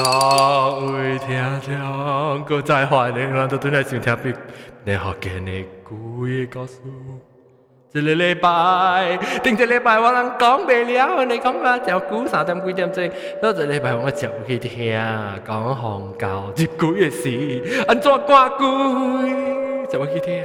[0.00, 4.32] 各位听众，各再欢迎咱都对来收听比
[4.84, 6.78] 你学嘅你故嘅故事。
[7.92, 13.10] 一个礼拜，顶一个礼拜我人讲袂了，你讲我照顾三点几点钟，
[13.42, 14.98] 嗰一个礼拜我照去听
[15.46, 20.44] 讲红教接句嘅事，安怎挂句就去听。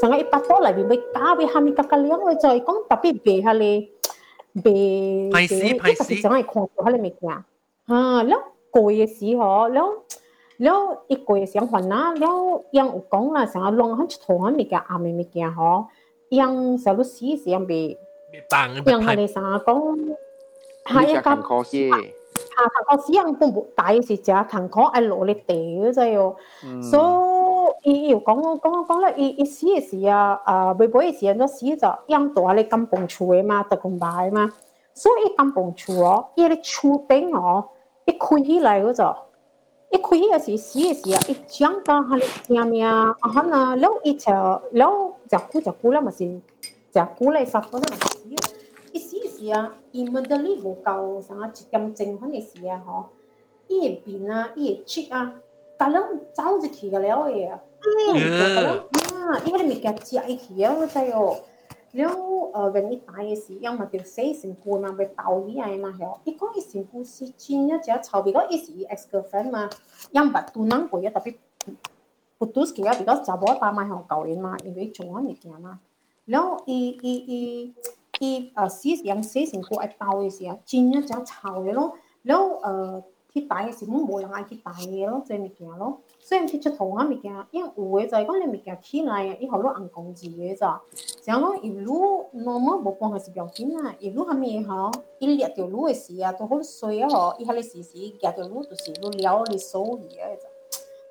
[0.00, 3.88] 成个一百多嚟面咪加俾下面格格两个再讲特别别下你
[4.56, 7.12] 别，派死派死成个看到下你咪
[7.88, 9.88] 惊啊，แล้ว过嘅时嗬，แล้ว
[10.62, 10.78] แล้ว
[11.08, 15.86] 一个嘅想法啦，แล้วยัง有讲啦，成个浪喺头喺咪嘅阿咪咪惊嗬。
[16.30, 17.98] yang selalu si si yang be
[18.48, 20.14] 棒 yang hari sana kong
[20.86, 21.98] hai ka 可惜，啊，
[22.70, 26.36] 堂课时人本大是食堂课爱落嚟地嗰阵哟，
[26.80, 34.52] 所以伊又讲讲讲讲咧，伊伊死嘅时啊，啊未买嘅时人都死就养大你金崩厝嘅嘛，特公买嘛，
[34.94, 37.68] 所以金崩厝哦，伊咧厝顶哦，
[38.05, 39.17] 一困起来个着，
[39.89, 41.21] 一困起来是死的啊！
[41.27, 46.19] 一讲到哈里下面啊，哈那老一条老只姑只姑了嘛是，
[46.93, 48.29] 只姑来杀过那嘛死，
[48.91, 49.75] 一死死啊！
[49.91, 53.05] 伊们的力无够，啥一点精分的时啊吼，
[53.67, 55.33] 伊的病啊，伊的气啊，
[55.77, 57.59] 噶能早就起个了耶呀！
[57.81, 61.37] 噶啊，因为你没给加一起啊，我在哟，
[61.93, 62.24] 了。
[62.51, 66.19] più uh, vermittaesi yang ma più sei sin cu ma be tau ni ai ma heo
[66.25, 69.07] i ko i sin cu si chin ya ja chao bi go i si ex
[69.11, 69.69] girlfriend ma
[70.11, 71.37] yang ba tu nang ko ya tapi
[72.39, 74.91] putus ki ya bi go cha bo ta ma heo kau in ma i ve
[74.93, 75.77] chung ni ki ma
[76.27, 77.41] lo i i i
[78.21, 81.17] i a si yang sei sin cu ai tau i si ya chin ya ja
[81.25, 83.01] chao lo lo uh,
[83.31, 90.81] ki tai si mu bo yang ai ki tai lo zai ni ki lo 所以其實同一物件，因為有嘅就係講你物件起來啊，伊好多人工資嘅咋。
[91.21, 100.47] 像講一路 normal 無幫佢是表情啊，一路下面吼，伊掠條路嘅時啊，都好水啊吼，伊下咧時時掠條路就是路了你手嘅啊咋。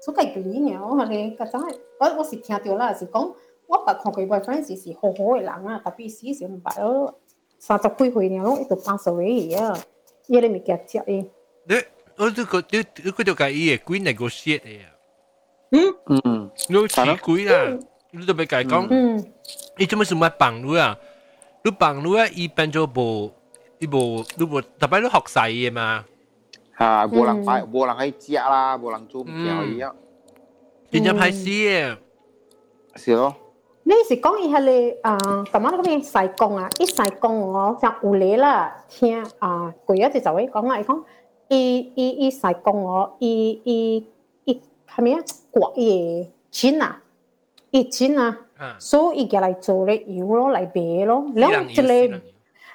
[0.00, 3.32] 所以佢呢，我話你嗰陣，我我是聽到啦，是講
[3.68, 7.14] 我捌看佢 boyfriend 是是好好嘅人啊，特別時時唔捌咯，
[7.60, 9.78] 三十幾歲呢，一到八十歲啊，
[10.26, 11.12] 伊咧物件接伊。
[11.66, 11.74] 你
[12.16, 14.90] 我都覺你你嗰條計伊係幾 negotiate 嘅啊？
[15.73, 17.77] 嗯，你似鬼啦，
[18.11, 19.23] 你都俾介讲，嗯，
[19.77, 20.97] 你做咩事咪绑你啊？
[21.63, 23.31] 你绑你啊，伊变咗无，
[23.79, 26.05] 伊无你无特别你学晒嘅嘛？
[26.77, 29.93] 吓，冇人摆，冇人喺食啦，冇人做物件可以啊，
[30.89, 31.97] 变咗派死嘅，
[32.95, 33.35] 是咯，
[33.83, 41.03] 你是讲伊系你啊，咁啱嗰边西贡啊，一西贡我就有你啦，听啊，佢一直就会讲啊，伊讲
[41.49, 44.07] 伊伊伊西贡我，伊伊伊
[44.94, 45.20] 係咪啊？
[45.52, 47.02] 割嘢錢啊，
[47.70, 48.38] 熱錢啊，
[48.78, 52.20] 所以而家嚟做咧，要咯嚟俾咯，然後即係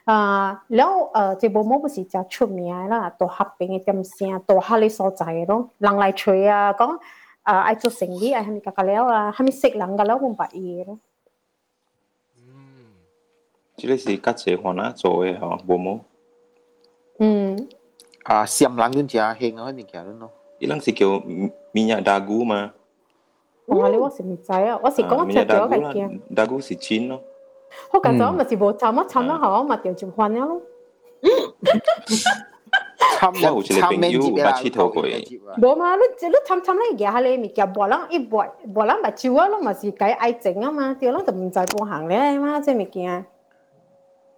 [0.05, 6.97] 啊，然後誒，即部冇不是就出名啦，到合併嘅點先，到下你所在咯，人嚟吹啊，講
[7.43, 10.99] 啊，愛做生意啊，係咪格格了啊，係咪識人格了，唔白嘢咯。
[13.75, 15.99] 即係是甲濟番啊做嘅吼，無冇。
[17.19, 17.69] 嗯。
[18.23, 20.31] 啊，閃人跟食興啊，你行咯。
[20.59, 21.23] Ilang si kyo
[21.73, 22.75] minyak dagu mah.
[23.69, 24.81] Oh, ale wasi mitzaya.
[24.81, 26.07] Wasi kong cha kyo kai kia.
[26.27, 27.21] Dagu si chin no.
[27.93, 30.35] Ho ka zo ma si bo cha ma cha na ha ma tian chim huan
[30.35, 30.61] lo.
[33.19, 35.21] Cham ya u chile ping yu ba chi to ko e.
[35.61, 38.19] Bo ma lu lu cham cham lai ya ha le mi kia bo lang i
[38.19, 41.21] bo bo lang ba chi wa lo ma si kai ai cheng ma tian lo
[41.21, 43.23] de min zai bo hang le ma zai mi kia.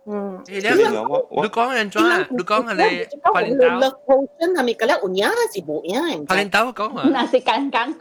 [0.04, 0.14] 物件。
[0.14, 0.42] 嗯。
[0.46, 2.26] 你讲人装啊？
[2.30, 3.88] 你讲系你拍领导。
[3.88, 6.24] 乐好真系咪嗰粒有影还是无影？
[6.26, 7.08] 拍领导讲啊。
[7.12, 7.94] 那是刚刚。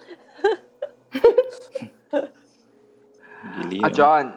[3.82, 4.32] 阿 John，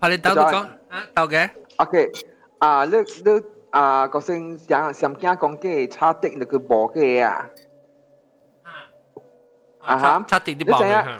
[0.00, 0.56] 拍领导你讲
[0.88, 1.50] 啊，导嘅。
[1.76, 2.10] OK，
[2.58, 3.42] 啊，你你。
[3.70, 7.48] 啊，个先想想惊讲嘅差啲你佢播嘅啊，
[9.78, 11.18] 啊哈，差啲啲播嘅。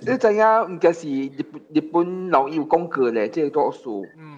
[0.00, 4.06] 你知影唔嘅是日日本老有讲过咧，即系多数。
[4.16, 4.37] 嗯。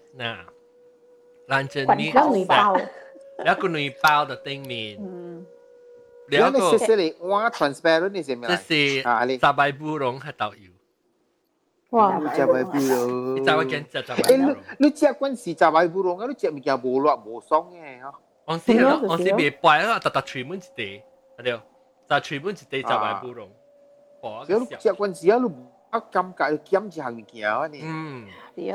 [0.13, 0.45] 那
[1.47, 2.11] 让着你
[2.45, 2.77] 包，
[3.43, 4.97] 两个女包的对面。
[4.99, 5.45] 嗯，
[6.27, 8.57] 两个是里哇 transparent 你怎么样？
[8.67, 10.71] 这是啊，你杂白布绒和导游。
[11.91, 14.55] 哇，你杂白布绒，你杂白跟杂杂白布绒。
[14.79, 16.25] 你杂关是杂白布绒啊？
[16.27, 18.13] 你杂物件无落无爽嘅哈。
[18.45, 21.01] 我是我是未摆啊，特特全部一地，
[21.37, 21.63] 系了，
[22.07, 23.49] 但全部一地杂白布绒。
[24.21, 25.51] 哦，你杂关是啊，你
[25.89, 27.81] 啊，感觉你减一项物件啊你。
[27.83, 28.73] 嗯，对。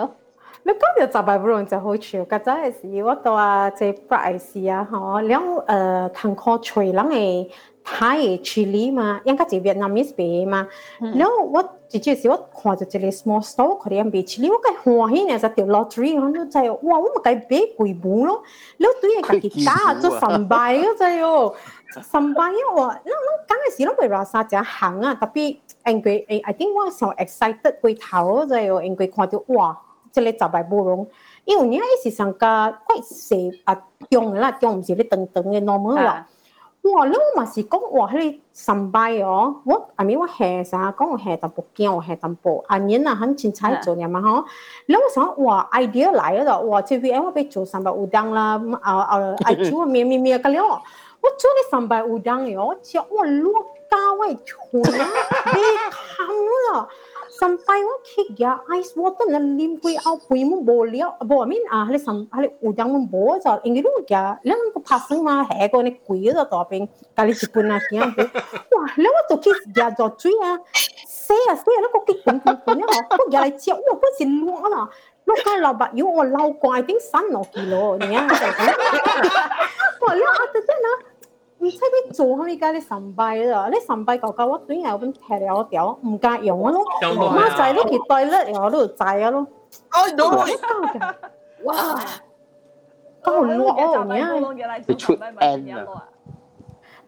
[0.66, 7.48] 你講到雜擺布隆就好笑，嗰陣時我到啊即係拜時啊，嗬，兩誒看看吹人嘅。
[7.88, 10.66] 泰嘅 chili 嘛，應該係 Vietnamese 賣嘛。
[10.98, 16.98] 然後我直接是我看到一個 small store 佢哋賣 chili，我計歡喜呢，就條 lottery 我都知，哇！
[16.98, 18.42] 我咪計買幾本咯。
[18.78, 21.54] 然後對嘅家己打做三百嗰陣喎，
[22.02, 22.90] 三百因為我，我我
[23.46, 29.78] 剛開始我咪話啥只行啊，特別因為誒，I think 我上 excited 過頭嗰陣喎，因為看到哇，
[30.24, 31.06] 即係十百布隆。
[31.44, 36.26] 因為你係時上個貴細啊，中啦，中唔是你等等嘅 normal 啦。
[36.82, 37.04] 哇！
[37.06, 44.44] 你我嘛是講哇，迄個上班哦，我阿咪我下啥講我下淡薄驚，我下淡薄，阿年啊很精彩做嘢嘛嗬。
[44.86, 46.80] 你我想哇 idea 來咗，哇！
[46.82, 53.52] 即係我俾做上班烏當啦，啊啊 啊做咩咩咩個了，我做你上班烏當嘅，我只我落
[53.90, 55.06] 家位穿啊，
[55.54, 56.88] 你冚啦。
[57.40, 61.62] Sampai wa kik ya ice water na lim kui au pui mu bo liao bo min
[61.76, 65.68] a hale sam hale udang mu bo za ingiru ya lang ko pasang ma he
[65.72, 66.86] ko ne kui da to ping
[67.16, 68.24] chi chipun na kian bu
[68.76, 70.50] wa le wa to kis ya do tu ya
[71.08, 73.94] se a se na ko ki kun kun kun ya ko ya lai chi wa
[74.00, 74.82] ko sin lu la
[75.26, 78.14] lu ka la ba yu o lau ko i think san no ki lo ni
[78.14, 78.22] ya
[80.02, 80.92] wa le a te na
[81.59, 86.83] 唔使你做开而家啲神币啦，你神币旧旧我短有本劈有掉，唔夹用啊咯，
[87.35, 89.47] 妈仔都结对咧，我都制啊咯。
[89.91, 90.45] 哦，no！
[91.63, 91.75] 哇！
[93.23, 94.33] 够落哦，你啊！
[94.87, 96.07] 你出 N 啊！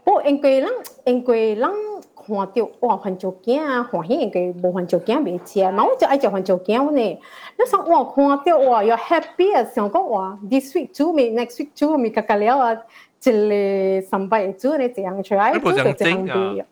[0.04, 0.70] 不过因为人
[1.06, 1.72] 因为人
[2.16, 7.02] 看到哇环球镜啊，欢喜因为无环球镜未食，嘛我就爱食环球镜呢。
[7.02, 12.78] 你想哇看到哇又 happy 啊，想讲哇，this week 煮咪 next week 煮咪格格了啊！
[13.24, 16.66] 一个三百煮你这样出来，你不想整啊？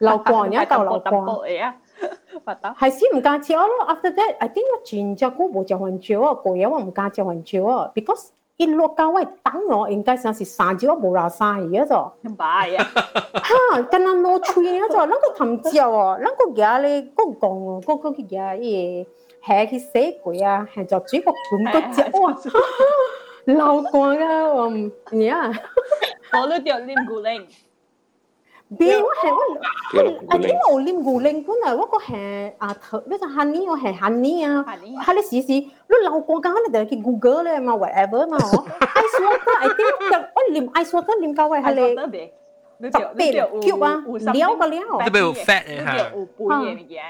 [0.00, 1.42] 老惯呀，够老惯。
[2.44, 3.66] 系系先唔敢食咯。
[3.88, 8.28] After that, I think 我全只股冇食很少啊，个嘢我唔敢食很少啊，because
[8.58, 12.10] 一落价位等我应该上是三只我冇拉生意啊咗。
[12.22, 12.86] 唔系啊，
[13.74, 19.06] 吓，跟人攞吹啊咗，啷个氹椒啊，啷个嘢咧，嗰个讲嗰个嘢嘢
[19.42, 19.92] 系去死
[20.22, 22.36] 鬼啊，系就煮个半个只哇！
[23.46, 24.24] 老惯噶，
[24.54, 24.90] 我唔
[25.22, 25.50] 呀。
[26.32, 27.46] 我都掉黏古灵。
[28.76, 43.84] 边我系我，啊点我黏古灵本来我个系啊头，呢个 honey 我系 honey 啊，系你试试，你老惯噶，你就去 Google 咧嘛，whatever 嘛，我 ice water，I think 我黏 ice water 黏到位系你十倍 cube
[43.84, 44.02] 啊，
[44.32, 44.82] 料个料。
[45.04, 45.96] 即系有 fat 嘅吓。
[45.96, 47.02] 有杯嘅物件，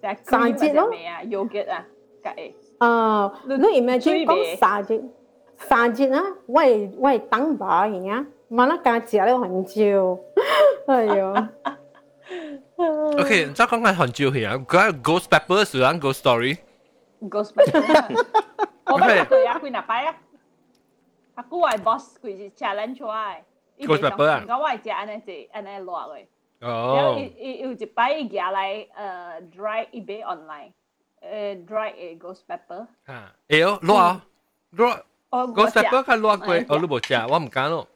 [0.00, 0.88] 就三节咯。
[0.90, 1.22] 咩啊？
[1.24, 1.84] yogurt 啊，
[2.22, 2.52] 隔诶。
[2.78, 5.02] 啊，你 imagine 讲三节。
[5.58, 10.24] 三节啊，我系我系等把嘅啊，马拉加食了很久，
[10.86, 11.48] 哎哟。
[12.76, 16.58] OK，再讲紧很久嘅啊，嗰 Ghost Pepper 是 讲 Ghost Story。
[17.22, 18.26] Ghost Pepper。
[18.86, 20.16] 我咪佢啊，佢哪摆啊？
[21.36, 23.44] 阿姑系 boss，佢是 challenge 出来。
[23.78, 24.44] Ghost Pepper 啊？
[24.48, 26.26] 我系食安尼只安尼落嘅。
[26.60, 26.94] 哦。
[26.96, 30.72] 然后有一摆伊寄来呃 dry 一杯 online，
[31.20, 32.86] 呃 dry 嘅 Ghost Pepper。
[33.06, 34.24] 吓，哎呦，落啊，
[34.70, 34.96] 落。
[35.30, 37.86] 我食不佢落过，我都冇食，我唔敢咯。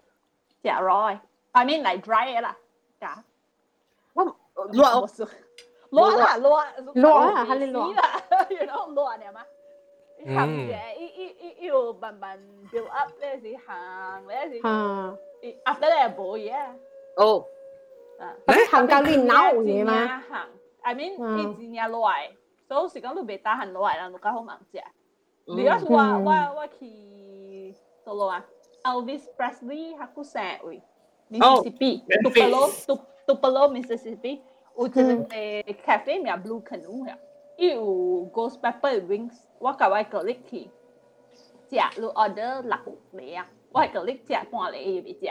[0.63, 2.57] 食 raw，I mean like dry 啦，
[3.01, 3.07] 食。
[4.15, 5.07] 我落
[5.91, 8.03] 落啦落落啊，系你落啦，
[8.51, 9.45] you know 落你嘛？
[10.27, 12.39] 行嘅，一一一要慢慢
[12.73, 14.67] build up 咧，是行咧是。
[14.67, 15.15] 啊。
[15.65, 16.53] after that 冇嘢。
[17.17, 17.45] 哦。
[18.19, 18.35] 啊。
[18.49, 20.23] 你行到你脑嘢嘛？
[20.29, 20.49] 行，
[20.83, 22.33] I mean 一只嘢落嚟，
[22.67, 24.83] 所以时讲你未打行落嚟啦，你家好忙食。
[25.47, 27.09] 你要我我我去。
[28.05, 28.45] solo 啊，
[28.85, 30.83] Elvis Presley 佢个生位，
[31.31, 32.71] Mississippi，Tupelo
[33.27, 34.41] Tupelo Mississippi，
[34.77, 37.19] 有一个诶 cafe 名 Blue Canoe 呀，
[37.57, 37.83] 伊有
[38.33, 40.71] Ghost Pepper Wings，我甲我个力去
[41.69, 45.27] 食，你 order 六个啊，我个力食半个伊未食，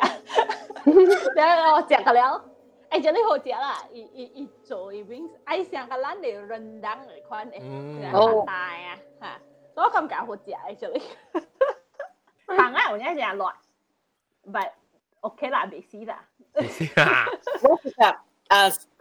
[1.36, 2.44] 然后我食个了，
[2.92, 9.42] 诶真系好食啦，伊伊伊做伊 wings，爱上个咱哋rendang 嚟款诶，好大啊吓，
[9.74, 11.02] 所以我感觉好食诶真系。
[12.48, 13.54] 行啊，我而家成日落，
[14.44, 14.72] 唔系
[15.22, 16.24] OK 啦，未死啦。
[16.54, 17.26] 未死啊！
[17.64, 18.22] 我食诶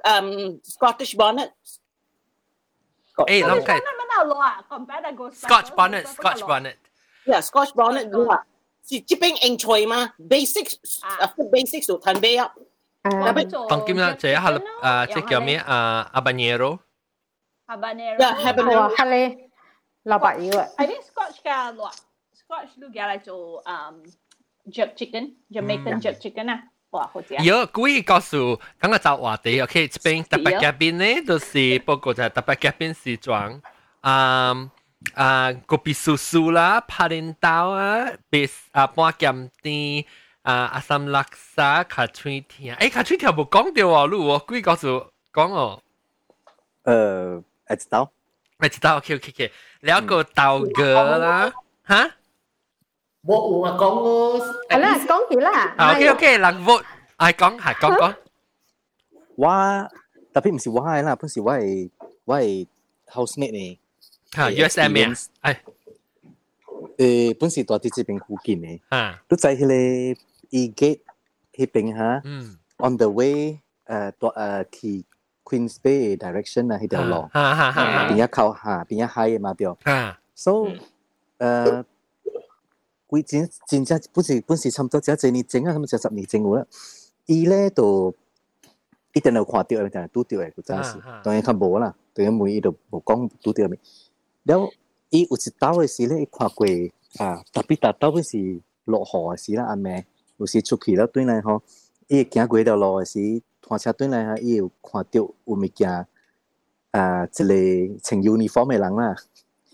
[0.02, 1.52] 诶 Scottish bonnet。
[3.14, 3.64] 诶，谂睇。
[3.64, 4.64] 乜乜落啊？
[4.68, 6.76] compare 个 Scotch bonnet，Scotch bonnet。
[7.24, 8.44] Yeah, Scotch bonnet 如啊，
[8.84, 12.52] 是这边英菜嘛，basics 啊，basics 就谈咩啊？
[13.68, 16.10] 当今啦，就一下诶，即叫咩啊？
[16.12, 16.78] habanero。
[17.66, 18.16] habanero。
[18.18, 18.94] Yeah, habanero。
[18.96, 19.50] 系咧，
[20.02, 20.66] 老白油啊。
[20.76, 21.90] I think Scotch 嘅落。
[22.51, 24.03] Scotch lu gala cho um
[24.67, 26.01] jerk chicken, Jamaican mm.
[26.01, 26.59] jerk chicken ah.
[27.41, 33.61] 有鬼告诉，刚刚找话题，OK，这边特别嘉宾呢，就是包括在特别嘉宾时装，
[34.01, 34.69] 啊
[35.13, 40.03] 啊，个别叔叔啦，拍领导啊，别啊半咸甜
[40.41, 45.81] 啊，阿三拉萨卡吹天，诶，卡吹天无讲到哦，路哦，鬼告诉讲哦，
[46.83, 48.11] 呃，知道，
[48.69, 51.53] 知道，OK OK OK，聊个道哥啦，
[51.83, 52.11] 哈。
[53.22, 55.74] 我有啊讲我，系啦，讲佢啦。
[55.94, 56.84] OK OK，人 vote，
[57.18, 58.14] 系讲系讲讲。
[59.36, 59.88] 我
[60.32, 61.90] 特别唔是我系啦，本是我系
[62.24, 62.66] 我系
[63.08, 63.80] housemate 呢。
[64.32, 65.56] 吓，USM 啊，系。
[66.98, 68.80] 诶，本是大啲这边附近嘅。
[68.90, 69.20] 吓。
[69.28, 69.74] 都在迄个
[70.50, 71.00] E gate
[71.54, 72.22] 迄边吓。
[72.24, 72.58] 嗯。
[72.78, 75.04] On the way 诶，大诶去
[75.44, 77.28] Queens Bay direction 啊，迄条路。
[77.32, 78.08] 吓吓吓。
[78.10, 79.66] 边一靠下，边一海嘛对。
[79.84, 80.18] 吓。
[80.34, 80.68] So
[81.38, 81.84] 诶。
[83.11, 86.65] 会剪剪只本事本是差不多，只一年整啊，差唔多十年整好啦。
[87.25, 88.15] 伊咧都
[89.13, 90.97] 一定要看掉，一定要拄掉诶，真是。
[91.21, 93.77] 当然较无啦，等于每伊都无讲拄掉咪。
[94.43, 94.71] 然后
[95.09, 96.65] 伊有一刀诶时咧，伊看过
[97.17, 100.05] 啊，特别大刀本时落雨诶时啦，阿妹
[100.37, 101.61] 有时出去了转内吼，
[102.07, 106.07] 伊行过条路诶时，拖车转内吓，伊有看掉有物件
[106.91, 109.15] 啊，一个穿 uniform 诶人啦，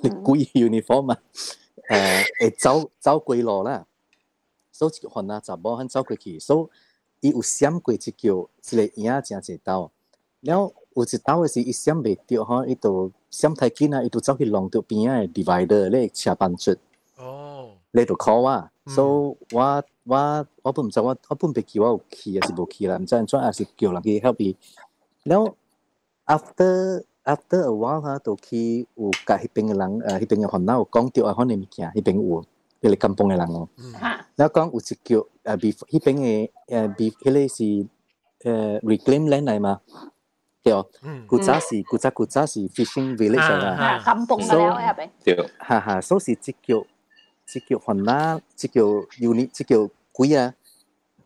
[0.01, 1.21] 你故意 uniform 嘛、啊？
[1.87, 3.85] 誒會走走過路啦，
[4.71, 6.69] 所以一個番仔查某肯走過去，所
[7.21, 9.91] 以伊有閃過一腳，一個影真濟道。
[10.41, 16.75] 了有一道嘅时，伊閃袂着吼，伊就閃太緊啊，伊就走去弄到边仔嘅 divider 咧車班出。
[17.17, 17.71] 哦。
[17.91, 19.03] 你就 call 我，所
[19.49, 24.55] 以我我我本唔知我我本別叫我有去抑是無去啦，唔知安怎還是叫人去 help 伊。
[25.23, 25.55] 了
[26.25, 27.03] after
[27.33, 30.73] after a while ha to khi u ka hi peng lang hi peng hon na
[30.91, 32.41] kong tiêu a hon ni kia hi peng u
[32.81, 33.51] le kampong e lang.
[33.51, 33.93] Mm.
[33.93, 34.07] O
[34.37, 35.19] na kong u sikyo
[35.61, 36.47] bi hi peng e
[36.97, 37.85] bi hele si
[38.39, 38.51] e,
[38.83, 39.77] reclaim land này mà
[40.63, 40.83] kiểu
[41.27, 44.93] cụ cha sĩ cụ cha cụ cha sĩ fishing village à kampong mà rồi à
[44.93, 45.07] bé
[45.59, 46.01] ha ha.
[46.01, 46.85] So si chỉ kiểu
[47.45, 50.51] chỉ kiểu hoàn na chỉ kiểu unit chỉ kiểu quý à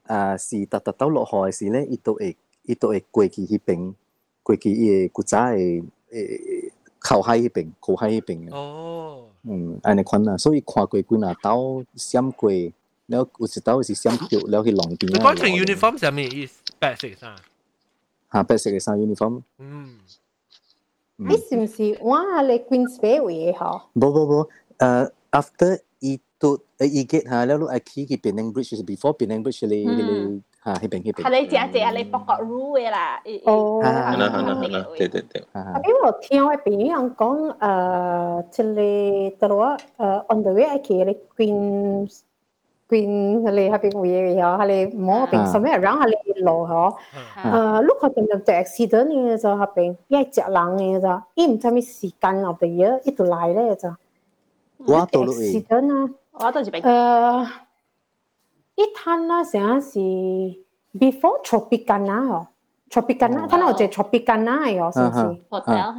[0.04, 3.04] à si tạt tạt tàu lọ hỏi si lên ít tổ ít ít tổ ít
[3.38, 3.94] hi bình
[4.41, 4.43] 边。
[4.43, 8.55] 过去伊个古早诶诶靠海迄边，靠海迄边嘅。
[8.55, 9.27] 哦。
[9.49, 16.61] 嗯，安尼款啊，所以看过几若兜闪过，了有一兜是闪叫，了去浪边你讲成 uniform 系咩意思？
[16.79, 17.37] 白色衫。
[18.33, 19.43] 吓，白色嘅衫 uniform。
[19.59, 19.99] 嗯。
[21.19, 23.81] 你是唔是我嚟 Queens Bay 位嘅嗬？
[23.95, 30.73] 冇冇冇，诶，after 伊都诶伊 get 吓，了路爱去去 Penang Bridge 是 before Penang Bridge 咧，迄 个。
[30.73, 31.23] 吓，迄边迄边。
[31.25, 33.21] 系你姐姐，你博个 rule 嘅啦。
[33.45, 33.81] 哦。
[33.85, 35.45] 系啦系啦系啦，对对对。
[35.53, 42.11] 啊，因为我听我朋友讲，诶，即系得咯，诶，on the way 爱去你 Queen
[42.89, 46.95] Queen 你喺边位嘅嗬，喺你摸边什么人喺你路嗬，
[47.45, 53.89] 诶，lúc 佢哋就 accident 嘅就喺边，一系只人嘅就，伊唔知咩时间入边嘢，一度嚟咧就。
[54.79, 55.33] 我到咯。
[55.33, 56.81] accident 啊，我到住边。
[56.83, 57.47] 诶。
[58.75, 59.99] 一摊啦，成日是
[60.99, 62.47] before Tropicana 哦，
[62.91, 65.41] Tropicana，摊我就 Tropicana 嘅哦，是唔是？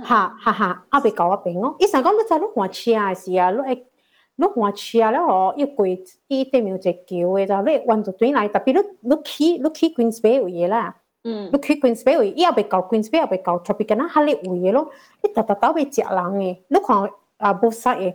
[0.07, 3.83] 吓吓吓，阿别讲阿边哦，伊成讲你在碌换车嘅时啊，碌诶
[4.37, 5.87] 碌换车咧哦，一过
[6.27, 14.91] 伊对面有只桥嘅就，你弯到转来，特别你你去你去 Queens Bay 位啦，嗯，你去 Queens Bay 位，伊阿别讲 Queens Bay 阿别讲 Tropicana 下你位嘅咯，
[15.23, 18.13] 你特特到被只人嘅，你看啊冇晒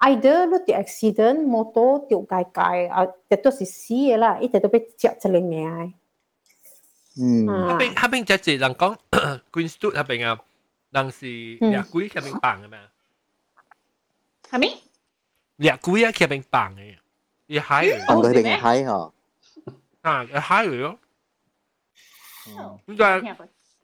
[0.00, 0.20] 嘅。
[0.20, 5.94] either 你啲 accident 摩托掉界界啊，亦都是死嘅啦，一直都被接出嚟命。
[7.20, 7.44] 嗯。
[7.46, 8.96] 嗰边嗰边只只人讲
[9.52, 10.40] Queen Street 嗰边啊，
[10.90, 11.26] 人是
[11.60, 12.78] 廿几嗰边棒嘅咩？
[14.50, 14.80] 系咪？
[15.56, 16.96] 廿几啊，嗰边棒嘅，
[17.48, 18.00] 要海嚟。
[18.08, 19.12] 哦，嗰边系海嗬。
[20.02, 20.98] 啊，系海嚟咯。
[22.86, 23.36] 咁就系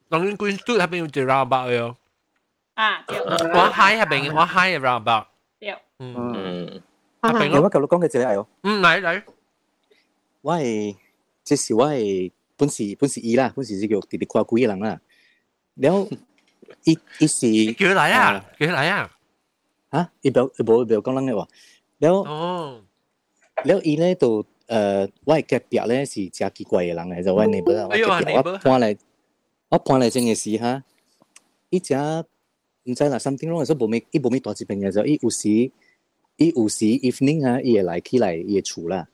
[0.09, 1.95] 当然 Queen Street 嗰边有只 roundabout 嘅咯。
[2.73, 5.27] 啊，我海嗰边，我海嘅 roundabout。
[6.01, 6.07] 对。
[6.07, 6.81] 嗯。
[7.21, 8.47] 阿平，我旧佬讲嘅一个系哦。
[8.63, 9.23] 嗯，嚟嚟。
[10.41, 10.95] 我系
[11.43, 15.01] 即是我系本是本是伊啦，本是是叫直直跨几个人啦。
[15.75, 16.07] 了，
[16.83, 19.11] 伊伊是叫佢嚟啊，叫佢嚟啊。
[19.91, 20.11] 吓！
[20.21, 21.47] 伊表伊无表讲人嘅话。
[21.99, 22.13] 了。
[22.21, 22.81] 哦。
[23.63, 28.97] 了伊咧就诶，我系隔壁咧是真奇怪嘅人嚟，就我 neighbor 啊，我隔壁我搬嚟，
[29.69, 30.83] 我搬嚟正嘅时吓，
[31.71, 31.95] 伊只。
[32.89, 35.69] 唔知啦，something wrong 嘅时候冇咩，伊冇咩大疾病嘅时候，伊有时
[36.36, 39.06] 伊有时 evening 啊，伊会来起来伊诶厝啦，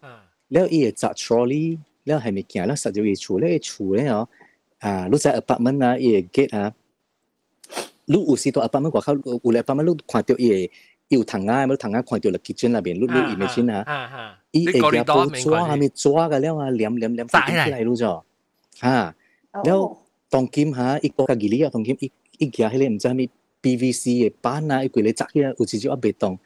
[0.48, 4.28] 了伊会砸 trolley，了系咪行了实到伊厝咧，厝咧哦，
[4.78, 6.72] 啊，你在 apartment 啊，伊诶 gate 啊，
[8.06, 10.70] 你有时到 apartment 外口，有咧 apartment 你看到伊诶。
[11.08, 18.22] 有糖啊，冇糖啊，看到了 kitchen 那边，你你 imagine 啊，伊会加包抓，还没抓个了啊，黏黏黏，炸起来咯咗，
[18.80, 19.14] 啊，
[19.64, 19.96] 了
[20.28, 23.26] 當金嚇，伊個家己哩啊，當金伊伊行迄个毋知咩
[23.62, 26.38] PVC 嘅板啊，伊规日砸起来，有時就啊袂動。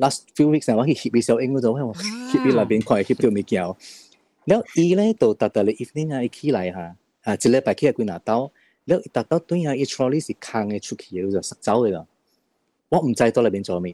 [0.00, 3.62] last few weeks 我去翕伊小英嗰度，我翕伊内边看翕到物件。
[3.62, 6.78] 了伊咧就特特咧 evening 啊，伊起来吓，
[7.22, 8.50] 啊一礼拜起来几拿刀，
[8.84, 12.06] 了特特对啊，伊 trolley 是空嘅出去嘅，就实走嘅啦。
[12.88, 13.92] 我唔知到里边做咩。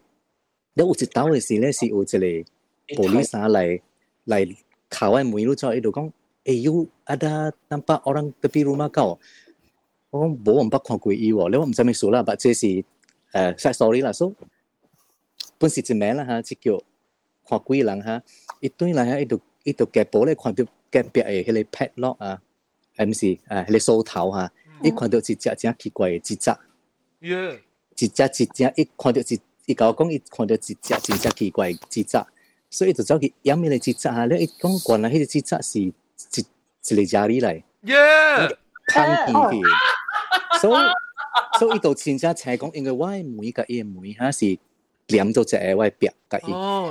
[0.75, 3.81] 了有一刀嘅时咧，是有一个 polis 啊嚟
[4.27, 4.57] 嚟
[4.91, 6.11] 考喺门路咗，喺度讲，
[6.45, 9.19] 诶，you ada nampak orang tepi rumah kau？
[10.11, 11.51] 我讲冇，我唔捌看过伊喎。
[11.51, 12.85] 你我唔知咩数啦，但这是诶
[13.33, 14.35] side story 啦，所以
[15.58, 16.82] 本是一名啦嚇，即叫
[17.48, 18.24] 看鬼人嚇，
[18.60, 22.42] 一堆人喺度，喺度夾寶咧，看到夾壁嘅迄個 padlock 啊，
[22.98, 24.52] 誒唔是啊，迄個鎖頭嚇，
[24.84, 26.58] 一看到一隻真奇怪嘅紙紮。
[27.22, 27.62] 耶，
[27.98, 32.26] 一只一只，一看到一，伊甲我講，伊看到一只真正奇怪嘅紙紮，
[32.70, 34.26] 所以就走去飲迄個紙紮啊！
[34.28, 35.94] 咧伊講原來迄個紙紮是一
[36.90, 39.64] 一個家裡嚟耶，攀比去，
[40.62, 40.84] 所以
[41.60, 44.58] 所以伊就真正請講，因為我嘅梅甲伊嘅梅嚇是
[45.08, 46.40] 抌咗只外喂，劈雞，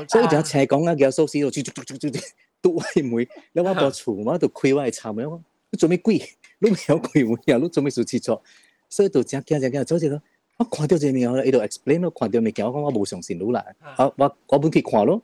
[0.08, 2.18] 所以就斜講啊，叫收市度，嘟嘟嘟嘟嘟，
[2.62, 5.28] 都威妹，你話到潮，我到開外慘，
[5.70, 6.18] 我做咩貴，
[6.60, 8.40] 都未有貴滿，又做咩做切磋，
[8.88, 10.22] 所以到只驚只驚，做只咯，
[10.56, 15.22] 我看到只嘢咧，喺度 explain 咯，看到未驚，我講我冇上線到嚟，我我本去睇咯，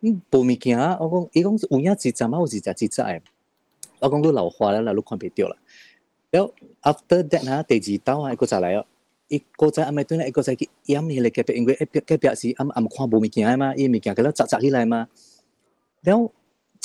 [0.00, 1.50] 嗯，冇未驚，我講，伊講
[1.82, 3.22] 有啲一站啊，有時就自在，
[4.00, 5.56] 我講都老化啦，你看唔到啦。
[6.30, 8.84] 咁，after that 嚇，第二刀啊，喺嗰度嚟。
[9.27, 15.07] 伊个再暗暝对咧，伊个再去掩迄个隔壁，因为隔隔壁是暗暗看无物件嘛，伊物件佢咧扎扎起来嘛，
[16.03, 16.31] 了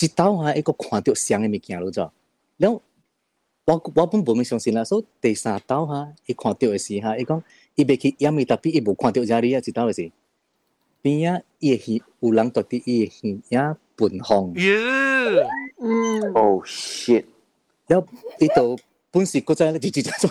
[0.01, 2.11] 一刀哈，伊个看到像嘅物件咯咗，
[2.59, 2.83] 了。
[3.67, 7.43] 我我本无咩相信啦，所以第三刀哈，伊看到嘅时哈，伊讲
[7.75, 10.11] 伊袂去掩伊，特别伊无看到家里啊，一刀嘅时，
[11.03, 15.47] 边啊伊嘅耳有人夺啲伊嘅耳啊分红，耶，
[15.81, 17.25] 嗯， Oh shit！
[17.89, 18.07] 了
[18.41, 18.79] 伊就
[19.13, 20.29] 本时嗰阵咧，直接走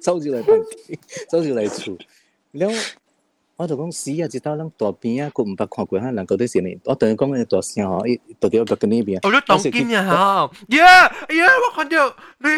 [0.00, 0.98] 走住嚟房间，
[1.28, 1.96] 走住嚟厝，
[2.52, 2.68] 了
[3.56, 4.26] 我就讲死啊！
[4.32, 6.78] 一刀人大边啊，佢唔捌看过哈，人到底是咩？
[6.84, 12.48] 我同佢讲嘅大声吼，伊到底我个跟呢边，我都当金呀哈，耶耶，我看到你，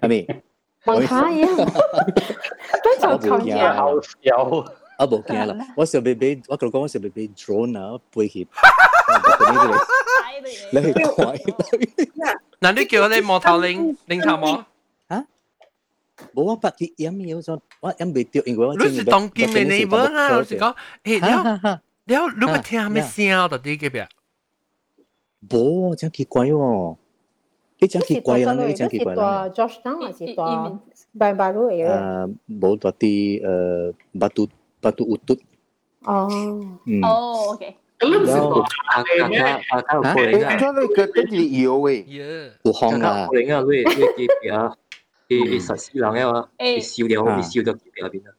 [0.00, 0.26] 系咪？
[0.84, 1.44] 问下嘢，
[2.82, 4.64] 跟住求我冇嘢，好笑。
[4.98, 9.78] 我冇惊啦，我想俾俾，我同佢讲我想俾俾 drone 啊，飞去，我跟呢边。
[10.72, 11.08] 你去睇
[12.60, 14.64] 嗱你叫你摸头领领头摸，
[16.34, 24.06] 冇我白结饮嘢咗，我饮未掉，因为我你是当金嘅你冇啦，我是讲，诶了哈哈哈，了，你咪听咩声到底嘅边？
[25.48, 26.96] 冇真奇怪喎，
[27.78, 30.78] 你真奇怪啦，你你真奇怪是大啦， George Town 还是大 Imin.
[31.16, 31.86] Baru 嚟嘅？
[31.88, 34.48] 诶冇嗰啲诶 batu
[34.83, 35.39] batu utut.
[36.03, 36.75] Oh.
[36.83, 36.99] Mm.
[36.99, 37.79] Oh, okay.
[38.03, 38.41] Belum sih.
[38.91, 40.59] Kakak, kakak boleh nggak?
[40.59, 42.03] Kau nak kata jadi iyo weh.
[42.03, 42.59] Ya.
[42.59, 43.23] Bohong lah.
[43.23, 43.81] Kakak boleh nggak weh?
[43.87, 44.67] Weh KPR.
[45.31, 46.27] Eh, eh, sat si lang ya.
[46.59, 48.35] Eh, siu dia, eh, siu dia KPR bina.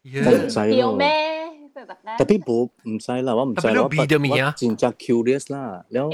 [0.00, 0.24] Ya.
[0.24, 2.16] Tak usah lah.
[2.18, 4.06] Tapi bo, 唔使啦，我唔使啦，我我
[4.54, 6.08] 真正 curious 啦，了，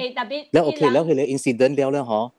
[0.52, 2.30] 了 OK，了佢哋 incident 了了嗬，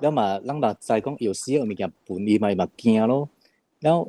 [0.00, 3.28] 了嘛，咱嘛再講有時有物件本意咪咪驚咯，
[3.80, 4.08] 了。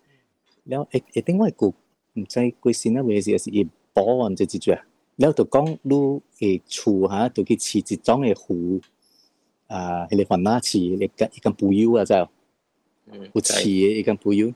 [0.66, 1.74] แล้ว一一定我系姑
[2.14, 4.80] 唔知贵先啦，为是是伊保唔知几住啊，
[5.18, 8.80] แล้ว就讲你诶厝吓，就去饲一种嘅虎，
[9.68, 12.30] 啊，迄个番马饲，一间一间布油啊，就有
[13.42, 14.54] 饲嘅一间布油，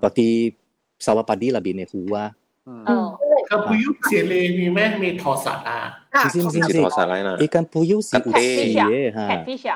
[0.00, 0.54] 嗰啲
[0.98, 3.18] 沙瓦巴啲那边嘅虎啊，哦。
[3.50, 5.78] กับปุยุเสียเลยมีไหมมีทอสัตว์อ่ะ
[6.24, 8.38] 唔知唔知唔 是知拖，晒嚟啦，一间布油是有饲
[8.90, 9.18] 嘅吓。
[9.30, 9.74] catfish 啊，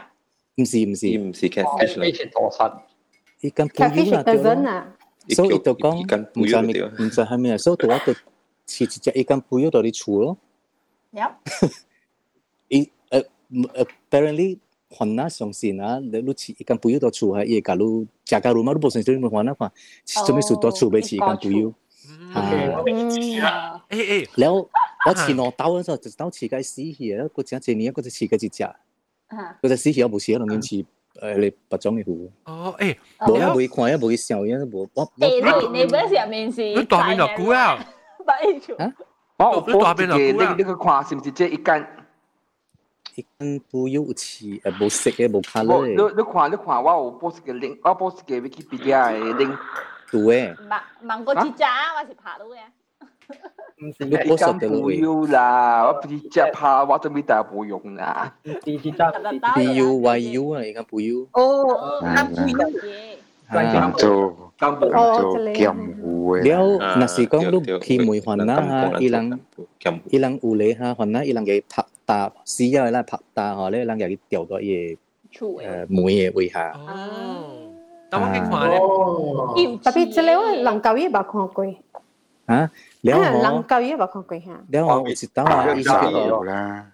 [0.60, 2.72] 唔是唔是，伊唔是 catfish 啦以，前陀实，
[3.40, 4.70] 伊间布 catfish 油啦，对 doesn't 咯。
[4.70, 4.96] 啊，
[5.34, 8.12] 所以伊就讲伊间唔知咩布油对啊，唔知系咩，所以我就
[8.66, 10.38] 饲一只伊间布油到你厝咯。
[11.12, 11.32] Yep，
[12.68, 14.58] 伊诶诶，apparently
[14.90, 19.70] 还那相信啊，你你饲伊间布油到厝系伊甲你食家路嘛，你无相信你咪还那看，
[20.26, 21.74] 做咩事到厝俾饲伊间布油？
[22.32, 23.46] โอเค我ไม่เชื่อ
[23.90, 24.54] 诶诶，แล้ว
[25.06, 28.76] 我饲两兜嗰阵就兜饲鸡死去啊，嗰只一年嗰只饲鸡一只，啊，
[29.61, 30.83] 嗰只尸体又不是那种似
[31.19, 32.31] 诶你白种的狐。
[32.45, 34.89] 哦，诶，我一去看，一未上，一我。
[35.15, 36.61] 你你你不是入面是？
[36.63, 37.77] 你大面就估 啊？
[38.25, 38.75] 白一条。
[39.37, 40.55] 哦，你大面就估啊？
[40.57, 41.85] 你你去看是不是这一根？
[43.15, 45.85] 一根不有刺，诶，不色诶，不卡勒。
[45.85, 49.57] 你你看你看，我有 post 个 link，我 post 个 wikipedia 的 link。
[50.09, 50.55] 对。
[50.67, 51.67] 芒芒果之家，
[52.01, 52.55] 我是爬到的。
[53.78, 58.32] 唔是你一间 post 得咯布油啦，我不是只拍，我都未大冇用啦。
[58.44, 63.78] 唔是是真特特 B U Y U 啊，而家不 U，哦，啱嗯嘅嘢。
[63.78, 69.40] 啊，做 根本哦，做这里剑湖的了啦，若是讲对你对去梅环啦吓，伊人
[69.78, 74.96] 剑湖伊人有咧吓，环啦伊人嘅拍打死咗啦拍打嗬，咧人又掉到伊
[75.30, 76.72] 厝诶梅嘅位下。
[76.72, 77.70] 哦，
[78.10, 81.64] 但我见看咧，哦，特别这里我人教育冇看过，
[82.46, 82.70] 啊，
[83.02, 84.50] 了啊，人我教育冇看过吓。
[84.68, 86.92] 了我有一档啊，伊加是个油啦，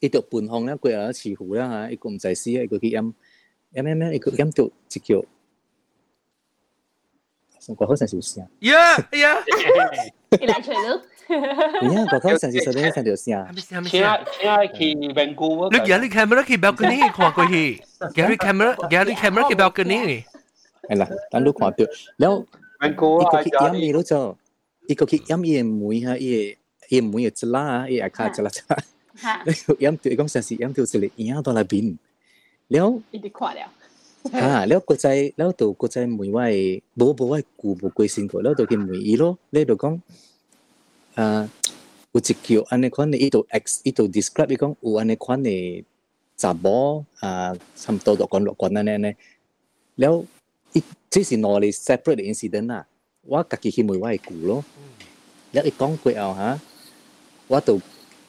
[0.00, 3.12] 伊着半红咧，佢又似乎啦吓，伊个唔知死，伊个去饮
[3.74, 5.24] 饮饮饮，伊个饮到一叫，
[7.78, 9.38] 我好像是有声，呀呀，
[10.40, 11.00] 伊来吹咯，
[11.82, 13.52] 有影个好像是说咧听到声系。
[13.54, 13.78] 咪先？
[13.78, 14.02] 系咪请先？
[14.72, 17.82] 请去 Vancouver 你 Gary camera 去 balcony 看过去，
[18.14, 20.24] Gary camera Gary camera 去 balcony，
[20.88, 21.76] 系啦，等都看到，
[22.16, 22.46] 了。
[22.80, 24.36] 伊 Vancouver 个去饮伊咯就，
[24.87, 26.57] 伊个起，仰伊个门哈，伊个
[26.89, 28.63] 伊个门又拆啦，伊阿卡拆啦拆。
[29.79, 31.97] 仰调伊讲真是，仰调是连影都拉变。
[32.67, 33.69] 了，一直垮掉。
[34.31, 36.51] 啊，了国际了到国在门外，
[36.95, 40.01] 无无爱顾不关心个，了到伊门伊咯，了就讲
[41.15, 41.49] 啊，
[42.11, 45.85] 有只叫安尼款的伊度 ex 伊度 describe 伊讲有安尼款的，
[46.35, 49.15] 杂博啊参多多管乐管那那那，
[49.95, 50.25] 了，
[51.09, 52.87] 即是哪里 separate incident 啊？
[53.25, 54.63] 我家己去问我的舅咯，
[55.51, 56.59] 了伊讲过后哈，
[57.47, 57.79] 我都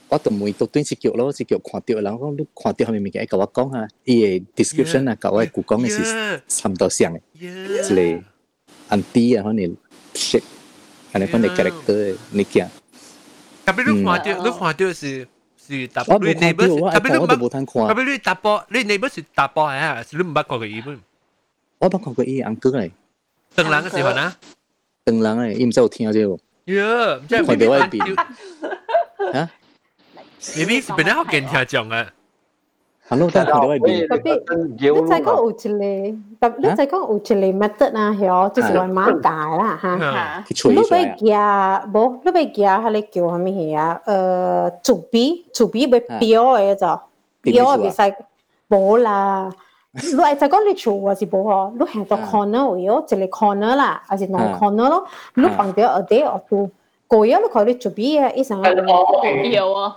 [0.08, 8.22] 我都问到对一局咯，一局看到，然后你看到后面物件，伊甲我讲啊，伊的 description 啊，甲我的舅讲的是差唔多像的，一个
[8.90, 9.76] anti 啊，可能
[10.14, 10.42] shape，
[11.12, 12.70] 可能可能 character 物件。
[13.66, 15.28] 特别你看到，你看到是。
[15.66, 21.00] 是打波，你 neighbor 特別你唔特別你打波，你 neighbor 是打波係啊，你唔捌看過伊本？
[21.78, 22.90] 我捌看過伊 uncle 嚟。
[23.54, 24.36] 等人嘅時候呢？
[25.05, 28.15] 当人嚟，伊唔知有听咗，呀，即系看到我系边，
[29.33, 29.49] 吓，
[30.55, 32.07] maybe 是本来好见听众啊。
[33.09, 35.51] ，hello，但系看到我系边，特别你再讲有一
[36.39, 37.19] 个，特你再讲有一
[37.51, 39.97] 个 method 啊，系就是话马解啦吓。
[39.99, 44.01] 吓，去吹你出来啊，要夹，无你要夹，佢哋叫乜嘢啊？
[44.05, 46.85] 诶，做笔，做笔要标嘅就，
[47.43, 48.15] 标嘅别使
[48.69, 49.49] 无啦。
[49.93, 51.73] 你系就讲你做还是无哦？
[51.79, 55.03] 你行到 corner 位哦，一个 corner 啦，还是 non corner 咯？
[55.35, 56.69] 你放掉ở đấy ở tu，
[57.07, 58.71] 过咗你佢哋做笔啊，一成有啊，
[59.27, 59.95] 是有啊，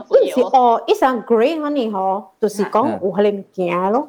[0.53, 4.09] 哦，一成 grey 嗰啲嗬，就是讲有佢哋物件咯。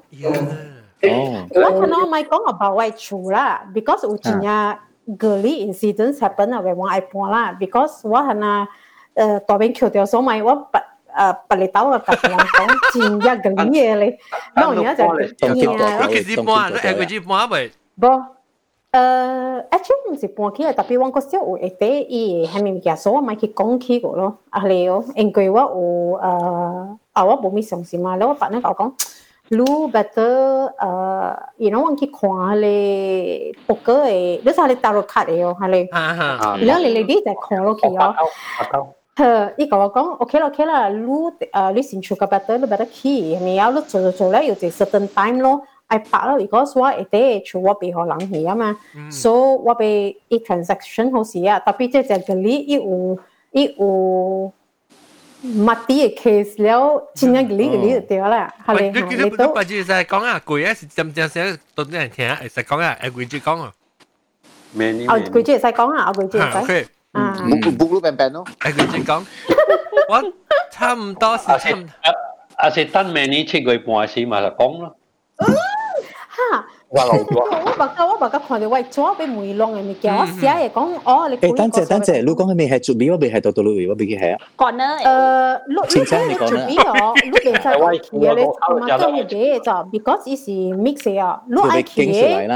[1.04, 4.78] 哦，我可能咪讲 about 我厝啦，because 有真正
[5.18, 8.66] girly incidents happen 啊，为我爱搬啦，because 我系那
[9.16, 10.78] 诶大边桥条所咪我不
[11.16, 14.18] 诶不嚟到啊，夹人讲真一 girly 嘢咧，
[14.56, 15.18] 当然就当
[15.56, 17.70] 结果系你其实搬，你系佢只搬咪？
[18.00, 18.08] 不。
[18.94, 19.00] 诶，
[19.72, 24.38] actually 唔是搬起来，特别我个小有一啲伊系咪嘢，所以我咪去讲起个咯。
[24.52, 26.18] 啊你哦，因为我有诶
[27.14, 28.94] 啊，我冇咩相信嘛，แล้ว我爸呢讲讲。
[29.50, 38.94] lu better 诶，然后我去看咧 poker 嘅，你睇你 tarot card 嘅哦，系你，哈哈，然后你你啲就看落去哦。
[39.18, 43.70] 诶，伊讲我讲 OK 啦 OK 啦，lu 诶你先出个 better，你 better 去，系咪啊？
[43.70, 45.62] 你做做做咧要一 certain time 咯。
[45.88, 48.76] I 拍咯，because 我会啲做我俾学人去啊嘛，
[49.12, 53.20] 所以我俾一 transaction 好时啊，特别即系个你伊有
[53.52, 54.52] 伊有。
[55.46, 63.74] 物啲嘅 case 了，真正嘅呢个呢就对啦，系你你你你你把住实讲啊，贵啊是点点写到啲人听啊，实讲啊，诶贵住讲啊，
[64.74, 69.24] Many 啊， many 佢即系使讲啊，佢即系 使 OK，啊， buk buk lu pen pen 咯，诶贵住讲，
[70.10, 70.24] 我
[70.72, 72.12] 差唔多是啊是差唔啊
[72.58, 74.96] 啊是等明年七月半时嘛就讲咯，
[75.38, 77.40] 哈，我老咗。
[77.66, 83.12] 我白家我白家看到喂，左俾梅浪嘅物件，我写嘢讲，哦，你诶，等阵等阵，你讲系咪系做边？
[83.12, 84.40] 我未系到到你，我未去系啊。
[84.58, 87.14] 讲呢，诶，你请请你你讲啦做边哦？
[87.24, 92.48] 你别使讲嘢，你嘛都系嘅就，because 伊是 mix 啊，你爱佢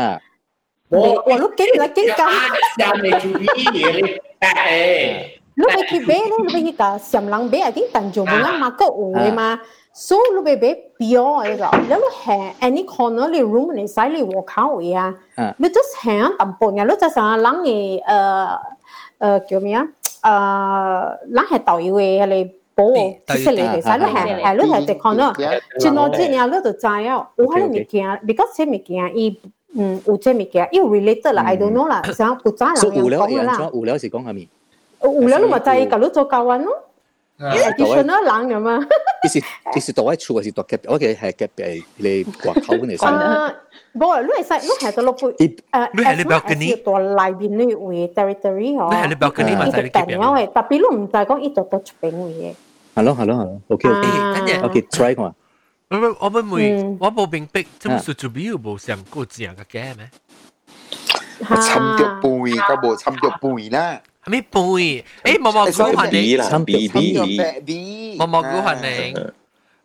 [0.92, 1.28] 哋经出嚟嘅，啦。
[1.28, 2.30] 你我你经来经咁，
[2.78, 4.02] 人哋做啲嘢你
[4.40, 9.60] 诶，你咪去买咧，你咪去个上人买啊啲，但做冇啱嘛个有嘅嘛。
[9.94, 15.14] 所以你咪买标嘅就，你你行 any corner 你 room 你使你和口位啊。
[15.36, 18.60] 啊，你 just 行淡薄嘅，你就成人嘅诶
[19.20, 19.88] 诶叫咩啊？
[20.22, 22.84] 诶，人系导游嘅，你保
[23.26, 25.34] 知识你哋使，你系系你系直看咯。
[25.80, 29.42] 转落之后，你就知啊，有可能物件，because 这物件伊
[29.75, 34.47] 嗯，有这物件，因为 related 啦，I don't know 啦，想古早人所以無聊人做無聊是講下面，
[35.01, 36.73] 無聊咪就係搞到做教運咯，
[37.41, 38.87] 因為 additional 人咁啊。
[39.23, 43.09] 其實其實讀喺處還是讀嘅，我嘅係嘅誒，你話口嚟先。
[43.09, 43.55] 啊，
[43.95, 45.57] 不過你係你係到落去，誒，
[45.95, 50.11] 你係你 balcony 到內邊呢位 territory 嗬，你係你 balcony 咪就係嘅。
[50.11, 52.55] 因為特別你唔就係講一度到出邊嘅嘢。
[52.95, 55.35] 係咯係咯係咯，OK OK，OK try 我。
[55.92, 60.10] 我我们每嗯我冇明白，怎么说做边有冇上过正嘅嘅咩？
[61.42, 64.02] 参着背，个无参着背啦。
[64.26, 65.06] 咩背？
[65.24, 69.14] 诶，毛毛菇还你，啦，B B B，毛毛菇还你。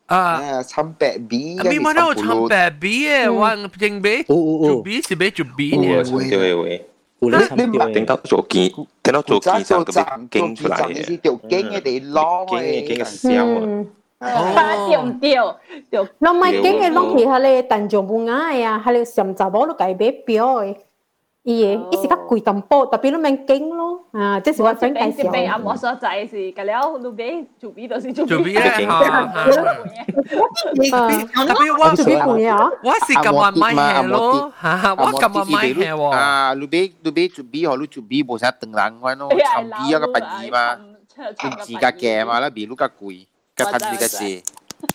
[0.06, 6.02] 啊，啊，参白 B，咪冇得我参白 B 嘅，我正比做 B 是比做 B 嘅。
[6.02, 6.86] 参掉嘅喂。
[7.20, 8.68] 你你唔顶到做见，
[9.04, 11.16] 顶到做见就咁样惊出嚟嘅。
[11.20, 13.86] 条惊嘅地攞嘅，惊嘅笑啊！
[14.88, 15.58] 掉唔掉？
[15.90, 16.06] 掉。
[16.18, 20.76] 那咪惊嘅攞起下咧，但做唔啱呀，下咧上集我都计俾表嘅。
[21.44, 25.16] 伊嘅，伊是较贵淡薄，特别你免惊咯，啊，即是我想介绍。
[25.16, 28.30] 即系阿莫所在是，隔了路边做 B 就是做 B。
[28.32, 28.86] 做 B 咧，特别
[31.80, 32.70] 我做 B 半嘢啊！
[32.84, 36.10] 我是咁话买嘢咯，吓，我咁话买嘢喎。
[36.10, 40.78] 啊，路边路边做 B 和路做 B 冇啥等人关咯，寻 B 一个八二嘛，
[41.40, 43.26] 做自家嘅嘛啦，比路较贵，
[43.57, 44.43] 갑합니까지.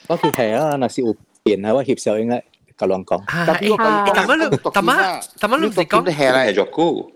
[0.09, 2.41] 어, 그 해야 나 시우 변하고 힙서잉아
[2.79, 3.23] kalongkong.
[3.27, 4.95] Tapi gua kalau tama lu tama
[5.39, 6.07] tama lu di kong.
[6.09, 7.11] Hair lah joku.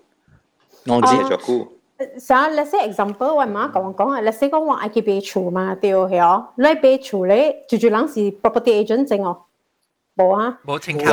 [0.86, 1.72] No je joku.
[2.20, 5.74] Sa let's say example wan ma kalongkong, let's say kong wan ai be chu ma
[5.74, 6.52] teo heo.
[6.58, 9.46] Lai be chu le ju ju lang si property agent zeng oh.
[10.16, 10.58] Bo ha.
[10.66, 11.10] Bo ting ka.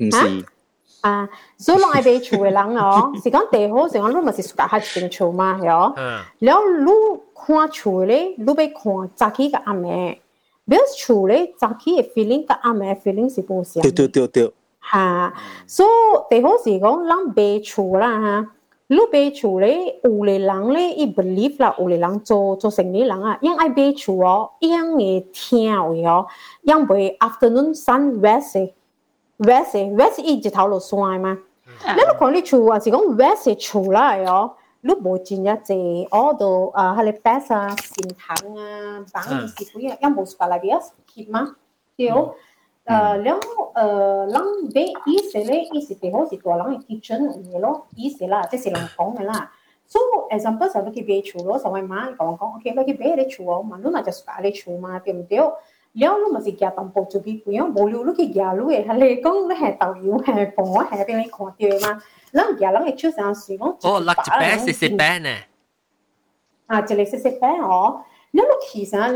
[0.00, 0.44] 唔是。
[1.02, 4.42] 啊，zo long ai be chu lang o, si kan te ho, si kan lu ma si
[4.42, 5.94] suka hat pin chu ma yo.
[6.40, 10.20] Leo lu khwa chu le, lu be khwa zaki ka ame.
[10.66, 12.54] Bes chu le, zaki e feeling ka
[13.02, 13.80] feeling si bu si.
[13.80, 14.48] Tiêu tiêu tiêu tiêu.
[14.78, 15.32] Ha,
[15.66, 15.86] so
[16.30, 18.44] te ho si kan lang be chu la ha.
[18.88, 22.56] Lu be chu le, u le lang le, i believe la u le lang cho
[22.60, 23.38] cho sing ni lang a.
[23.42, 26.26] Yang ai be chu o, yang e tiao yo,
[26.62, 26.86] yang
[27.18, 28.56] afternoon sun west
[29.46, 31.36] vese vese i chỉ thảo lộ xoay mà
[31.96, 35.56] nếu còn đi chùa à chỉ có vese chùa lại ó lúc bố chỉ nhớ
[35.68, 39.96] chỉ ó đồ à hay là pesa xin thắng à bán gì gì cũng vậy
[40.00, 41.46] em bố sẽ lại biết khi mà
[41.98, 42.34] hiểu
[42.84, 43.40] à nếu
[43.74, 44.26] ờ
[45.06, 48.48] ý sẽ lấy ý thì họ chỉ tòa lăng kitchen như lo ý sẽ là
[48.50, 49.50] cái sẽ làm phòng này là
[49.88, 50.00] so
[50.30, 53.62] example sau khi về chùa rồi sau mà còn có ok cái về để chùa
[53.62, 55.48] mà lúc nào just phải đi chùa mà tìm được
[55.91, 55.99] 唔对？
[55.99, 61.91] แล้วลูกมันสิแกตังปกจุบีปุยงบ่รู้ลูกกี่แกรู้เอทะเลก็ไม่แห่เต่าอยู่แห่ปงแห่เป็นไอ้ขอเดียวมา
[62.33, 65.39] แล้วแกแล้วไอ้ชื่อสารสีก็ โอ้ลักจะแปะสิสิแปะเนี่ย
[66.69, 67.79] อ่าจะเลยสิสิแปะอ๋อ
[68.33, 69.07] แล้วลูกขี่สาร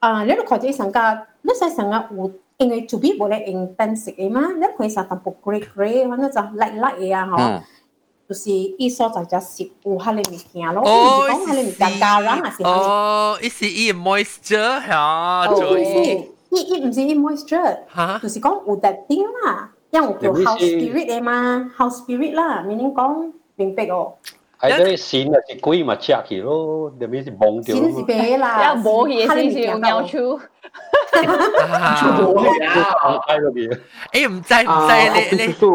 [0.00, 2.32] 啊，你都看啲上家，你使上家有。
[2.60, 7.62] 因为 to be boleh intensive 嘅嘛，你可以上淡薄 grey grey，反正就 light light 嘅啊，嗬。
[8.28, 24.14] 就是伊所在只食有迄个物件咯，哦，讲迄个物件加人啊是哦，伊是伊 moisture 吓，做伊伊伊唔是伊 moisture，吓，就是讲有特定啦，因为有叫 house spirit 嘅嘛，house spirit 啦，meaning 讲明白哦。
[24.58, 27.76] 系啲线啊，是鬼嘛赤去咯，特别是懵掉。
[27.76, 30.40] 线是白啦，有冇嘢先是用鸟出。
[31.11, 31.27] Eh,
[34.27, 35.07] bukan, bukan.
[35.15, 35.73] Kopi susu.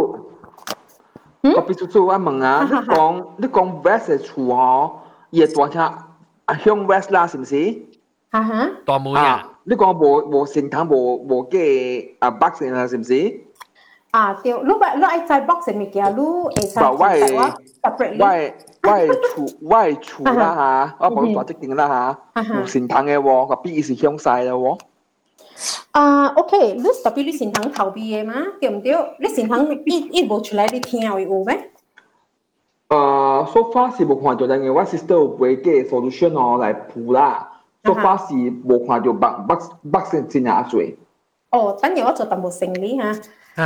[1.46, 4.90] Kopi susu kan menga, dia kong, dia kong west eh chua,
[5.30, 6.10] ye tua cha,
[6.50, 7.86] a hiong west lah, sim si.
[8.34, 8.60] Ha ha.
[8.82, 9.46] Tua mu ya.
[9.62, 13.46] Dia kong bo bo sin tang bo bo ge a box in lah, sim si.
[14.14, 17.48] อ่าเตียวลูกแบบลูกไอ้ใจบ็อกเสร็จมีเกียลูกไอ้ใจแต่ว่าว่า
[18.88, 18.96] ว่า
[19.30, 22.06] ชูว่าชูนะฮะอ๋อผมตัวจริงนะฮะ
[22.52, 24.76] หมูสินทางไงวะกับพี่อีสีเขียวใสเลยวะ
[25.92, 28.94] 啊、uh,，OK，你特別你善行逃避嘅嘛，對唔對？
[29.20, 31.70] 你善行一一冇出來，你聽會有咩？
[32.88, 37.50] 啊、uh,，so far 是冇看到，但係我 sister 有俾嘅 solution 哦來鋪啦。
[37.84, 40.96] so far 是冇看到北北北先先阿水。
[41.50, 43.12] 哦，等陣我做淡薄成理嚇。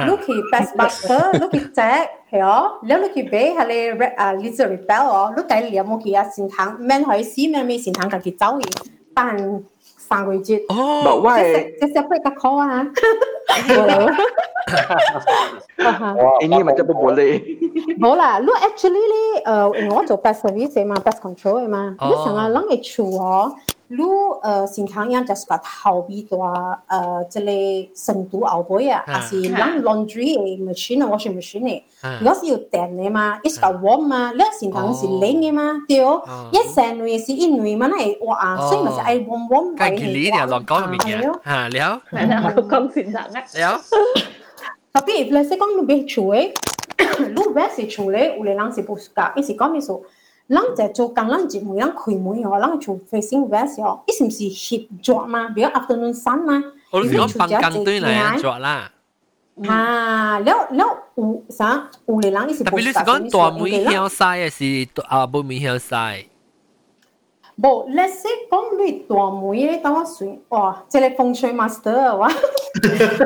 [0.07, 8.71] 你去 best buster，你去 check 係哦，然後你去俾下你 red 啊 little rebel 哦，你第二日冇去啊善行，man 可以死，man 咩善行，佢去走嘅，
[9.13, 9.65] 但。
[10.11, 12.83] 三個節哦，冇喂，即係不得 call 啊
[16.43, 17.39] ！ini macam boleh.
[17.95, 21.95] Bola, lu actually ni, uh, ngau tu pas service ma, pas control ma.
[22.03, 23.55] Lu sangat lang itu, oh.
[23.90, 24.40] 处哦。
[24.42, 26.38] 你呃先堂样就是个头皮大
[26.88, 31.82] 呃这类深度后背啊，还是咱 laundry 嘅 machine 啊，washing machine 嘅，
[32.20, 42.02] 如果是要电嘅嘛，一个 warm 嘛，你先堂是冷嘅嘛，对哦，一成内是一内嘛，那系哇，所以咪是爱 warm warm 跟住呢条乱讲嘅嘢，吓了，
[42.68, 43.82] 讲先堂啊，了。
[44.94, 46.52] 特别你识讲你别处嘅，
[47.30, 50.04] 你 best 是处咧，有啲人是不㗎，一是讲咩数。
[50.50, 55.50] 咱在做工，咱就每人开门哦，咱做 facing west 哦，伊是唔是 hit 做嘛？
[55.50, 58.92] 比如 afternoon sun 嘛，我哋讲办工队嚟做啦。
[59.68, 60.86] 啊，了了
[61.16, 61.90] 有啥？
[62.06, 62.64] 有啲人伊是。
[62.64, 66.26] 特别你是讲大梅香晒嘅是啊，冇梅香晒。
[67.58, 72.28] 冇，你识讲你大梅咧，等我算，哇，即系风水 master 哇，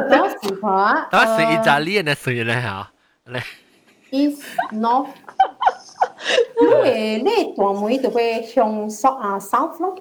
[0.07, 1.07] 等我试下。
[1.09, 2.91] 等我算意大利人嘅算咧吓，
[3.27, 3.41] 嚟。
[4.11, 5.07] East North
[6.61, 9.95] 因为你大梅就会向北啊 South 咯。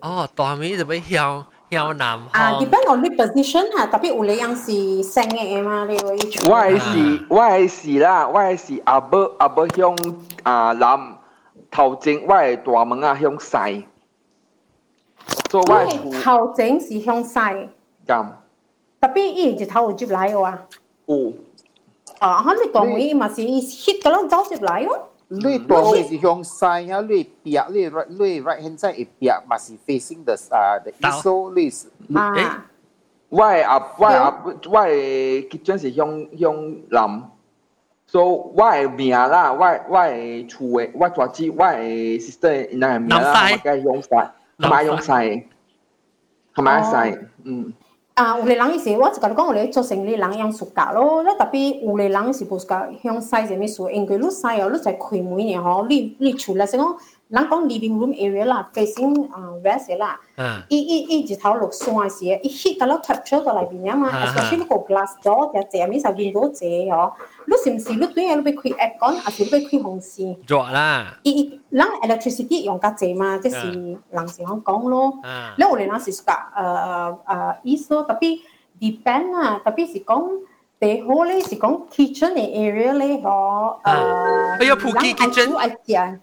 [0.00, 6.10] 哦，大梅就会向向南啊，depend on 你 position 啊，特别有你样是升嘅嘛，你会。
[6.48, 9.96] 我系是，我系是啦，我系是阿伯阿伯向
[10.42, 11.16] 啊南
[11.70, 13.86] 头前，我系大门啊向西。
[15.50, 17.38] 所以我系头前是向西。
[18.06, 18.26] 咁。
[19.00, 20.58] 特别伊日头接来嘅话。
[21.06, 21.32] 有。
[22.18, 25.08] 啊，佢你大梅嘛是 hit 嘅咯，走接来咯。
[25.28, 32.66] 你大梅是向西啊，你壁你 right 你 right hand side 嘅壁嘛是 facing the 啊 the east so 你是啊。
[33.30, 36.06] 我系阿我系阿我系 kitchen 是向
[36.38, 37.30] 向南，
[38.06, 39.58] 所以我系名啦，我
[39.88, 44.08] 我系厝嘅，我住子我系 sister 因系名啦，我梗系向西，
[44.58, 45.46] 系咪向西？
[46.54, 47.18] 系咪西？
[47.44, 47.72] 嗯。
[48.17, 56.95] 啊，有啲人伊是，我就甲你讲，有咧做生意人樣暑假咯，那特别有啲人是無暑假向西什麼數，因为你西哦，你在開門嘅吼，你你出来是講，
[57.28, 60.20] 人讲 living room area 啦，facing 啊 west 啦，
[60.68, 67.12] 伊伊伊日头落山时，伊 hit 到 capture 到里边啊嘛，especially 个 glass door 就这咪就见到这哦，
[67.46, 70.36] 你是唔是你对你要开 aircon，还是你要开风扇？
[70.46, 71.18] 热啦。
[71.22, 75.14] 伊伊人 electricity 用较济嘛，即是人是讲讲咯，
[75.56, 78.40] 你有啲人是讲诶诶诶意思咯，特别
[78.78, 80.28] depend 啊，特别是讲。
[80.80, 86.18] 第好咧是讲 kitchen 嘅 area 咧，嗬，诶，哎呀，普及 kitchen。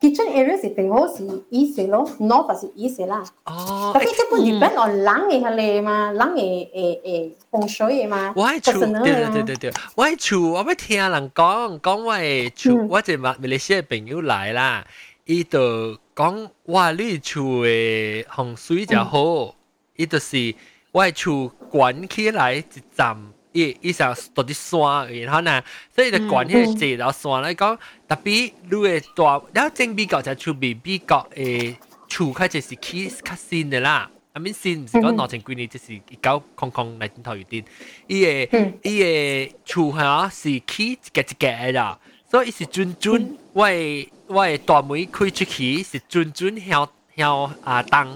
[0.00, 3.24] kitchen area 是最好是 east 咯，north 是 east 啦。
[3.44, 3.92] 哦。
[3.94, 8.32] 特别即本 depend on 人嘅系咧嘛，人嘅诶诶风水嘅嘛。
[8.36, 14.86] 我系厝，对对对对对，我系厝，我要听人讲讲我系厝，我就马马来西亚朋友来啦，
[15.24, 19.54] 伊就讲哇，你厝嘅风水就好，
[19.96, 20.54] 伊就是
[20.92, 23.29] 我系厝关起来一站。
[23.53, 25.61] 伊伊上到啲山，然后呢，
[25.93, 31.75] 所以就管迄個坐到山來講，特別你嘅大，然后正比較就處比比較誒
[32.07, 34.09] 厝開始是起较新嘅啦。
[34.33, 37.65] I mean 新唔是講兩千幾年，就是一九空空嚟頭有啲，
[38.07, 41.99] 伊嘅伊嘅厝嚇是起一格一格嘅啦，
[42.31, 48.07] 所以是轉轉，我嘅我嘅大門開出去是轉轉向向啊東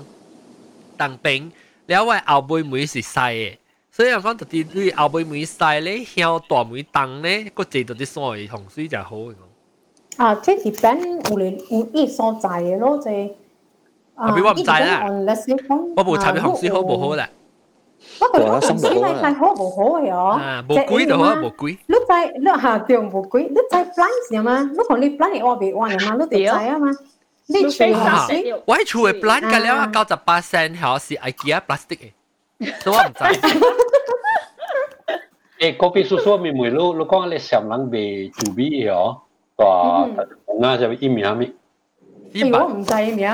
[0.98, 1.52] 東邊，
[1.86, 3.58] 然後我后背门是細嘅。
[3.94, 9.35] 所以我讲特啲你后背梅晒咧，向大梅灯咧，个字到啲水洪水就好嘅。
[10.16, 13.33] 啊，即系边有嚟有啲所在嘅咯，就系
[14.14, 15.02] 啊，比我唔知啦。
[15.96, 17.28] 我冇插啲洪水好冇好啦。
[18.18, 20.30] 不过洪水咧系好冇好嘅哦。
[20.40, 21.76] 啊，冇鬼就好，冇鬼。
[21.87, 24.62] 你在你下掉冇鬼，你在 plan 嘅嘛？
[24.72, 26.88] 你同你 plan 嘅我别话嘅嘛，你哋在啊嘛。
[27.46, 32.12] 你处下水，我系处嘅 plan 嘅了，九十八 percent 系是 IKEA plastic 嘅。
[32.80, 33.24] 所以我唔知。
[35.59, 39.18] 诶，嗰边叔叔咪咪咯，你讲你上人被做咩嘢哦？
[39.56, 40.09] 话
[40.61, 41.52] 嗱就一秒咪。
[42.52, 43.28] 我唔知名。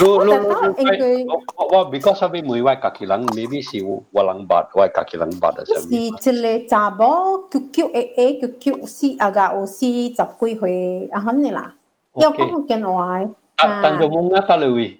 [0.00, 5.60] 我我我我 because 我每位家己人 maybe 是我人八，我家己人八啊。
[5.66, 10.08] 是一个查某 QQ AA QQ 四啊个有四十
[10.40, 11.74] 几岁啊，咁啦。
[12.14, 13.00] 要讲见我。
[13.02, 13.28] 啊，
[13.82, 14.96] 但系冇啱得嚟。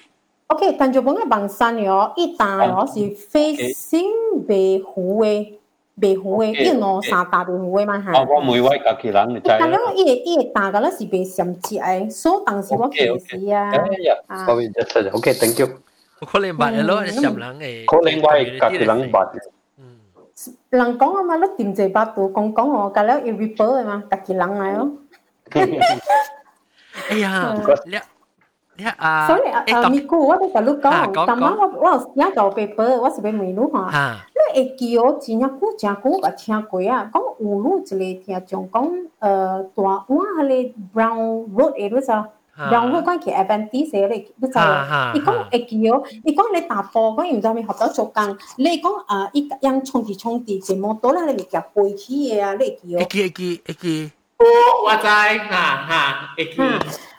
[0.48, 5.54] OK，但就讲嘅bằng山咗，一打咗是 facing 北湖嘅，
[5.98, 8.34] 北湖嘅，一攞三大北湖嘅嘛系。
[8.34, 9.56] 我每位家己人就系。
[9.58, 13.72] 但系我一一打嘅咧是被上节嘅，所以当时我其实啊。
[14.26, 14.46] 啊。
[14.46, 15.68] 嗰边就系 OK，thank you。
[16.30, 17.84] 可能白嘅咯，系上人嘅。
[17.86, 19.38] 可能我系家己人白嘅。
[19.78, 19.98] 嗯。
[20.70, 24.92] 人讲啊嘛，你点知百度讲讲我，隔咗要 report 嘅嘛，家己人嚟咯。
[27.08, 27.56] 哎呀，
[28.96, 31.98] 啊，所以啊，咪估我哋就你讲，但系我我有
[32.50, 33.52] 个 paper，我是俾问你
[33.92, 34.16] 吓，
[34.54, 42.28] 你会记我真系古真古个听过啊，讲有路一个听众讲，诶大碗系你 brown road 嗰度，
[42.70, 44.60] 然后讲其 advantage 你你就
[45.14, 52.98] 你讲会记哦，你讲你打波讲唔知咪学到做工，你讲啊一样冲啲冲啲节目到啦，你咪夹背起嘢啊，你记哦。
[52.98, 54.12] 会记会记会记。
[54.38, 54.44] 哦，
[54.86, 56.56] 我知，哈哈，会记。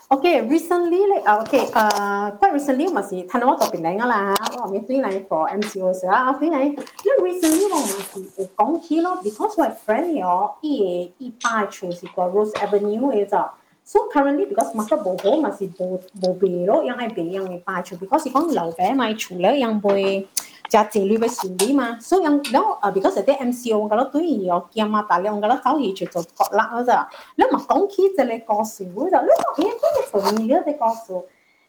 [0.08, 4.32] Okay, recently like uh, okay uh quite recently masih tanam topik lain lah.
[4.56, 6.32] Wah, mesti lain for MCO sah.
[6.32, 6.80] Okay, lain.
[7.04, 12.08] You recently wah masih kong kilo because my friend yo, i i buy choose the
[12.08, 13.52] Rose Avenue is ah.
[13.84, 17.84] So currently because masa boho masih bo bo belo yang ai beli yang i buy
[17.84, 20.24] choose because i kong lau bai mai chule yang boy
[20.70, 21.98] jazi lui bai xin đi mà.
[22.00, 25.32] So yang đó à because the MCO cái đó tôi hiểu kia mà tại là
[25.40, 26.96] cái đó sau khi chuyển cho có lạ rồi
[27.52, 30.60] mà con khi giờ lại có sự rồi lúc mà hiện cái cái phần nhiều
[30.64, 31.14] cái có sự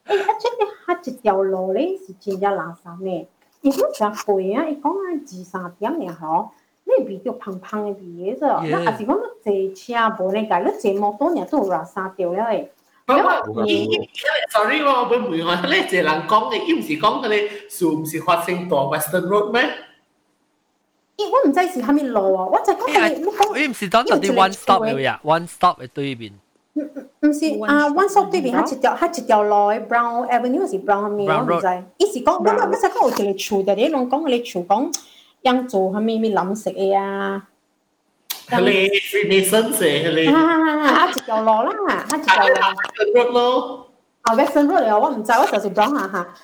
[0.06, 3.26] ấy ở trên cái hạt chỉ giàu lô đấy thì chỉ là làm sao nè
[3.62, 6.50] ý lúc giờ phơi á ý con ăn chỉ sáng điểm này họ.
[6.86, 10.00] Nên bị tiêu phăng phăng cái gì rồi nó à chỉ có nó chơi chia
[10.20, 12.66] bộ này cái nó chơi một tổ này tôi ra sao tiêu rồi
[13.09, 14.07] 嘢啫，那还是讲坐车无你计，你
[14.49, 14.74] 坐摩托呢都垃圾掉了诶。
[14.74, 19.62] 我伊伊，sorry 我要问我，你一个人讲嘅，伊唔是讲佢哋树唔是发生在 Western Road 咩？
[21.16, 26.32] 咦，我唔知是系咪路啊，我就讲佢，你讲，咦，唔是当到啲 one stop 嘅呀，one stop 嘅对面。
[26.76, 29.55] 唔是啊，one stop 对面，佢一条，佢一条路，
[29.86, 31.84] Brown Avenue 是 Brown 面，我唔知。
[31.99, 34.92] 伊是讲，我我我使讲有一个厝，但系你拢讲佢哋厝讲，
[35.45, 37.47] 样做系咪咪谂食嘅啊？
[38.49, 40.26] 系你 Freemason 嘅系你。
[40.28, 41.11] 啊啊啊！
[41.11, 42.55] 一条路啦，一条路。
[43.05, 43.90] Western Road 咯。
[44.22, 46.34] 啊，Western Road 嚟，我唔知，我就是 Brown 下下。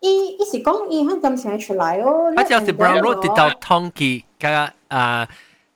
[0.00, 2.32] 伊伊是讲伊响咁成出来哦。
[2.36, 5.26] 我就是 Brown Road 跌到 Tonky，加啊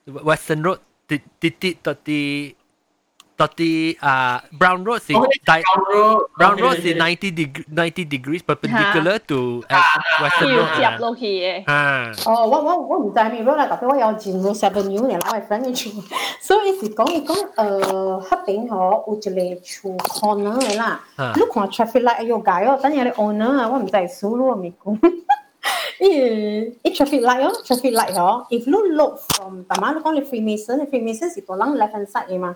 [0.07, 2.55] Western Road 跌跌跌到啲。
[3.37, 5.41] Tadi uh, Brown Road si oh, di,
[6.37, 11.65] Brown Road okay, si 90 degree 90 degrees perpendicular to uh, Western Road 接落去嘅。
[11.67, 12.13] 啊。
[12.27, 15.91] 哦，我我我唔知咩 road 啦，特别我有进入 Seven U 嚟，我系 friend 嘅厝，
[16.41, 21.01] 所以是讲伊讲诶黑边嗬有一个厝 corner 嘅啦，
[21.35, 24.97] 你看 traffic light 有解哦，等下你 owner 啊，我唔知数咯，咪讲。
[25.99, 32.55] 咦，一 traffic light 哦，traffic light 嗬，if you look from 大妈你讲你 Freemason，Freemason 是个人 left hand side 嘅嘛。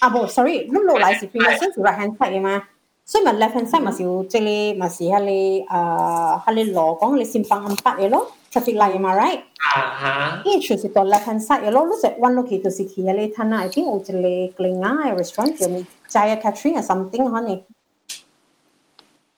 [0.00, 2.62] 啊不，sorry，你落嚟是 Freemason 是 right hand side 嘅嘛，
[3.04, 9.40] 所以咪 left hand side 咪是有即系咪是系你诶系你罗讲你先放暗八嘅咯，traffic light 嘛，right？
[9.58, 10.42] 啊哈。
[10.44, 16.82] 呢处是到 left hand side 嘅咯，你食 one 落去就是去嘅你睇下，I think 有一个 Glen Eye restaurant 叫咩 Jaya Catherine 啊
[16.82, 17.62] something 可能。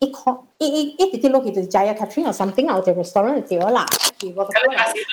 [0.00, 3.84] 一个一一一直啲落去就是 Jaya Catherine 啊 something 啊，有只 restaurant 就掉啦。
[4.36, 4.50] 我都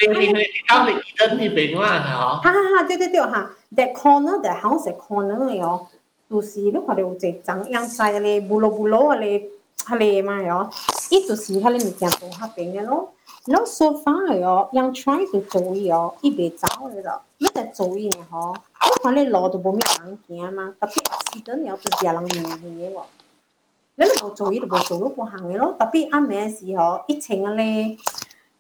[0.02, 2.42] 你你你你交你跟你边啦，系嗬？
[2.42, 3.50] 哈哈哈，对对对哈。
[3.76, 5.88] that corner the house the corner 嚟哦，
[6.30, 9.48] 就是你看到有一张阳晒咧，布罗布罗咧，
[9.78, 10.70] 系咧嘛哦，
[11.10, 13.12] 伊就是系咧物件做下边嘅咯。
[13.46, 22.44] 然后 so far 嚟哦，样 try to 做伊哦，伊袂走嘅咯，你在做伊嘅嗬，你看你路都冇咩人行嘛，特别 accident 有就是人命
[22.90, 23.02] 嘅喎。
[23.98, 27.96] 你冇做伊就冇做都冇行嘅咯，特别啱咩时候，疫情啊咧。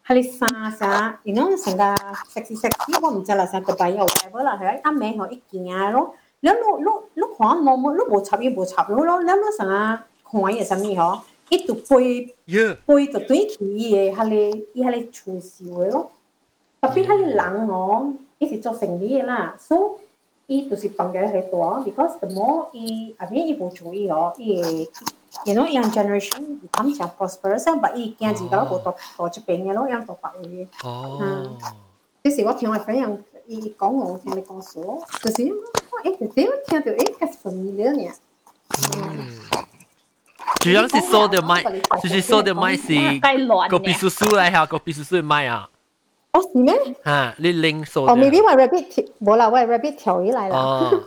[0.09, 1.95] 系你沙沙，然后成个
[2.29, 2.69] 食食食，
[3.01, 6.13] 我唔知啦，成个币又大嗰啦，系啱名学一件啊咯。
[6.41, 11.19] 你攞攞攞看冇冇，你冇插伊冇插咯咯，你攞成啊看嘢什么嗬？
[11.49, 12.35] 一度背
[12.85, 16.11] 背就对起嘢，系你伊系你处事嘅咯。
[16.81, 19.97] 特别系你人哦，伊是做生意啦，所
[20.47, 24.87] 以伊就是帮嘅系多，because the more 伊阿边伊冇注意哦，伊。
[25.45, 30.67] you know young generation become 较 prosperous 但系伊惊自己冇读读出边嘅咯，有读白嘅。
[30.83, 31.57] 哦。
[32.23, 33.17] 即是我听我 friend 样
[33.47, 35.43] 伊讲我听你讲数，就是
[35.91, 38.11] 我诶点听到诶系 familiar 呢？
[40.59, 41.61] 主要是说的麦，
[42.01, 42.87] 就是说的麦是
[43.69, 45.69] 个秘书书嚟吓，个秘书书麦啊。
[46.33, 46.73] 哦，是咩？
[47.05, 48.05] 吓，你零数。
[48.05, 50.57] 哦，maybe 我 rabbit 冇啦，我 rabbit 跳起来啦。
[50.57, 51.03] 哦。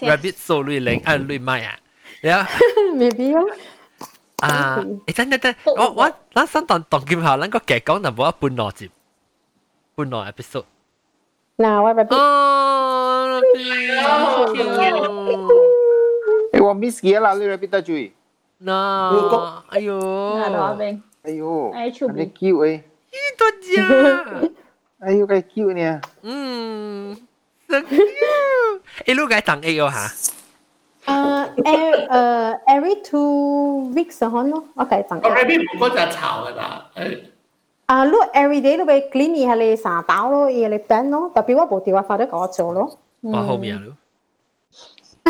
[0.00, 1.76] rabbit 数你零啊，你麦啊。
[2.22, 2.46] 呀，
[2.94, 3.42] maybe 啊。
[4.40, 8.90] 啊，诶等等等，我我咱先当当剑下，咱个剧讲就冇一半落节，
[9.94, 10.64] 半落 episode。
[11.56, 12.14] 嗱，我 rabbit。
[12.14, 13.40] 哦，
[16.52, 18.12] 诶，我 miss 嘢啦，你 rabbit 得注意。
[18.62, 19.98] 嗱，哎呦，
[21.22, 22.76] 哎呦，哎，出你 Q 诶。
[22.76, 22.82] 呢
[23.38, 23.80] 多只。
[24.98, 26.00] 哎呦，cái cute nè.
[26.22, 27.14] Ừ.
[27.68, 28.80] So cute.
[29.06, 30.08] Eh, lu cái tặng A 哈？
[31.06, 35.20] 诶诶诶，every two weeks 可能咯，我计等。
[35.22, 36.90] 我 rabbit 唔嗰只巢㗎啦。
[37.86, 42.98] 啊，你 every day 都俾 clean 系你三刀咯，嘢你 ban 咯，特别我部电话发得我做咯。
[43.20, 43.94] 我后面咯。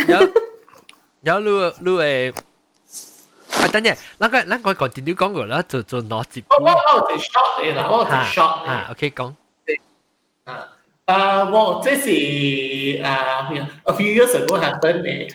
[0.07, 0.21] 有
[1.23, 2.35] 有你你诶。
[3.51, 6.45] 啊，等阵，嗱个嗱个 continue 讲过啦，做做攞接。
[6.51, 9.33] 我我我系 short 嚟啦，我系 short 啊，OK 讲。
[11.07, 12.09] 啊，我这是
[13.03, 13.49] 啊，
[13.85, 15.35] a few years ago happened 嘅。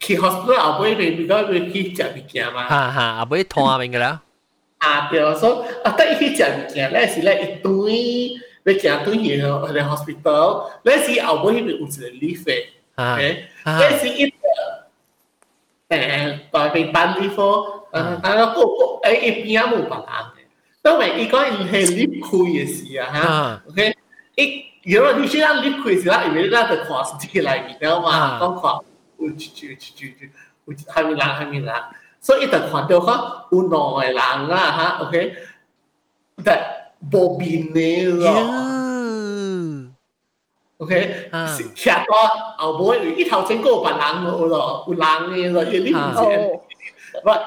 [0.00, 2.66] 去 hospital 阿妹咪比較會去食物件嘛？
[2.66, 4.20] 哈哈，阿妹拖阿明噶啦。
[4.78, 7.74] 啊，譬如說，阿德去食物件，咧是咧一端，
[8.64, 9.42] 咪叫阿東去去
[9.82, 12.64] hospital，咧是阿妹去付食旅費。
[12.94, 13.18] 啊，
[13.64, 14.32] 啊，咧是呢？
[15.90, 20.32] 誒，我哋班啲夥，誒，我估估誒，一啲阿母份啦，
[20.82, 23.96] 都係依個係 liquid 嘅事啊，嚇，O K，
[24.36, 28.38] 依如果啲先啦，liquid 先啦，依邊啦就苦死嚟，你知道嘛？
[28.40, 28.84] 講苦。
[29.24, 30.28] uchi uchi uchi
[30.70, 31.92] uchi hai mươi lạng hai mươi lạng.
[32.22, 33.18] So ít tật khoản đâu khác
[33.50, 35.12] un nòi lạng là ha ok.
[36.44, 36.60] That
[37.00, 38.24] bobby nail
[40.78, 40.88] ok.
[41.30, 41.56] À.
[41.74, 45.52] Chả có ao bối ít thầu trên cô bản lạng rồi rồi un lạng này
[45.52, 47.22] rồi yên đi but à.
[47.24, 47.42] vâng.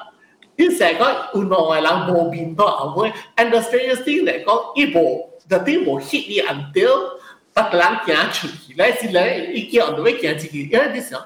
[0.55, 3.11] ít sẽ có un nòi lạng bobby đó ao bối.
[3.35, 6.91] And the strangest thing là có ít bộ the thing will hit me until
[7.57, 11.25] ตักล้างแกงฉุกเลยสิเลยอีเกี่ยวด้วยแกงจีกี่เอ้ยดิสเนาะ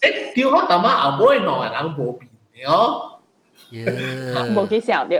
[0.00, 3.18] 诶，掉开大妈后尾内人无面嘅哦。
[4.54, 5.16] 冇去想了。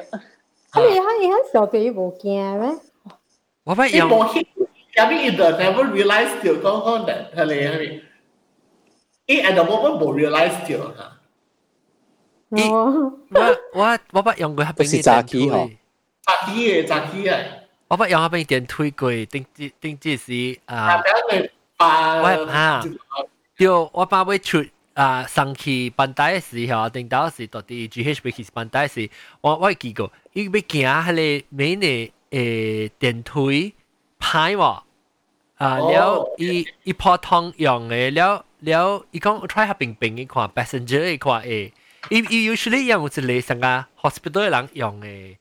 [0.73, 2.77] 佢哋佢哋小弟无惊咩？
[3.65, 4.05] 我发现。
[4.07, 7.79] 冇 hit，入边 it never realize 掉讲讲嘅，系你系
[9.27, 9.43] 咪？
[9.43, 11.11] 诶，at the moment 冇 realize 掉吓。
[12.51, 13.13] 我
[13.73, 15.79] 我我不用佢系边啲电推。
[16.23, 17.39] 炸鸡嘅炸鸡啊！
[17.89, 21.03] 我不用喺边电推过，定定定即是啊，
[21.79, 22.85] 我吓，
[23.60, 29.10] 就我爸会出啊，上去办大事吼，等到是到底 G H B 去办大事，
[29.42, 30.62] 我我记过，伊要行
[31.14, 33.74] 迄个美女诶电梯
[34.18, 34.62] 拍无
[35.58, 41.74] 啊，了一一普通用诶，了了伊讲 try 下平平一看 passenger 一看诶，
[42.10, 45.38] 伊伊 usually 用是类上个 hospital 诶人用诶。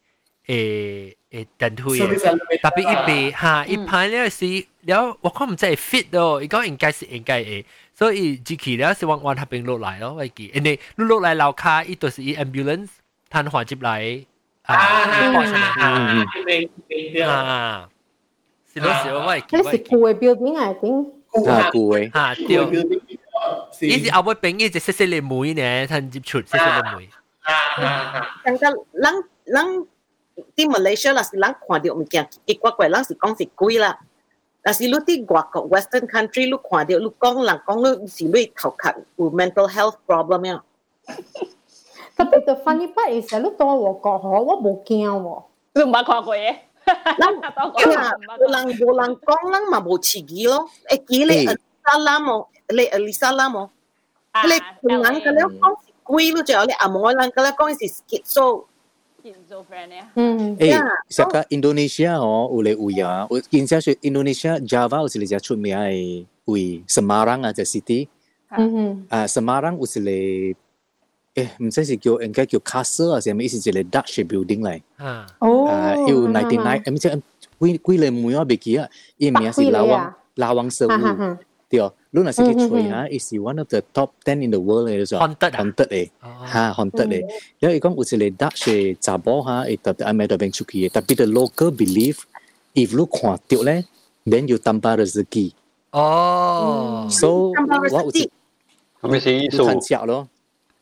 [0.48, 2.20] 诶诶电推嘅，
[2.62, 4.46] 特别一边吓一排咧是
[4.82, 12.90] 了，我看唔知系 fit 咯，伊讲应该是应该诶，所以自己咧是往往那边落来咯，我记，诶你落落来楼下，伊都是以 ambulance
[13.32, 14.26] 摊环接来
[14.64, 16.26] 啊，啊，
[17.26, 17.90] 啊，
[18.74, 21.06] 是咯是咯，我记，你是旧嘅 building 啊，定
[21.48, 22.36] 啊旧嘅，吓
[23.80, 27.08] 对，伊是后尾边一只细细嘅妹呢，摊接出细细嘅妹，
[27.44, 28.62] 啊啊啊，但系
[28.92, 29.88] 人人。
[30.55, 33.45] ti Malaysia là lăng khoa điệu mình kia kỳ quá quậy lăng sự con sự
[33.57, 34.01] quý là
[34.63, 37.83] là sự lúc đi qua cọ Western country lúc khoa điệu lúc con là con
[37.83, 40.59] lúc sự lúc thảo khát ừ, mental health problem ya
[42.17, 45.41] tapi the funny part is lúc tôi vào cọ họ wo không kia wo
[45.75, 46.41] đừng bắt khoa quậy
[47.19, 47.41] lăng
[48.39, 52.47] lăng bộ lăng con lăng mà bộ chỉ ghi lo e ghi le Elisa Lamo
[52.69, 53.69] le Elisa ờ, Lamo
[54.45, 55.75] le ngắn cái lúc con
[56.05, 58.63] quý lúc chơi le amor lăng cái lúc con sự schizo.
[60.63, 60.79] Eh,
[61.11, 67.43] sekarang Indonesia oh, oleh Uya, Indonesia Indonesia Java usil dia cut mea eh, Uy Semarang
[67.43, 68.07] aja city.
[68.49, 68.57] Ha.
[69.11, 70.55] Ah Semarang usil eh,
[71.59, 74.79] macam si kau, engkau kau castle lah, siapa isi je le Dutch building lah.
[75.43, 76.83] Oh, ah, Iu ninety nine.
[76.83, 77.19] Eh, macam
[77.59, 78.87] kui kui le muiya begi ya,
[79.19, 80.95] Ia mea si lawang lawang sewu,
[81.67, 81.91] dia.
[82.12, 82.54] 老王老王社务，对。
[82.54, 85.52] lu nasi ke chui ha is one of the top 10 in the world 嚟咗 haunted
[85.52, 86.10] haunted 诶
[86.52, 92.18] 吓 haunted 诶因为讲有一个 Dutch 查甫哈诶特别喺度边出去嘅特别 the local believe
[92.76, 93.84] if 你看到咧
[94.26, 95.52] then you tambah rezeki
[95.92, 97.52] 哦 so
[97.92, 98.30] 我有一
[99.02, 99.58] 系咪是意思？
[99.58, 100.28] 摊食咯，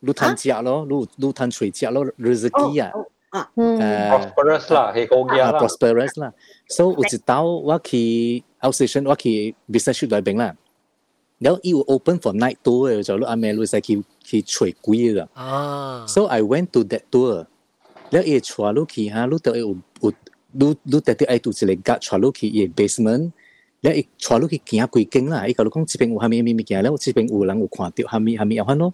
[0.02, 2.92] 你摊食咯，你你摊水食咯，rezeki 啊。
[3.32, 6.34] 啊，诶 prosperous 啦，系讲嘢啦，prosperous 啦。
[6.68, 10.54] so 有一道我去 outstation 我去 business trip 里边啦。
[11.40, 15.28] 然后伊有 open for night tour 嘅，就你阿妹你使去去吹鬼嘅。
[15.34, 17.46] 啊，so I went to that tour。
[18.10, 20.14] 然后伊带你去哈，你都有有
[20.52, 23.32] 你你特地爱到一个格带你去伊 basement。
[23.82, 28.94] 然后伊带你去行几间啦，伊甲你讲这边有虾米物物件，然后这边有人有看到虾米虾米有款咯。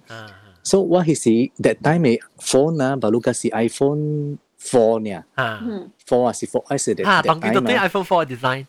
[0.63, 1.29] so 我迄时
[1.61, 5.61] that time 嘅 phone 啊，把你个是 iPhone four 呢，啊，
[6.07, 8.65] four 啊是 four 还是的，啊，当见到啲 iPhone Four design，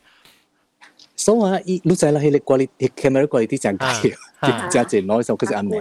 [1.22, 3.86] 所以啊，伊你知啦，迄个 quality camera quality 真高，
[4.70, 5.74] 真真攞手佢是安尼。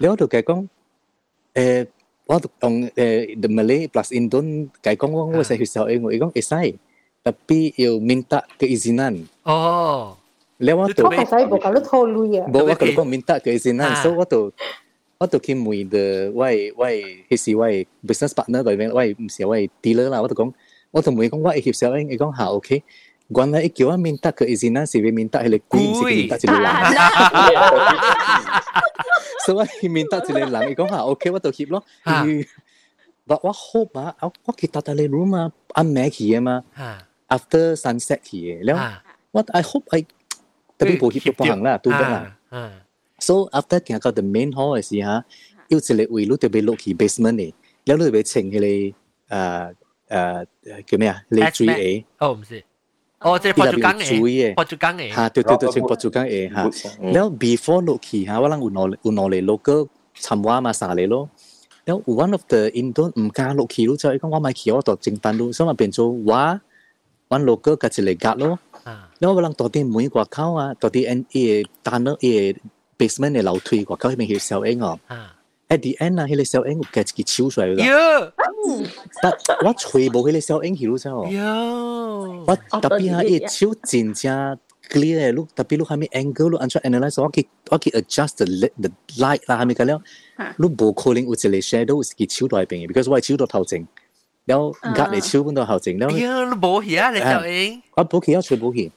[0.00, 0.66] 你我度计讲，
[1.54, 1.86] 诶，
[2.26, 6.54] 我度用诶 the Malay plus Indon 计讲我我使学校英语，伊讲会使，
[7.24, 9.24] tapi 要 minta keizinan。
[9.44, 10.16] 哦。
[10.60, 11.06] Lewat tu.
[11.06, 12.42] Oh, saya bukan lu tahu lu ya.
[12.50, 14.50] Bawa kalau kau minta keizinan, so 我度
[15.16, 20.52] 我度去问的喂喂，迄时喂 business partner 嗰边喂唔是喂 dealer 啦，我度讲，
[20.90, 22.82] 我度问伊讲我会协小英，伊讲下 OK。
[23.33, 26.77] Guana Ikiwa minta keizinan si B minta hele queen si B minta sila lang.
[29.41, 30.69] so what he minta sila lang.
[30.69, 31.81] Ikaw ha, okay what to keep lo.
[33.25, 34.13] But what hope ah,
[34.45, 36.61] what kita tali room ah, ang mek hiye ma.
[37.25, 38.61] After sunset hiye.
[38.61, 38.77] Leo,
[39.33, 40.05] what I hope I
[40.77, 42.23] tapi po hip po hang lah, tu dah lah.
[43.17, 45.23] So after kaya kau the main hall is ya,
[45.71, 47.49] yêu sila ui lu tiba lo ki basement ni.
[47.87, 48.93] Leo lu tiba ceng hele
[49.33, 49.73] 呃
[50.09, 50.45] 呃
[50.85, 51.23] 叫咩啊？
[51.29, 52.63] 你 three A 哦，唔是。
[53.22, 54.04] 哦，即系博主江嘅，
[54.54, 55.12] 博主江嘅。
[55.12, 56.70] 吓，对对对，请博主江嘅吓。
[57.02, 59.88] แล้ว before 落去吓，我谂有攞有攞嚟 local
[60.20, 61.28] 参话嘛啥嚟咯。
[61.84, 66.60] แล้ว one of the Indo 唔加落去咯，就系讲我买去我度正单咯，所以变做话
[67.28, 68.58] one local 嘅一个格咯。
[69.18, 72.56] แล้ว我谂到啲每个口啊，到啲 N 诶单咯诶
[72.96, 74.98] basement 嘅楼梯个口嗰边系小英哦。
[75.73, 77.83] at the end 啊，迄個小英個夾自己超帥㗎。
[77.89, 78.31] 有，
[79.21, 79.33] 但
[79.65, 81.29] 我全部迄個小英曉咗。
[81.31, 84.57] 有，我特別係一超真正
[84.89, 88.45] clear 嘅，look 特別 look 下面 angle look 安出 analyze，我去我去 adjust the
[88.79, 89.99] the light 啦，下面咁樣
[90.57, 93.87] ，look 冇可能有一個 shadow 自己超大邊嘅，because 我係超到頭前，
[94.45, 96.17] 然後隔離超咁到後前，然後。
[96.17, 97.11] 有，你冇去啊？
[97.11, 97.81] 你小英？
[97.95, 98.91] 我冇去，我全冇去。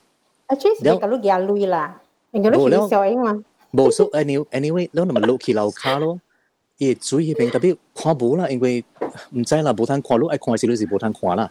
[0.49, 2.01] Actually，你咁都幾阿累啦，
[2.33, 3.43] 你咁都幾小英嘛？
[3.73, 6.21] 冇，so anyway anyway，你咪 look 去樓卡咯。
[6.79, 8.85] 伊注意边特别看无啦，因为
[9.33, 11.51] 毋知啦，无通看路，爱看时路是无通看啦。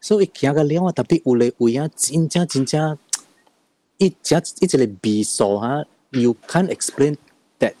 [0.00, 2.98] 所以伊行个了啊，特别有咧有影真正真正，
[3.98, 7.16] 伊只伊只咧鼻数哈，you can't explain
[7.58, 7.74] that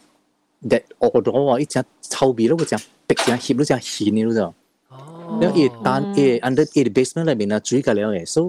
[0.62, 4.54] that odor 啊，伊只臭鼻咯，我讲鼻只吸咯，只吸你咯，
[4.88, 8.42] 哦，了伊单伊 under 伊 basement 里面啊，注意个了诶，所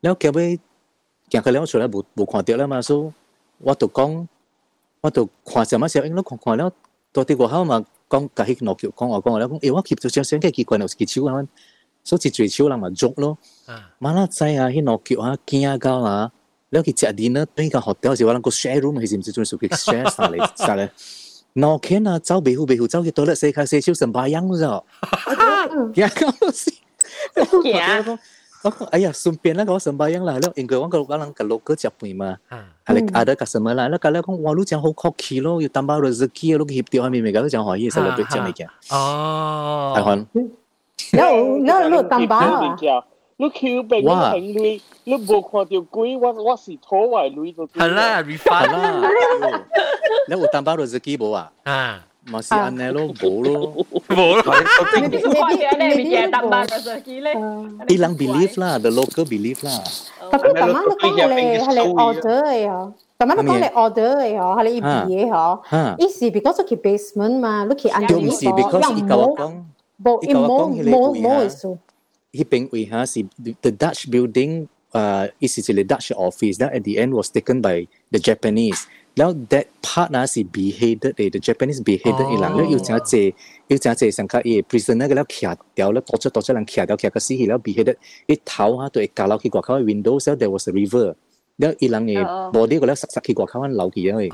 [0.00, 0.60] 以了后尾
[1.30, 3.12] 行个了出来无无看着了嘛，所以
[3.58, 4.28] 我都讲，
[5.00, 6.70] 我都看什么时候，因为看看了。
[7.12, 11.46] 到底我好嘛講家己攞橋講我講我咧講，誒我橋就上上嘅奇怪，有時橋啊，
[12.02, 13.36] 所以最少人嘛捉咯。
[13.98, 16.32] 嘛啦知啊，迄攞橋啊驚到啊，
[16.70, 20.90] 你去食 dinner 對個 hotel 時，我諗個 share room 係唔是專屬嘅 share 曬嚟曬咧。
[21.54, 24.82] 攞錢啊，走庇護庇護，走去 toilet 洗下洗手，成把樣咗。
[25.92, 26.72] 驚到死！
[27.34, 28.18] 驚。
[28.62, 30.38] Aku ayah sumpian lah kau sembahyang lah.
[30.38, 31.38] Lalu ingkau orang kalau orang hmm.
[31.38, 32.38] kalau ke capui mah.
[32.86, 33.90] Ada ada customer lah.
[33.90, 37.18] Lalu kalau kau walau jangan hok hok kilo, you tambah rezeki lalu hip tiap hari
[37.18, 38.70] mereka jangan hoi sebab tu jangan ikan.
[38.94, 39.98] Oh.
[39.98, 40.18] Tahan.
[40.30, 40.48] Oh.
[41.12, 41.26] No
[41.58, 42.78] no no tambah.
[43.40, 47.10] Lu kêu bệnh lu hành lui, lu bộ khoa tiêu quý, wa wa sĩ thô
[47.10, 47.66] wa lui tu.
[47.74, 48.70] Hả là refund.
[48.70, 49.58] Hả là.
[50.30, 51.50] Lalu tambah rezeki bố à.
[51.64, 52.21] Ah 冇啊？
[52.21, 54.53] 啊，嘛是安尼 咯，冇咯，冇咯。
[54.95, 57.33] 你你你你担包到自己咧？
[57.87, 59.83] 伊人 believe 啦，the local believe 啦。
[60.27, 62.91] Tapi teman lu kan boleh boleh order ya.
[63.15, 65.43] Teman lu kan boleh order ya, boleh ibi ya.
[66.03, 68.27] Isi because ke basement ma, lu ke andi ni.
[68.27, 69.63] Isi because ikaw kong.
[69.95, 71.79] Bo imo mo mo isu.
[72.35, 76.59] 迄边位哈是 the Dutch building，uh, is a Dutch office.
[76.59, 78.85] That at the end was taken by the Japanese.
[79.18, 83.14] แล้ว that part นะสิ beheaded เลย the Japanese beheaded อีหลังแล้วอยู่จ้าเจ
[83.68, 87.96] อยู่จ้าเจสังคาเอ prisoner ก็แล้วเขียดเดี๋ยวแล้วต่อเจ้าต่อเจ้าหลังเขียดเดี๋ยวเขียดก็สิแล้ว beheaded
[88.28, 91.06] อีเท้าฮะตัวเอกาเราขี้กว่าเขา window แล้ว there was a river
[91.58, 92.12] แล้วอีหลังเอ
[92.54, 94.28] body ก็แล้วสักสักขี้กว่าเขาหันเหลาขี้เลย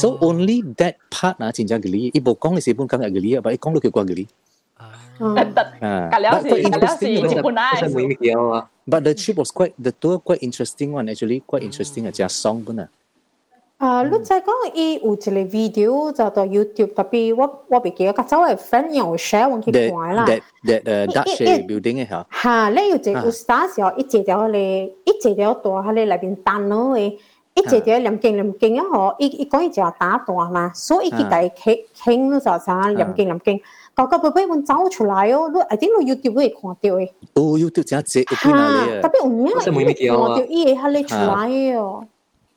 [0.00, 4.24] so only that part นะจริงจังกลีอีบอกกล้องเลยสิบุญกล้องกลีอ่ะไปกล้องลูกขี้กว่ากลี
[6.12, 7.68] กันแล้วสิกันแล้วสิจิบุนได้
[8.92, 12.58] but the trip was quite the tour quite interesting one actually quite interesting อ่ะจ้า song
[12.66, 12.88] บุญอ่ะ
[13.77, 20.25] 啊，你再讲伊有一个 video 就到 YouTube，特别我我袂记得，较早嘅 friend 有 share 我去看啦。
[20.27, 22.27] That that 诶 Dutch building 嘅吓。
[22.31, 27.17] 吓，你有一个有 star 时候，一只条咧，一只条大，喺咧内边弹咯诶。
[27.53, 28.85] 一只只念经念经啊！
[28.93, 33.59] 嗬，伊伊讲伊就打断嘛，所以佢哋倾倾咯就啥念经念经，
[33.93, 37.09] 个个贝贝本走出来哦，你一定要 YouTube 会看到嘅。
[37.33, 39.01] 哦，YouTube 真系几难嘅。
[39.01, 39.43] 特别有影，
[39.89, 42.05] 你看到伊系咧出来哦。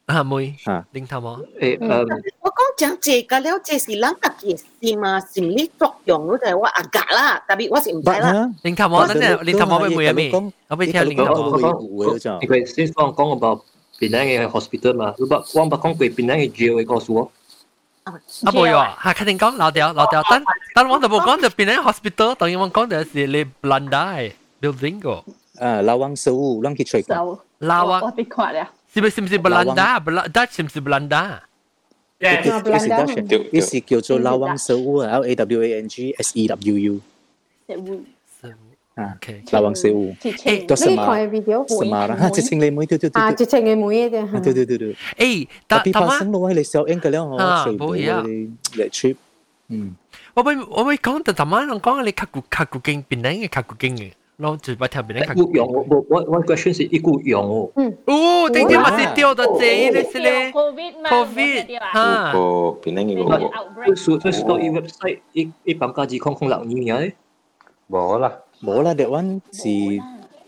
[0.10, 0.56] Ah, moi.
[0.66, 0.84] Ah.
[0.94, 1.38] Ding tamo.
[1.60, 1.90] Eh, um,
[2.44, 4.34] tôi cũng chẳng chỉ cả liệu chỉ là lăng
[4.82, 8.20] gì mà sinh lý tác dụng nó là tôi à gà là, tôi không biết
[8.20, 8.48] là.
[8.64, 10.32] Ding tamo, nãy giờ Ding tamo bị mùi à mi?
[10.68, 12.32] Tôi bị theo Ding tamo bị mùi rồi chứ.
[12.42, 13.60] Because since Phong Kong about
[14.02, 17.30] Penang cái hospital mà, lúc bạn Phong Bắc Kong quay jail cái con số.
[18.04, 20.44] À, bùi à, ha, cái Ding Kong, lão đéo, lão đéo, tan,
[20.76, 24.18] tan Wong Bắc Kong được Penang hospital, tao Wong Kong được là le Blanda
[24.62, 25.22] building go.
[25.60, 27.02] À, Lawang Seoul, Lawang Kitchen.
[27.60, 28.02] Lawang.
[28.02, 28.64] Tôi bị khóa rồi.
[28.89, 29.01] 王，我别看了。
[29.01, 31.39] 是唔是唔是 Belanda？Belanda 是唔是 Belanda？
[33.53, 37.01] 呢是叫做老王食物，L A W A N G S E W U。
[37.69, 38.05] 食物。
[38.95, 39.13] 啊，
[39.51, 40.15] 老王食物。
[40.69, 41.05] 都什么？
[41.69, 42.15] 什么啦？
[42.17, 43.21] 哈，直情你妹，对对对。
[43.21, 44.41] 啊，直情你妹嘅。
[44.41, 44.97] 对对对对。
[45.19, 49.17] 诶，但系发生咯，你小 N 嘅咧，我随步你嚟 trip。
[49.69, 49.97] 嗯。
[50.35, 54.13] 我咪我咪讲，但系妈人讲你卡古卡古经，边撚嘅卡古经嘅。
[54.39, 57.71] 攞住把条边咧，一股用我我我我 question 是一股用哦。
[57.77, 57.97] 嗯。
[58.07, 60.51] 哦，点点咪是掉到这咧是咧？
[60.51, 61.11] Covid 嘛。
[61.11, 62.33] Covid 哈。
[62.33, 62.39] 个
[62.83, 63.95] 边咧个个。
[63.95, 67.13] 所以所以 website 一一百加字空空六年嘅。
[67.89, 68.33] 冇啦。
[68.63, 69.69] 冇啦，that one 是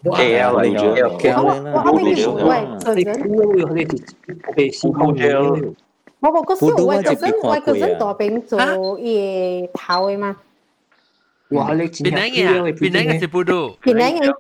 [0.03, 1.83] KL 嚟咗，KL 啦。
[1.87, 2.67] 我跟你说，喂，
[2.97, 3.87] 你你你
[4.55, 5.75] 被时空嘅。
[6.21, 8.59] 我个个时候我嗰阵我嗰阵大病做
[8.99, 10.37] 嘢头嘅嘛。
[11.51, 11.73] 哇！
[11.75, 12.73] 你边两嘅？
[12.75, 13.77] 边两嘅是布都？
[13.83, 14.35] 边两嘅？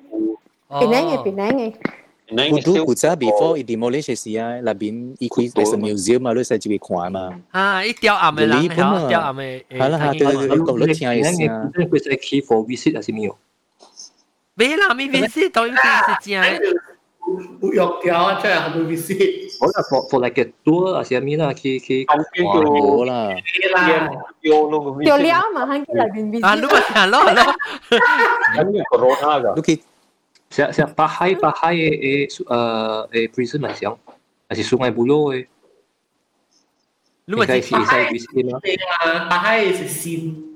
[0.68, 1.22] 边两嘅？
[1.24, 1.72] 边两嘅？
[2.50, 7.40] 布都古早 before it demolish 时啊，那边一区系 museum 嘛，你使住去看嘛。
[7.52, 7.84] 啊！
[7.86, 8.74] 一雕暗嘅人，系
[9.08, 9.62] 雕暗嘅。
[9.70, 11.70] 系啦，系对对对，讲你听嘅事啊。
[11.76, 13.38] 你佢系 key for visit 还是没有？
[14.54, 16.42] 没啦，没 visit，都有 visit 正。
[17.72, 19.56] 有条啊，真系好多 visit。
[19.60, 21.52] 我啦，for for like a tour 还是咩啦？
[21.54, 22.04] 去去。
[22.06, 23.34] 冇啦。
[24.42, 26.46] 掉了嘛，喺佢里边 visit。
[26.46, 27.54] 啊，你咪行咯，咯。
[28.54, 29.54] 咁你 corona 㗎？
[29.56, 29.82] 你去。
[30.48, 33.96] 像像巴海巴海诶诶呃诶 prison 嚟讲，
[34.48, 35.46] 还是 Sungai Buloh 诶。
[37.24, 38.60] 你咪系系系 visit 嘛？
[38.62, 40.49] 对啊，巴海是新。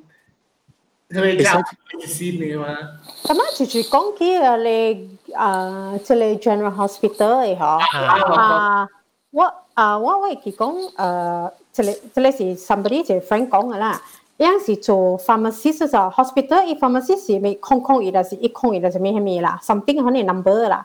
[3.28, 4.92] Tamatici con chi là à, le
[5.30, 8.88] uh, to le General Hospital ấy họ à
[9.32, 13.16] what à what vậy thì con à, ờ to le to le thì somebody thì
[13.30, 14.00] friend con à là
[14.40, 18.48] yang si cho pharmacist là hospital i pharmacist mi kong kong i là si i
[18.54, 20.84] kong i là si mi mi là something họ này number là.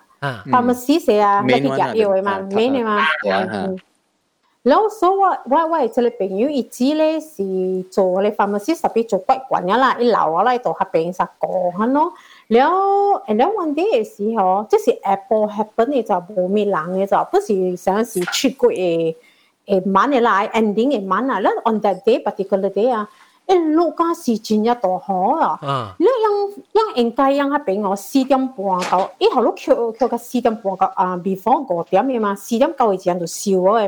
[0.53, 1.61] Pharmacist là cái
[1.95, 3.07] gì vậy mà main mà.
[3.53, 3.77] Ừ.
[4.64, 5.26] 然后所以我
[5.56, 12.12] 我我即系朋友一知咧是做你 pharmacy 特别做骨棍嘅啦，一留我嚟度合并实讲下咯。
[12.48, 19.16] 然后然后 one day 嘅时候，即是 Apple happen 嘅就冇咩人嘅就，不是上时出过诶
[19.68, 23.08] 诶晚嘅啦，ending 嘅晚啊，咧 on that day particular day 啊，
[23.46, 25.60] 诶六家时间一度好啊，
[26.00, 33.88] 咧样样应该样系俾我四点半到，以后都叫叫个四点半个啊，before 五点嘅嘛，四点九嘅时间就笑咗嘅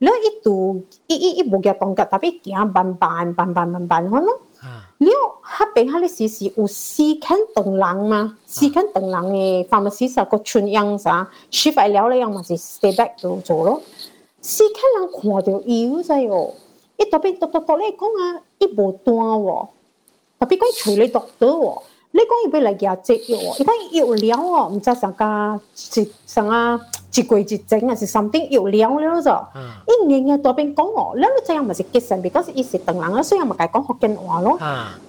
[0.00, 0.80] Lo itu
[1.12, 4.34] ibu dia tongkat tapi dia ban ban ban ban ban ban hono.
[5.00, 9.64] Lo habis hal si si usi kan teng lang ma, si kan teng lang eh
[9.68, 13.16] pharmacy sa ko chun yang sa, shift ai liao le yang ma si stay back
[13.20, 13.74] tu zo lo.
[14.40, 16.56] Si kan lang kwa de iu sa yo.
[17.00, 18.28] Eh tapi to to to le kong a
[18.60, 19.58] ibu tua wo.
[20.40, 21.74] Tapi kong chui le doctor wo.
[22.11, 24.05] 你读到喎你讲要俾嚟廿只药喎，如果药
[24.37, 25.59] 了喎，唔知上家
[26.01, 26.79] 一上啊
[27.13, 29.45] 一季一整啊是 something 药了了咗，
[29.87, 34.57] 一年嘅多边讲哦，你你这样咪是结成，because 伊是等人啦，所以咪解讲福建话咯。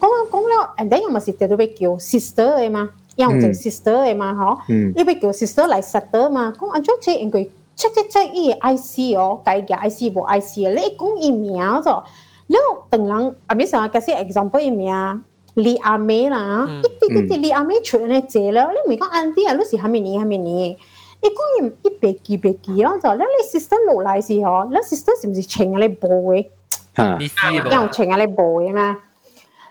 [0.00, 4.58] 讲讲了，and then 又咪是叫做俾叫 sister 嘅嘛，又唔系 sister 嘅嘛，嗬，
[4.96, 7.40] 你俾叫 sister 嚟 settle 嘛，讲按照这应该
[7.76, 12.02] check check check 伊 IC 哦，计嘅 IC 冇 IC 啊，你讲伊名咗，
[12.48, 12.56] 你
[12.90, 15.22] 等人啊，咪上假设 example 伊名。
[15.55, 20.77] 你阿妹啦，一啲啲啲你阿妹出嚟坐啦，你咪讲安啲啊，你是哈咪尼哈咪尼，
[21.21, 26.47] 你讲一一百几百几咯，就你你 sister 落嚟时候，你 sister 是唔是请阿你播嘅？
[26.95, 27.81] 吓，你知啵？
[27.83, 28.95] 有请阿你播嘅咩？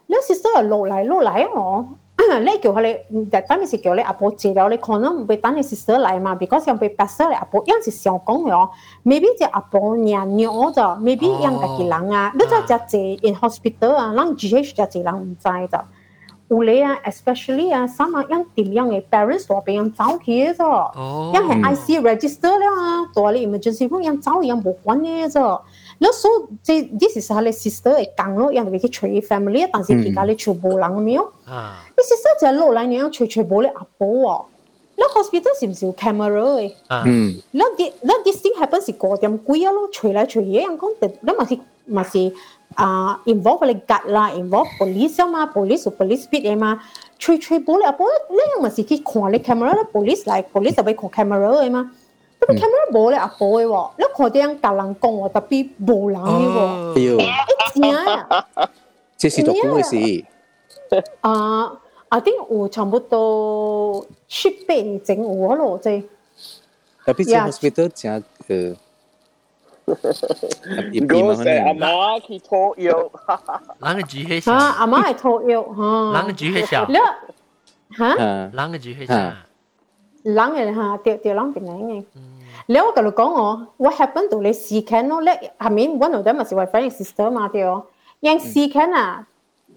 [0.06, 1.88] 你 sister 落嚟落来哦。
[2.39, 8.69] 你叫佢你，但等你是叫你阿婆治疗，你可能唔会等你 sister 嚟嘛，because 想被 pastor 你阿婆，有阵时想讲嘅，
[9.05, 15.77] maybe 只阿婆娘尿咗，maybe 人家己人啊，你就只只 in hospital 啊，人 GH 只只人唔知就，
[16.47, 20.91] 有你啊，especially 啊，什么样点样嘅 parents 都俾人走起咗，
[21.33, 25.61] 因系 IC register 了啊，到你 emergency room 人走样冇关嘅咗。
[26.01, 26.33] แล้วสู้
[26.65, 31.17] ที่ this is ฮะเลย sister เอกกังโลยังไปที่ช่วย family 但是其他咧全部人咁样，
[31.88, 34.44] 你 sister 就落 你先生就路嚟，你樣捶捶冇咧阿寶喎。
[34.96, 36.72] 你 hospital 是唔是有 camera 嘅？
[37.06, 37.34] 嗯。
[37.50, 42.32] 你啲你啲先係本是過點鬼啊咯，捶嚟捶去，人講你咪是咪是
[42.74, 46.80] 啊 involve 你 gut 啦，involve police 啊嘛，police 有 police beat 嘅嘛，
[47.18, 51.90] 捶捶冇咧阿寶，你咪是去看你 camera 啦，police 嚟，police 就會看 camera 嘅嘛。
[52.48, 56.94] 你 camera 冇咧阿寶嘅喎，你看啲人隔人講喎，特別冇人嘅喎。
[56.94, 57.20] 哎呦！
[57.20, 58.46] 一正啊！
[59.18, 60.24] 這是做咩事？
[61.20, 61.72] 啊！
[62.09, 66.03] ，I think 有差不多七八整有咯，即系。
[67.05, 68.75] Tapi sa hospital siya uh,
[71.05, 73.11] Go say 阿妈去拖药，
[73.79, 74.53] 啷个煮起吓？
[74.53, 75.81] 阿妈系拖药吓。
[75.81, 76.85] 啷个煮起上？
[76.89, 76.95] 你
[77.95, 78.15] 吓？
[78.55, 79.33] 啷个煮起上？
[80.23, 80.97] 啷嘅吓？
[81.03, 82.03] 掉掉啷边嚟嘅？
[82.67, 85.21] 你我同你讲我，what happened to 你试 can 咯？
[85.21, 87.47] 你系咪 one of them 系为 friend sister 嘛？
[87.47, 87.85] 对哦，
[88.21, 89.27] 因试 can 啊，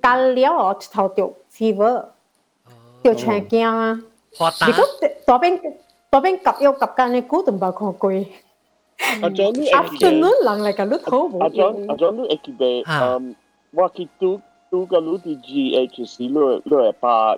[0.00, 2.06] 隔了我头掉 fever，
[3.02, 4.00] 掉全惊啊！
[4.66, 4.80] 如果
[5.26, 5.60] 嗰边
[6.10, 8.26] 嗰边夹药夹间，你估都唔系看贵。
[9.22, 11.40] 阿 John 你 afternoon 人嚟㗎，你好冇。
[11.40, 13.34] 阿 John 阿 John 你会记得，嗯，
[13.72, 17.36] 我去读读个你啲 GHC 六六八，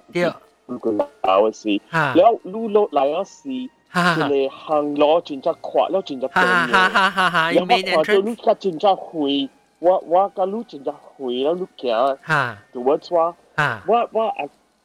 [0.67, 0.93] 如果
[1.23, 1.81] 闹事，
[2.17, 3.69] แล้วลู่รถ嚟嗰时。
[3.93, 8.71] คือเลยหังล้อจินจะขวาแล้วจินจะเป็นแล้วว่าขวาตัวลูกก็จิ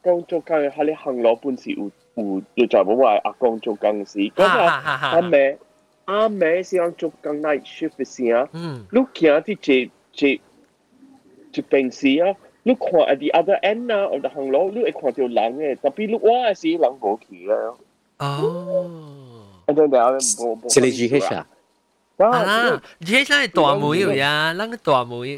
[0.03, 5.59] 公做工喺你行路半時有有就全部話阿公做工時，嗰個阿妹
[6.07, 10.41] 阿妹先做工 night shift 先啊，你見啲即即
[11.53, 12.35] 即平時啊，
[12.65, 17.75] 你看喺 the other end 啊，我哋行路你會看到人嘅，特別你我係時人過去啦。
[18.19, 18.91] 哦，
[19.67, 19.99] 我哋哋
[20.37, 20.67] 冇冇。
[20.67, 21.47] 即係 G H 啊？
[22.19, 25.37] 啊，G H 係大妹呀，啷個大妹？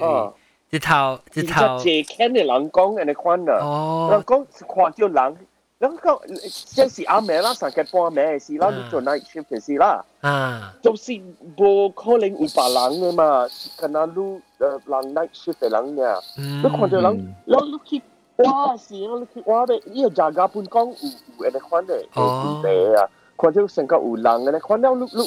[0.72, 1.78] 一头一头。
[1.80, 5.38] 借 can 嘅人讲人哋看啊，人讲看到人，
[5.80, 11.12] 人讲即系阿妹啦，成日半暝嘅事啦，你做 night shift 嘅事啦，啊，就是
[11.56, 13.48] 冇可能有白人嘅嘛，
[13.78, 18.02] 可能你诶人 night shift 嘅人嘅，你看到人，然后你去。
[18.38, 18.78] 哇！
[18.78, 25.24] 是我我哋呢个价格半讲有有人款嘅，有地啊，看到成个有人嘅，看到碌碌，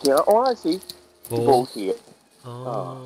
[0.00, 0.80] 其实我系是
[1.30, 1.94] 冇事。
[2.42, 2.96] 哦，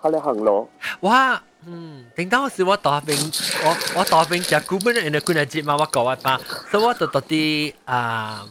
[0.00, 0.68] 佢哋行路。
[1.00, 1.40] 哇！
[1.64, 3.16] 嗯，顶当时我大兵，
[3.64, 6.40] 我我大兵只股本人哋佢哋接嘛，我讲话吧，
[6.70, 8.44] 所以我就到啲啊，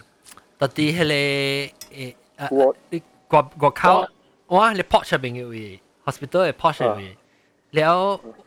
[0.57, 2.49] 到啲迄个诶啊，
[2.89, 4.07] 你国国口，
[4.47, 7.17] 我你 port 出边嘅位，hospital 嘅 port 出边。
[7.75, 7.95] แล้ว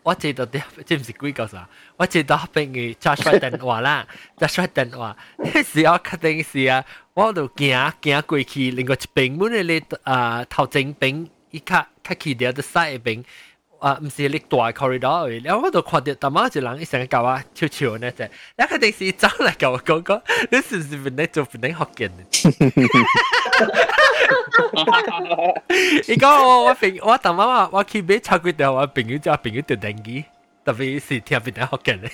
[0.06, 1.62] ว่าเจตเดียวจิมสิกุยก็สา
[1.98, 3.96] ว่าเจตเป็นไงจะช่วยเดินว่าละ
[4.40, 5.10] จะช่วยเดินว่า
[5.72, 6.78] สิเอาคัดเองสิอ่ะ
[7.16, 9.40] ว่าดูเกียร์เกียร์กุยขี้另外一边本
[9.70, 9.72] 嚟
[10.08, 10.76] อ่า头前
[11.48, 13.24] 边依卡卡ขี้掉的 side 边
[13.78, 22.10] 啊，唔是你大 corridor 嚟，然后我就看到大妈一人一成教我悄悄呢只，你肯定是走嚟教我讲讲，你是唔是本来做本来学嘅？
[26.08, 30.24] 伊讲我我朋我大妈话我去买炒粿条，我朋友叫朋友条定机，
[30.64, 32.10] 特别是听本来学嘅咧。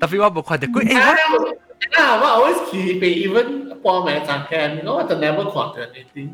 [0.00, 0.88] 特别我冇看到过，诶
[1.36, 1.54] 我
[1.97, 6.29] 啊我 always 去被 even 半暝站嘅，我就 never 看到 anything。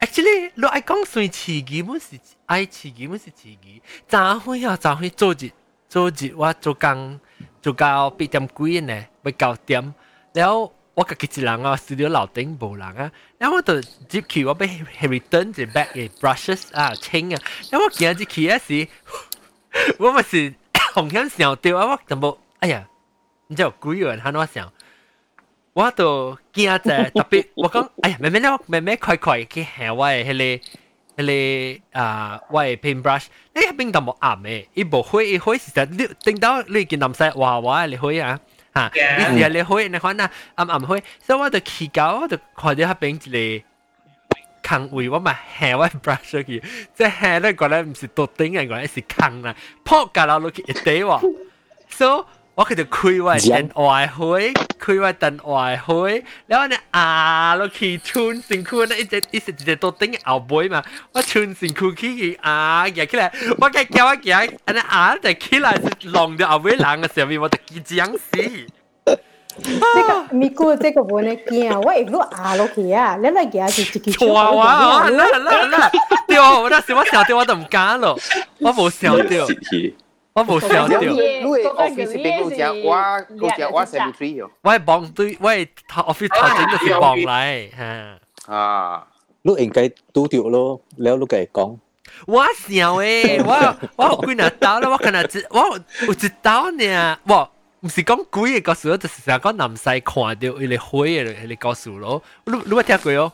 [0.00, 5.50] actually 你愛講算詞基本是愛詞基本是詞基，早會啊早會做日
[5.88, 7.18] 做日我做工
[7.62, 9.94] 做到八點幾呢，要九點，
[10.34, 14.66] 然後我家己一人啊，studio 樓頂無人啊，然後我就接去我俾
[15.00, 17.40] return 隻 back 嘅 brushes 啊清啊，
[17.70, 18.88] 然後我見入去嗰時，
[19.98, 20.54] 我咪是
[20.94, 22.88] 紅響想掉啊，我就冇，哎呀，
[23.47, 24.71] 你知有几个人喺度想。
[25.73, 30.61] 我都惊啫，特别我讲，哎呀，妹妹咧，妹妹快快去行我嘅迄
[31.17, 38.39] 个迄个啊，我嘅 paintbrush，你入边都冇暗嘅，伊无火，伊火是实你顶到你见男仔话我嘅火啊，
[38.75, 38.99] 吓，伊
[39.39, 43.65] 是系你火，你看啊，暗暗火，所以我就起搞，我就看到迄边一个
[44.61, 51.35] 坑位，我咪行我 brush 去，即系行咧个咧唔是独顶嘅，个咧是坑啦，扑架落落去一地喎，
[51.89, 60.83] so 我佢就开我电话会，开我电话会，然后呢啊落去穿身躯呢一只一只一只都顶后背嘛，
[61.13, 68.67] 我穿身躯起去啊夹起来，我夹夹我夹，安尼啊就起来是弄到后背人嘅上面，我就几僵死。
[69.55, 75.09] 这个咪估这个冇呢惊，我如果压落去啊，你嚟夹是自己错啊！
[75.09, 75.91] 啦啦啦，
[76.27, 78.15] 对啊，我那时我想到我都唔敢咯，
[78.61, 79.47] 我冇想到。
[80.37, 80.99] 我冇想到。
[80.99, 82.95] 你系 office 边嗰只，我
[83.37, 84.49] 嗰只我 cemetery 哦。
[84.61, 88.53] 我系帮对，我系 office 头整就是帮嚟吓。
[88.53, 89.07] 啊，
[89.43, 91.77] 你应该拄着咯，แล้ว你继讲。
[92.27, 95.59] 我想诶，我我有几廿刀啦，我可能只我
[96.05, 97.49] 有一刀呢，我
[97.81, 102.21] 唔是讲鬼嘅故事，就是成讲南西看到伊个灰嘅迄个故事咯。
[102.45, 103.31] 你你有听过哦？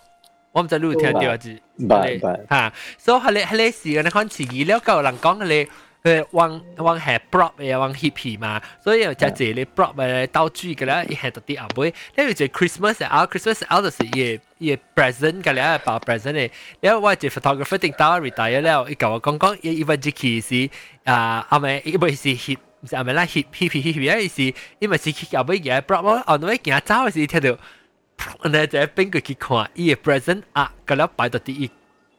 [0.51, 1.37] 我唔知你有听到啊？
[1.41, 5.67] 是，系系吓，所以系你系你时间你看自己了，够人讲你。
[6.03, 16.49] 诶往往系 prop 嘅，往 hippy 嘛，所以又就系你 prop 嘅道具嘅咧，一系到啲后尾，因为就 Christmas 啊，Christmas 啊，就是嘢嘢 present 嘅咧，包 present 嘅，
[16.79, 20.69] 然后我系 photographer 定到 retire 咧，伊教我讲讲，伊问自己是
[21.03, 31.69] 啊，系咪伊唔系是 hip，唔系咪啦 hip hippy hippy 啊，是因为是后尾嘢 prop 咯，后尾行走嘅时听到，呢就边个去看，伊嘅 present 啊，嘅咧摆到啲伊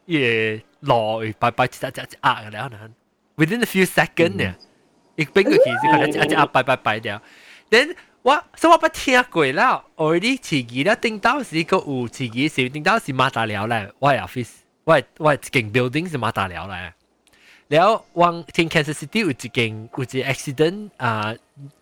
[0.05, 2.93] 伊落摆摆一只只啊嘅咧，可能。
[3.37, 4.55] within a few second 呢，
[5.15, 7.21] 一边个其实可能一一摆摆摆掉。
[7.69, 14.49] then 我所以我不听过啦，already 自己咧顶到是个有自己是顶到是马达寮咧，我系 office，
[14.83, 16.93] 我系我系间 building 是马达寮咧。
[17.67, 21.33] 然后往听 Kansas City 有一间有一 accident 啊，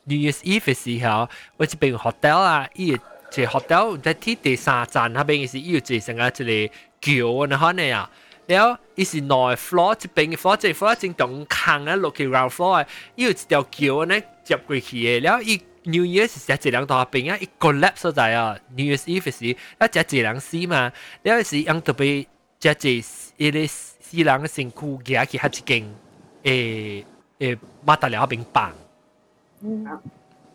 [0.05, 1.27] New Year's Eve 嘅时候，
[1.57, 8.09] 我一边 hotel 啊，伊个 hotel 在第第三站那边是伊有一成个一个桥然后呢啊。
[8.47, 19.05] 了，伊是内 floor 一边嘅 floor，即系 floor 正当坑啊，落去 ground floor 啊，伊有一条桥呢接过去嘅，了伊 New Year 是食一两大边啊，伊 collapse 所在啊，New Year's
[19.05, 20.91] Eve 时，啊食一两死嘛，
[21.23, 22.25] 了是用特别
[22.59, 22.97] 食一
[23.37, 25.95] 伊啲死人嘅身躯夹去喺一间
[26.43, 27.05] 诶
[27.39, 28.73] 诶马达寮边办，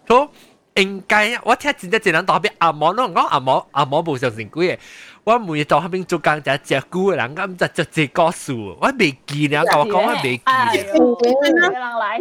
[0.06, 0.30] 所
[0.78, 4.78] 以应该我听真正一两大边阿毛咯，讲阿毛阿毛无上成贵嘅。
[5.24, 10.42] 我每日到嗰边做工就只股嘅人，咁就就只个数，我未记了，我讲我未记。
[10.44, 12.18] 人来，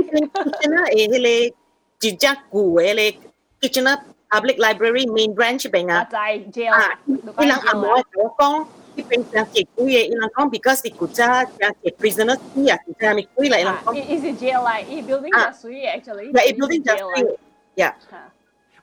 [0.62, 3.12] 真系诶，迄个一只股嘅咧，
[3.60, 4.00] 佢真系
[4.30, 6.08] public library main branch 边啊。
[6.10, 11.48] 在 jail 啊，伊人阿冇我讲，伊边成只股嘅，伊人讲 because 佢古早成
[11.84, 13.60] 只 prisoner 死啊，佢系咪贵嚟？
[13.60, 13.94] 伊人讲。
[13.94, 16.32] 伊是 jail 嚟，伊 building 就水 actually。
[16.32, 17.38] 系，伊 building 就水，
[17.76, 17.94] yeah。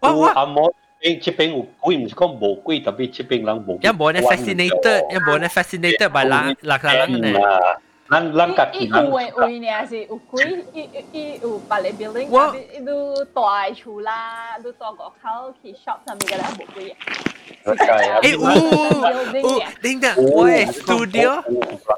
[0.05, 0.73] 我我阿冇。
[1.03, 3.79] 诶，这边有贵，唔是讲无贵，特别这边人无。
[3.83, 7.41] 一冇咧 fascinated，一冇咧 fascinated by 人，人人咧。
[8.11, 9.05] 咱咱家己人。
[9.07, 16.95] 有诶位呢是有贵，伊伊有别个 building，特别你大厝啦，你大个口去 shop 上面嘅咧无贵。
[17.63, 18.41] 诶，有
[19.43, 21.43] 有，等等，我嘅 studio，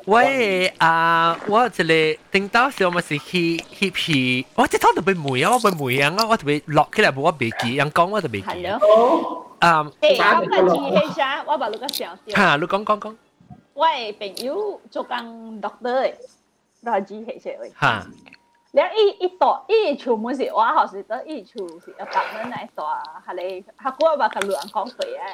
[0.04, 8.66] 我嘅啊，我这里顶到时我咪是去去去，我即套特别梅啊，我特别梅啊，我特别落起来，我未记，人讲我特别记。
[8.66, 9.88] 啊，诶，
[10.60, 12.36] 我个记起啥，我把你个想掉。
[12.36, 13.14] 吓，你讲讲讲。
[13.76, 16.14] 我嘅朋友做工 doctor 嘅，
[16.84, 17.10] 都系记
[17.44, 17.64] 起嚟。
[17.80, 17.84] 吓。
[18.76, 22.90] แล้วอีอีต่ออีชูมันสิว่าเขาสิตัวอีชูสิอปาร์ตเมนต์ในตัว
[23.26, 23.50] ฮะเลย
[23.84, 25.32] ฮักว่าว่ากันหลวงของตัวไอ้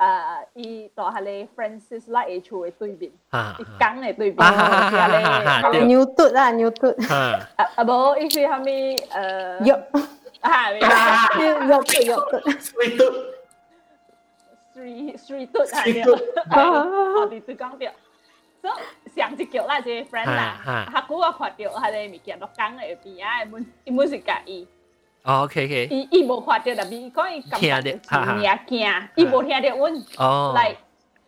[0.00, 3.12] อ่าอีตัวฮะเลยฟรานซิสไลอีชูไอ้ตุยบิน
[3.58, 6.94] อีกังไอ้ตุยบินฮะเลยนิวตุดอ่ะนิวตุด
[7.58, 8.78] อ่ะบ่อีคือฮะมี
[9.12, 9.80] เอ่อยก
[10.46, 10.58] อ่า
[11.70, 13.14] ยกตุยกตุดสวีตุด
[14.79, 15.83] 水水遁啊！
[15.83, 16.01] 对，
[17.21, 17.85] 我哋只讲到，
[18.61, 18.73] 所以
[19.15, 23.43] 像只叫那些 friend 啦，他如果发掉，他咧咪见落讲会变啊，
[23.83, 24.67] 伊咪是介意。
[25.23, 27.79] O K K，伊伊无发掉，但咪可以感觉
[28.39, 29.89] 伊也惊，伊无听到我
[30.53, 30.75] 来，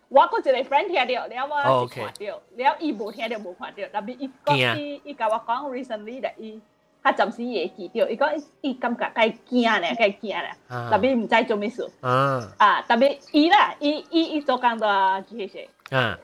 [0.08, 6.62] 我过一个 friend 听到，了我就发掉，了伊无听到无发掉，但咪伊讲伊伊跟我讲 recently 的伊。
[7.04, 8.30] 他暂时也记着，伊讲
[8.62, 11.90] 伊感觉该惊咧，该惊咧，特别毋知做秘书。
[12.02, 14.88] 啊，特别伊啦，伊伊伊做工作
[15.28, 15.96] 机械师。
[15.96, 16.18] 啊，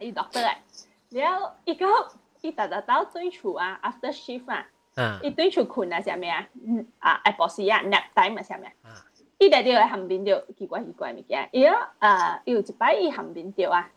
[0.00, 0.60] 伊落得来，
[1.10, 1.88] 了伊讲
[2.40, 4.50] 伊逐日到对厝啊，after shift
[4.96, 6.48] 啊，伊对厝困啊，啥物啊？
[6.66, 8.90] 嗯啊，阿博士啊，nap time 啊，啥物啊？
[9.38, 13.88] 伊在钓咸边钓奇怪奇怪物件，伊讲啊，有一摆伊咸边钓啊。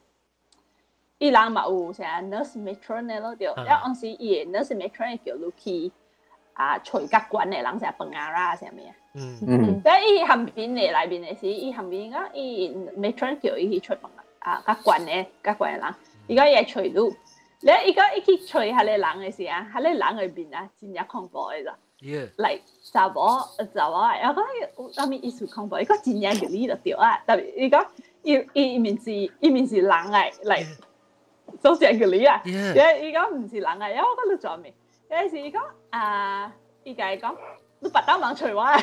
[1.18, 5.92] 伊人嘛有啥 nurse matron 咧咯钓，了往时伊 nurse matron 叫 Lucky。
[6.57, 8.95] 啊，随甲管嘅人成饭啊啦，系咩啊？
[9.15, 14.25] 嗯嗯，但伊后边嘅内边嘅时，伊后边个伊 matron 叫伊去吹饭啊。
[14.39, 17.17] 啊，甲惯嘅，甲惯嘅人，而家嘢除到，
[17.61, 21.75] 你而家一去除下你人嘅时啊，下你人嘅边啊，真系恐怖嘅咋。
[22.37, 22.61] 嚟
[22.93, 23.29] 查某
[23.73, 24.17] 查某啊，
[24.77, 27.89] 我讲阿咪意思恐怖，而家真系叫你就掉啊，特别而家
[28.23, 30.67] 伊伊面是伊面是人嘅嚟，
[31.61, 34.75] 做成叫你啊，而家唔是人嘅，因为我觉得做咩？
[35.11, 35.59] 有时讲
[35.91, 36.53] 啊，
[36.85, 37.35] 依家讲
[37.81, 38.79] 你白当网除话。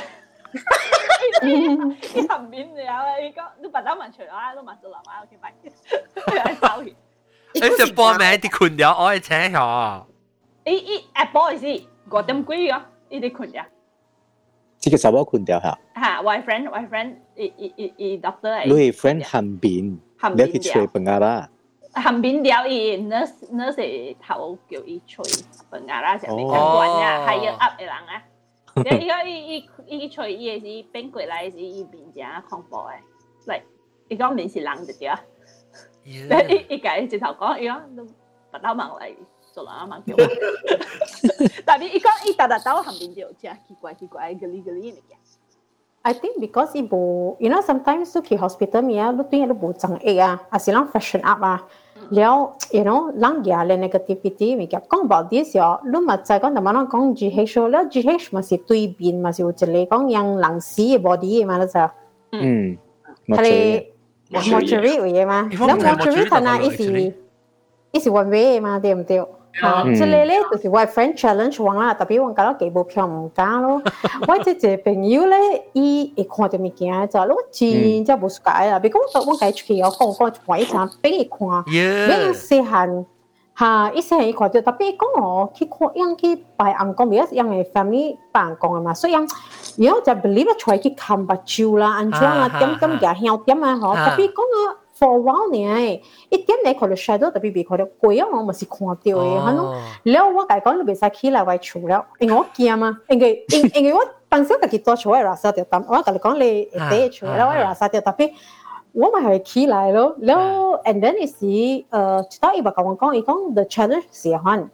[1.44, 5.54] 伊后面有伊讲你白当文除啦，都问做南亚 OK 拜，
[6.44, 6.86] 喺走完。
[6.86, 10.04] 你就报名啲困咗，我系请咗。
[10.66, 11.66] 伊伊诶，不好意思，
[12.12, 13.64] 五点几个，伊啲困咗。
[14.80, 15.78] 这个什么困掉下？
[15.96, 18.66] 吓，我 friend，我 friend，伊伊伊伊 doctor 嚟。
[18.66, 19.98] 你 friend 含边？
[20.18, 21.50] 含边去吹笨牙啦？
[21.95, 25.25] 寒冰雕伊，那那是头叫伊吹，
[25.71, 28.23] 本啊啦，上面监管呀还有 up 的人啊，
[28.75, 32.93] 你讲伊伊伊吹伊的是变过来是伊面正恐怖的，
[33.47, 33.63] 来，
[34.09, 35.17] 伊讲面是冷的掉，
[36.05, 36.19] 一
[36.69, 39.15] 一个一头讲伊讲都不闹忙来，
[39.53, 40.17] 做啷个忙叫？
[40.17, 40.77] 哈哈哈！
[40.77, 41.63] 哈哈！
[41.65, 44.99] 但伊讲伊打打打寒冰雕，真奇怪奇怪，隔个隔离的。
[46.03, 51.67] I think because 伊不，you know sometimes to 去 hospital 咪啊，路边伊都不装诶啊，阿是啷 freshen up 啊？
[52.12, 61.80] 了，you know，人嘢咧 negativity 咪嘅讲 about this 哟，你咪就系讲，同埋讲讲 GH 咧，GH 咪是对边，咪是有一个讲让人死嘅 body 嘛，你就，
[62.32, 62.78] 嗯，
[63.28, 63.86] 系
[64.32, 67.14] mortuary 嘅嘛，咁 mortuary 睇下，伊是
[67.92, 69.24] 伊是 one way 嘛，对唔对？
[69.60, 73.82] 吓，即系咧，就是我 friend challenge 我啦，特别我搞到几部票唔加咯。
[74.28, 75.38] 我即系朋友咧，
[75.74, 78.80] 伊会看到物件就，我真真无解啊！
[78.80, 83.06] 别讲我解出去，我讲讲话一场俾伊看，俾伊细汉
[83.58, 89.28] 吓，伊细汉伊看到，特别讲我去看样去拜阿公，比较样嘅 family 拜阿公啊嘛，所以样，
[89.78, 94.76] 然后就 believe 出来去看白照啦，安装啊，点点嘅香点啊，嗬，特别讲我。
[94.99, 99.75] for while 呢，一點你可能 shadow 特別別可能貴啊，我咪是看到嘅，係咯。
[100.05, 108.31] 了我解講你別使起來為處了，因為我驚啊，因為因因為我本身自己多處位 rasa 掉，但我同你講你第一處啦，我 rasa 掉，特別
[108.93, 110.15] 我咪係起來咯。
[110.21, 110.35] 了
[110.85, 114.69] ，and then 係是誒，直到伊話同我講，伊講 the challenge 是係，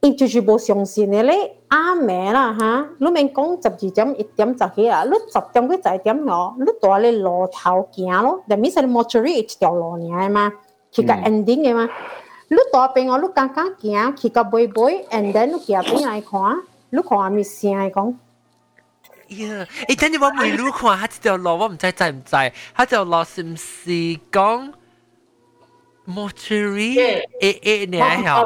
[0.00, 1.55] 伊就是冇相信嘅咧。
[1.69, 10.51] 阿妹啦吓，你免讲十二点一点十几啊，你十点几十一点咯，你住咧路头行咯，但系你 mortuary 一条路尔嘛，
[10.91, 11.89] 去个 ending 嘅嘛，
[12.49, 16.39] 你住边我你刚刚行去个背背，and then 你行边来看，
[16.91, 18.15] 你看阿咪声嚟讲。
[19.29, 19.65] 呀！
[19.87, 22.35] 诶，等阵我未路看，佢条路我唔知知唔知，
[22.75, 23.89] 佢条路是唔是
[24.29, 24.73] 讲
[26.07, 26.95] mortuary
[27.41, 28.43] 诶诶你系好？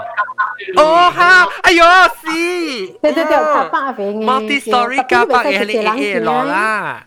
[0.77, 7.05] 哦哈，哎呦是，对对对，拍八边嘅，multi story 加八嘅你嘅落啦。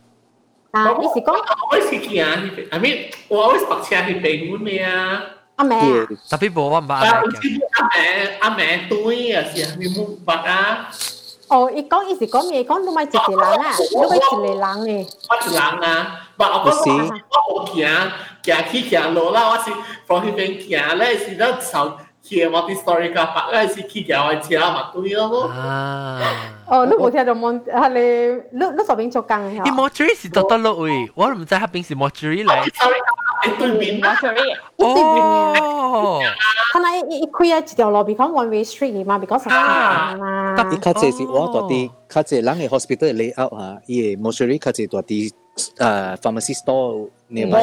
[0.72, 1.34] 啊，你是讲
[1.70, 5.22] 我是见啊，I mean 我是白车去病院咩啊？
[5.56, 10.88] 阿妹啊，特别冇我唔阿妹阿妹阿妹对啊，是咪冇白啊？
[11.52, 12.62] 哦，伊讲伊是讲咩？
[12.64, 15.06] 讲你咪一个人啊，你咪一个人嘅。
[15.28, 18.12] 我一人啊，唔我讲我我行
[18.44, 19.70] 行去行路啦，我是
[20.06, 21.92] 放迄边行咧，是咧受。
[22.22, 25.48] 去我啲 story 架白嗰阵时，去嘅我车嘛对咯。
[25.48, 26.20] 啊！
[26.66, 27.58] 哦，你冇听到冇？
[27.64, 28.00] 系你
[28.58, 29.62] 你你嗰边做工嘅？
[29.62, 32.74] 啲 mortuary 是多得咯喂，我唔知喺边是 mortuary 嚟。
[32.74, 34.56] sorry，对面 mortuary。
[34.76, 36.20] 哦。
[36.70, 40.54] 可能一一开一条路，because one way street 嘛，because 啊嘛。
[40.64, 45.32] 啲较济是我大啲，较济人嘅 hospital layout 吓，伊 mortuary 较济大啲。
[45.58, 47.62] 诶 pharmacy store nearby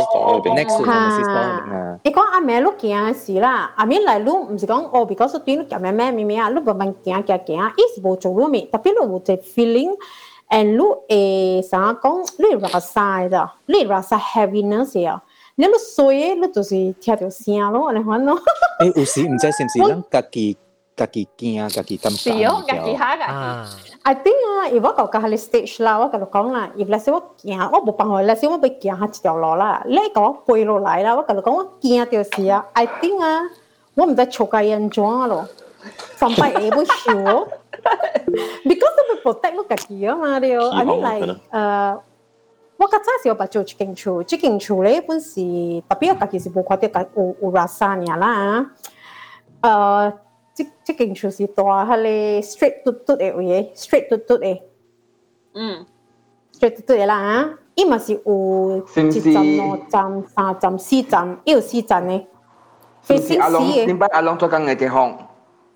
[0.55, 15.21] next to pharmacy store 你讲阿妹碌行事啦，阿妹嚟碌唔是讲哦，because 对碌夹咩咩咩咩啊，碌慢慢行行行，意思冇做碌面，特别碌有只 feeling，and 碌诶啥讲，你 rasa 咋，你 rasa heaviness 啊，
[15.55, 16.69] 你碌衰，你就是
[17.01, 18.37] 听到声咯，你看咯。
[18.79, 20.57] 诶有时唔知是唔是咱家己。
[20.97, 22.31] 家己惊，家己感觉。
[22.31, 23.88] 是哦，家己吓家己。
[24.09, 33.41] I think 啊，如果个个系 stage 啦，我同你讲啦，如果是我惊，我冇办法，那时我被惊下一条路啦，你讲我背落来啦，我同你讲我惊条事啊，I think 啊，
[33.95, 35.47] 我唔知做个人装咯，
[36.17, 36.93] 上班也不少，
[38.63, 41.99] because 我 protect 我家己啊嘛，对，I mean like 诶。
[42.77, 45.35] 我较早时有把做一间厝，一间厝咧本是
[45.87, 48.65] 特别我家己是无看到有有 rasa 尔啦，
[49.61, 50.13] 诶。
[50.53, 54.61] 即即间厝是大，佢哋 straight 嘟嘟嘅位，straight 嘟嘟嘅，
[55.53, 55.85] 嗯，
[56.57, 62.23] straight 嘟嘟嘅啦吓，伊嘛是有一站、两站、三站、四站，伊有四站嘅，
[63.01, 63.85] 非常死嘅。
[63.85, 65.17] 点解阿龙做紧嘅地方？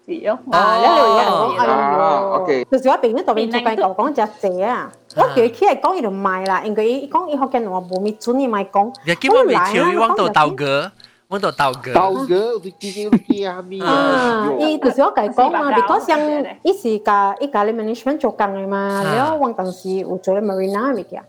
[0.08, 2.66] 是哦，啊，一路一路啊，OK。
[2.72, 4.08] 就是我边呢度边做紧讲讲
[4.42, 10.40] 只只啊，我叫佢嚟讲伊就卖啦，因为伊讲伊学紧我冇咪准伊咪讲，你基本未超伊往到豆哥。
[10.40, 10.92] 我度豆嘅，
[11.52, 16.20] 豆嘅，你自己啲啊咪啊，伊就是我计讲嘛，because 像
[16.64, 21.24] 伊是甲伊甲你 management 做工嘅嘛，了我当时有做咧 marina 物件，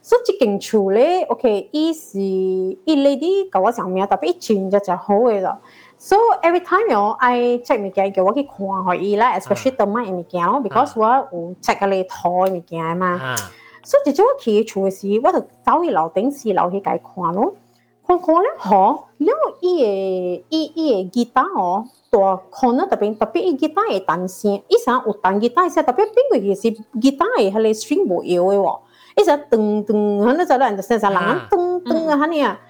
[0.00, 5.58] 所以即间厝咧，OK，伊是伊 lady 甲我讲咩，特别伊穿就就好嘅咯。
[5.98, 13.36] So every time 我爱 check 物件，叫我去看下伊啦，especially 当买物件咯，because 我有 check 个你台物件嘛。
[13.84, 17.54] 所以就我去厝嘅时，我就走去楼顶四楼去解看咯。
[18.06, 22.18] 看看咧，嗬，了伊个伊伊个吉他哦，大
[22.50, 28.78] 看咧特别特别伊吉他会弹声，伊成有弹吉他声，特别边个其实吉他会系你 string 无摇嘅喎，
[29.18, 31.20] 伊成噔噔，可能就咧人声声人
[31.50, 32.60] 噔噔啊，吓你啊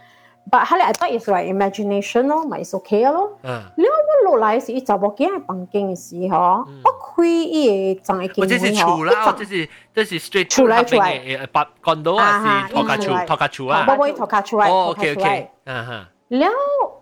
[0.50, 3.38] ！But 后来 I thought it's like imagination 咯，咪 is okay 咯。
[3.76, 13.84] 你我落来是一查某囝嘅房间嘅时候，我开伊个装嘅间门，这是厝啦，这是这是 straight 厝来出来，八 condo 啊是拖卡厝，拖卡厝啊。
[13.86, 16.06] 不不，拖卡厝来，哦，OK OK，嗯哼。
[16.28, 16.48] 了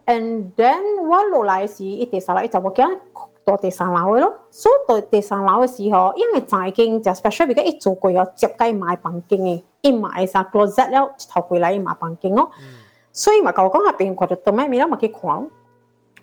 [0.06, 0.78] and then
[1.09, 2.98] 我落嚟时，一地上楼就冇惊
[3.44, 4.35] 到地上楼嘅咯。
[4.51, 12.51] 所以到地上楼嘅时候，因为就已经就 special 而家一做过有接鸡买房间嘅，一买晒 closet 了头过嚟买房间咯。
[13.15, 15.21] 所以嘛刚刚那边过去都没没那么快看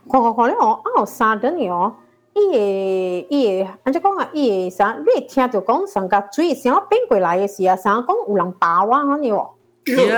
[0.07, 1.97] 逛看逛了哦啊三等着你哦
[2.35, 9.51] 耶耶耶俺就啊好耶三你也听到刚上个最想要变回来的时候想要有人把我喊你哦
[9.87, 10.13] 耶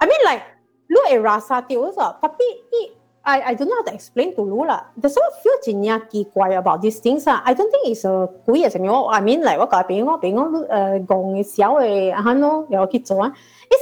[0.00, 0.42] i mean like
[0.88, 2.42] lu a rasa 丢了他比
[2.72, 2.92] 你
[3.22, 7.00] i i do not explain to you 啦 there's a few geniiiki guys about these
[7.00, 10.18] things i don't think it's a queer thing 喎 i mean like what got people
[10.18, 13.10] people ah going and selling Ah no, you know it's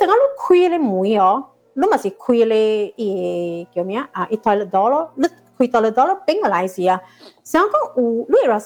[0.00, 1.18] a kind of queerly movie
[1.74, 4.08] 那么是亏嘞，也叫咩啊？
[4.12, 5.10] 啊，一 ikiomia, i toilet dolo,
[5.58, 7.00] kwilitolo dolo ping Malaysia.
[7.42, 8.58] Saya engkau u luwira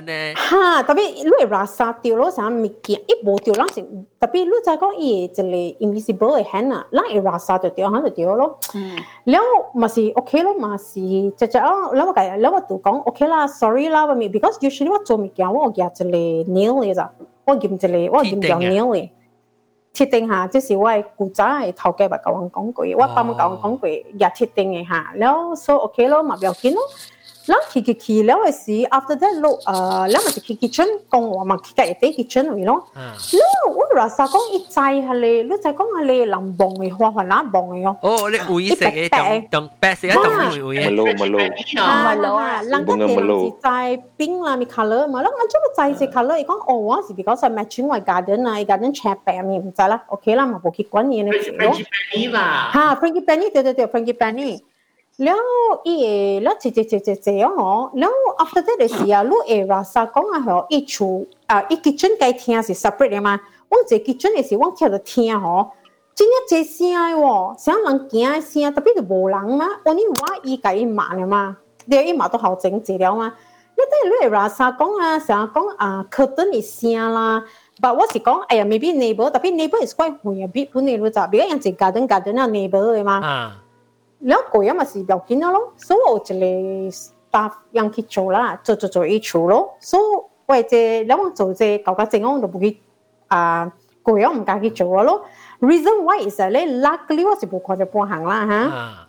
[0.00, 0.34] 尼。
[0.34, 3.82] 哈，特别你拉萨掉咯，啥物件一无掉，咱是
[4.18, 8.58] 特别你再讲伊一个 invisible 的 hand 啊，咱一拉萨就掉，咱就掉咯。
[8.74, 8.96] 嗯。
[9.24, 10.94] 然后嘛是 OK 咯，嘛是
[11.36, 16.04] 只只哦，然后个然后就讲 OK 啦，sorry 啦，咪 because usually 我做物件我夹一个
[16.50, 17.10] nail 嘅咋，
[17.44, 19.10] 我夹一个我夹條 nail 嘅。
[19.94, 26.82] 設定下，即是我嘅古仔係頭家咪教我講句，我爸咪教我講句，也設定嘅嚇，然後 so OK 咯，咪唔要緊咯。
[27.48, 32.80] แล้วคิคิคิแล้วไอ้สิ after that ลูกเอ่อแล้วมันจะคิ kitchen กงว่ามันคิกับไอ้เต้ kitchen วิเนาะ
[33.36, 41.36] แล้วอุลราซากงอีใจฮะเลยลูกใจกงฮะเลยลำบงไอ้หัวหัวน้าบงไอ้เนาะโอ้เลยอุ้ยเสกไอ้ตองตองแปะเสกไอ้ตองอุ้ยอุ้ยมาโลมาโล
[42.06, 43.68] มาโลอ่ะลังก็เตะใจ
[44.18, 51.74] ปิ้งละมี color มาแล้วมันจะมาใจสิ color ไอ้กงโอ้ว่าสิ because I matching my garden ไอ้ garden แชร์แปะมีมันจะละโอเคละมาบอกคิดกว่านี้นะพี่เนาะ
[52.76, 54.50] ฮะ Frankie Penny เดี๋ยวเดี๋ยว Frankie Penny
[55.16, 55.40] 然后
[55.84, 58.14] 伊诶，然后姐姐姐姐姐哦吼，然后
[58.44, 63.40] after that 诶事啊，如果诶 rasa 讲啊，吼伊除啊，伊个村该听啊是 separate 诶嘛，
[63.70, 65.70] 阮这个村诶事阮听就听哦。
[66.14, 71.56] 真正这西安哦，西安人惊啊西安，特别就无人嘛，only 话伊甲伊骂了嘛，
[71.88, 73.32] 对伊骂都好整洁了嘛。
[73.74, 77.42] 𠮶 阵如果诶 rasa 讲啊，想讲啊，curtain 诶西安啦
[77.80, 83.62] ，but 话是讲，哎呀 maybe neighbor，特别 neighbor 诶是讲诶，会啊，比可能诶话咋，比如讲人仔嫁当嫁当啊 neighbor 诶嘛。
[84.20, 90.02] 了解啊嘛是要紧啊咯，所以我一个 staff 让去做啦，做做做伊做咯，所以
[90.46, 92.78] 我这了我做这搞个整我都不去
[93.28, 93.70] 啊，
[94.02, 95.22] 过啊唔敢去做啊咯。
[95.60, 99.06] Reason why is that 咧，luckily 我是不看着半行啦哈。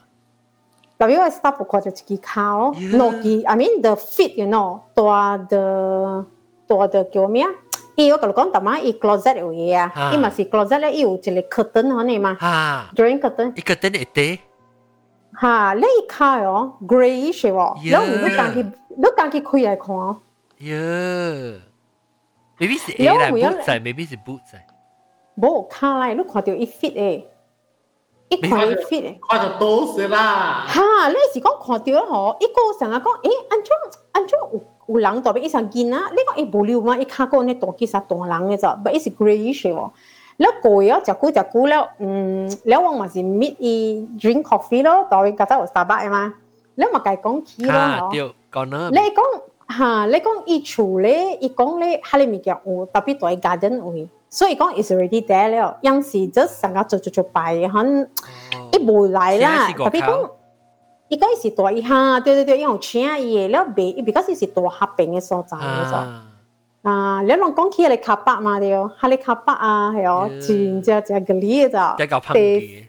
[0.97, 5.11] 但因为 staff 不看着一支卡咯，诺基，I mean the fit you know，多
[5.49, 6.25] 的
[6.67, 7.49] 多的叫咩啊？
[7.95, 12.37] 伊我甲你讲，淡仔伊 closet 有嘢啊，伊嘛是 closet 咧，伊有一个 curtain 可能嘛
[12.95, 14.39] ，during curtain，伊 curtain 会低。
[15.36, 15.40] 得。
[15.40, 20.20] 吓，呢卡哦，grayish 喎，然后你间佢，你间佢开嚟看哦。
[20.58, 20.76] 呀，
[22.58, 24.64] maybe 是 A 啦，boot 仔，maybe 是 boot 仔。
[25.36, 27.24] 冇卡嚟，你看到一 fit 诶，
[28.28, 29.18] 一看一 fit 诶。
[29.28, 30.66] 看到都是啦。
[30.68, 36.10] 吓，你是讲看到嗬，一个成日讲，诶，安怎安怎有有人代表一上见啊？
[36.12, 36.96] 你讲诶无聊嘛？
[36.98, 39.90] 一卡个呢大其实大人嘅咋，但系是 grayish 喎。
[40.40, 42.06] แล้วกูอ่ะจากกูจากกูแล้วอื
[42.38, 43.74] มแล้ววังมาสิมิดอี
[44.20, 46.24] drink coffee แล้วต่อไปก็จะเอาสตาร์บัคมา
[46.78, 49.20] แล้วมาไก่กงขี้แล้วเนาะ เดี๋ยวก่อนเนอะ 你讲
[49.78, 55.78] 吓，你讲伊厝咧，伊讲咧，哈你物件有，特别在 garden 位，所以讲 is already there 了。
[55.80, 58.08] 有时就成日做做做摆，很
[58.72, 60.30] 伊无来啦，特别讲。
[61.08, 65.94] 伊讲伊是大伊哈，对对对，因为请伊了别，伊 because 伊是大合并嘅所在嘅咗。
[66.89, 72.87] 啊，你人講起嚟卡巴嘛對，哈嚟卡巴啊，係哦，真正正個哩就，比較便宜。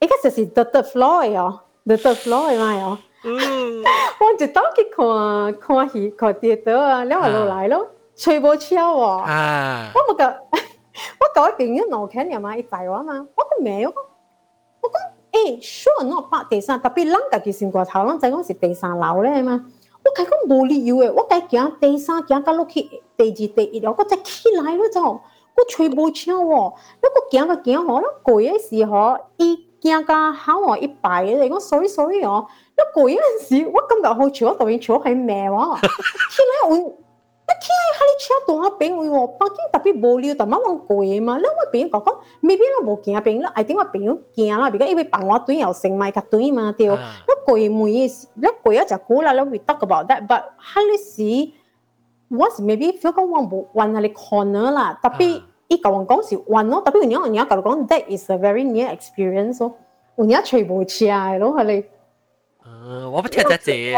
[0.00, 2.98] 一個就是 the the floor 哦，the the floor 嘛哦。
[3.24, 9.04] 嗯，我就當去看看戲看電腦啊，你話落來咯，吹波超喎。
[9.22, 13.90] 啊，我冇個，我搞一邊一腦筋又嘛，一大話嘛，我個沒有，
[14.80, 19.64] 我講誒，sure 我八第三，特別冷家己先過頭，冷仔講是第三樓咧嘛。
[20.08, 22.80] 我开讲无理由诶我甲伊行第三行到落去
[23.16, 32.46] 第二第一了我再起来我就我揣无车我我行行行我过去诶时候伊行甲行我一摆咧我所以所以哦
[32.78, 35.76] 我过去诶时我感觉好笑我突然全部系骂我。
[35.84, 36.94] 起来我
[37.48, 41.38] 那天还你吃东啊朋友哦，北京特别无聊，特么往贵嘛。
[41.38, 44.14] 那我朋友讲讲，未必我，朋友
[44.58, 46.86] 啦，别个因为帮我转有钱买个转嘛对。
[46.88, 51.52] 那贵没意思，那贵啊就啦，那 we talk about that，but 还哩是
[52.28, 59.72] ，was maybe feel 讲我无往那里 corner 啦，特别伊讲我讲是往咯，特别你要你 that is a very near experience 哦，
[60.16, 61.06] 你要全部吃
[61.38, 61.86] 咯，还哩。
[62.66, 63.94] 嗯，我不听得这。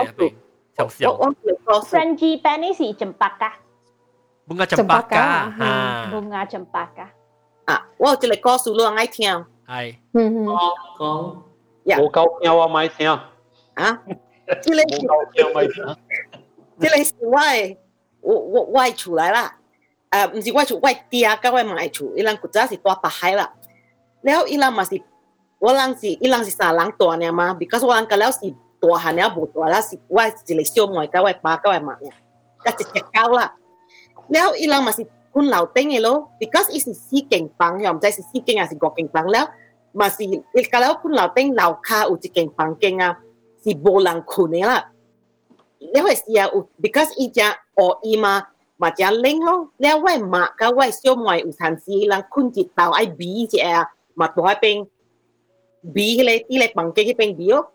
[0.80, 1.12] 想笑。
[1.14, 1.34] 我
[1.66, 3.52] 我 Frankie Benny 是真白噶。
[4.48, 7.08] bunga cempaka ha bunga cempaka
[7.66, 9.46] 啊，我有一个故事，你爱听。
[9.68, 9.96] 系。
[10.14, 10.46] 嗯嗯。
[11.00, 11.38] 讲。
[11.86, 13.10] 冇够听我咪听。
[13.10, 14.02] 啊？
[14.48, 15.98] 这个冇够听咪听。
[16.80, 17.78] 这个是我的，
[18.22, 19.56] 我我我的厝来啦。
[20.12, 23.52] 诶，唔是我厝，我爹甲我妈厝，伊人古早是住北海啦。
[24.22, 25.02] 然后伊人嘛是，
[25.58, 28.40] 我人是伊人是三人大呢嘛，because 我人甲了是
[28.81, 32.11] 大汉了无大啦，是我一个小妹，甲我爸甲我妈呀，
[32.65, 33.55] 甲一只狗啦。
[34.29, 39.51] 然后伊人嘛是困楼顶的咯，because 伊是四间房，又毋知是四间还是五间房了，
[39.93, 43.19] 嘛是伊甲了困楼顶楼骹有一间房间啊，
[43.63, 44.91] 是无人困的啦。
[45.93, 48.47] 然后是啊，有 because 伊只学伊嘛。
[48.81, 52.51] mà cha lên lo leo quay mà cả quay siêu ngoài u sản si là khun
[52.55, 54.85] chỉ tàu ai bí chị à mà tôi hai bên
[55.83, 57.73] bí lên tí lại bằng cái cái bên bí ốc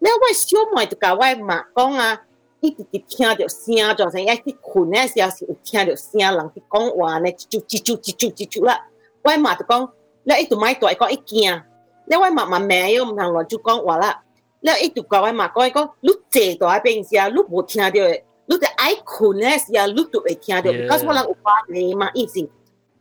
[0.00, 2.22] 了我小妹就甲我妈讲啊，
[2.60, 8.86] 你直直听着声，就成一去困诶时候是有听着声人去讲话呢，啾啾啾啾啾啾啾啦。
[9.22, 9.80] 我妈就讲，
[10.24, 14.22] 了伊就买大个一惊，了我妈妈骂又毋通乱就讲话啦。
[14.60, 16.10] 了伊就甲我妈讲，伊讲你
[16.54, 20.70] 坐大边时啊，你无听着，你就爱困诶时啊，你就会听着。
[20.70, 22.48] because 我人有发你嘛，伊是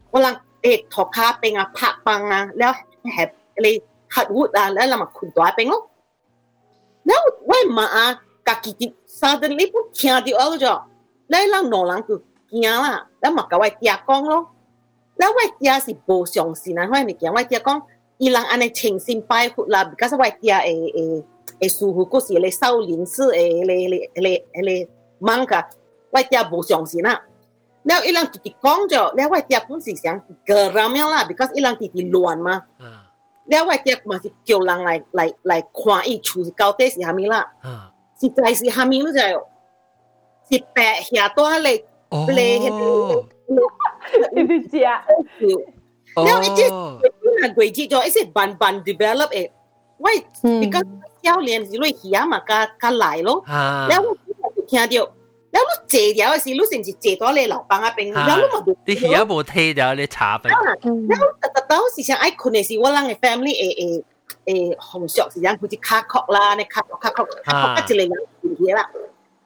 [0.09, 3.29] 我人诶涂骹边啊拍棒啊，了系
[3.61, 5.89] 你黑活啊，了嘛困大边咯。
[7.07, 7.13] 那
[7.45, 10.19] 我唔嘛啊，家己 a ka 你不听到
[10.49, 10.83] 我做，
[11.27, 14.49] 那伊人两人就 po 那嘛教 di 讲咯。
[15.15, 17.81] 那我也是不相信啊 no lang
[18.17, 20.85] 伊人安尼诚心拜佛啦 makawai tiya kong lo,
[25.21, 25.67] la
[26.11, 26.49] wai tiya
[26.85, 27.01] si
[27.83, 32.11] 然后伊人自己讲着，然后我爹本是想割了命啦，because wai tiya
[32.77, 33.06] because.
[33.46, 37.52] ล้ว我爹嘛是叫人来来来看伊厝到底是虾米啦。
[38.20, 42.70] 实在是下面嗰就是白下多嚟嚟
[44.32, 44.76] 呢啲只，
[46.16, 49.50] 因为即系规矩咗，一些慢慢 develop 诶，
[49.98, 50.24] 喂，
[50.60, 50.80] 比较
[51.22, 53.42] 少年时你起啊嘛，加加来咯，
[53.88, 54.16] 然后我
[54.66, 55.12] 听到，
[55.57, 58.13] 然後你借掉嘅時，你是唔是借到你老闆嗰邊？
[58.13, 61.61] 然後你冇，你而家冇睇到你茶杯，然後特特
[61.95, 64.03] 時想愛困我人嘅 family 誒誒。
[64.45, 68.11] 誒紅石是樣好似卡殼啦，你卡殼卡殼卡殼一类人
[68.59, 68.89] 嘢啦。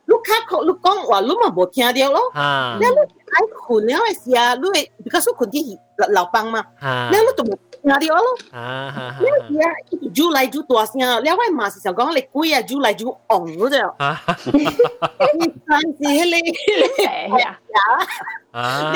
[0.05, 2.31] 你卡殼你講話，你咪冇聽到咯。
[2.79, 2.85] 你
[3.30, 5.78] 你爱困了嘅时啊，你会比较少困啲
[6.10, 6.64] 老板嘛。
[7.10, 8.24] 你你都冇听到咯。
[8.50, 13.80] 你系啊，一煮嚟煮大声，你位嘛是想讲你鬼啊煮嚟煮昂嗰只。
[15.66, 17.58] 但是你你呀
[18.52, 18.92] 啊，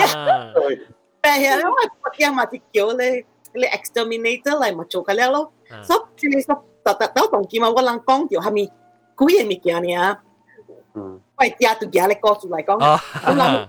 [1.20, 1.70] 但系你位
[2.01, 3.24] 国家嘛是叫你。
[3.52, 5.52] 你 exterminator 嚟咪做紧了咯。
[5.82, 8.73] 所以即系说，特特都同见嘛，我人讲条系咪几
[9.19, 9.94] 样物件呢？
[9.97, 10.23] 啊？
[10.94, 12.74] 我家都家咧告诉嚟讲，
[13.27, 13.69] 我人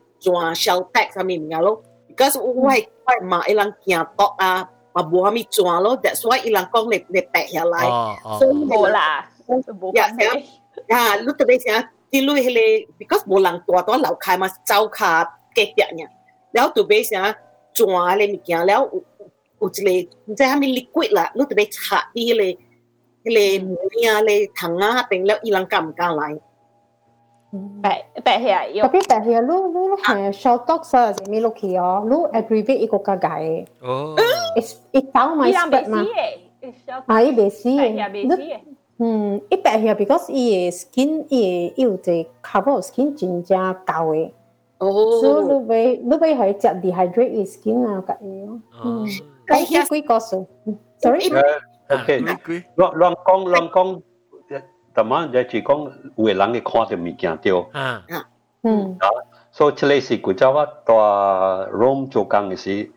[0.21, 1.83] 转小贷啥物物咯。
[2.15, 2.71] Because 我我
[3.25, 5.97] 嘛，伊人行到啊，嘛无啥物转咯。
[5.97, 7.79] That's why 伊人讲你你白下来，
[8.37, 10.05] 所以无啦，无呀，
[10.89, 15.23] 啊，你特别想啲女迄个，because 无人大多楼卡嘛，走卡
[15.55, 16.07] 隔壁呢，
[16.51, 17.33] 然后特别想
[17.73, 18.89] 转咧物件，然后
[19.59, 19.71] 有一
[20.03, 22.43] 个唔知啥物 liquid 啦，你特别擦啲迄个
[23.23, 26.37] 迄个梅啊、咧糖啊，定了伊人敢唔敢来？
[27.51, 28.71] Baik, back hair.
[28.71, 28.87] Yo.
[28.87, 32.07] Tapi back hair lu lu lu hair short dog sa si mi lu ki yo.
[32.07, 33.67] Lu aggravate iko kagai.
[33.83, 34.15] Oh.
[34.55, 36.07] It's it tau mai step ma.
[37.11, 37.75] Ai besi.
[38.27, 38.35] Lu
[39.01, 43.73] Hmm, it back hair because i skin i i u te cover skin jin ja
[43.81, 44.29] gao e.
[44.77, 45.17] Oh.
[45.19, 48.61] So lu bei lu bei hai jia dehydrate i skin na ka yo.
[48.77, 49.03] Oh.
[49.49, 50.45] Kai ki kui ko so.
[51.01, 51.33] Sorry.
[51.89, 52.21] Okay.
[52.77, 54.05] Luang kong luang kong
[54.93, 55.77] 但嘛，就只讲
[56.15, 57.65] 有个人会看到物件对。
[57.71, 58.03] 啊，
[58.63, 58.97] 嗯。
[58.99, 59.07] 啊，
[59.51, 62.89] 所以这类是古早我到 Rome 做工的时，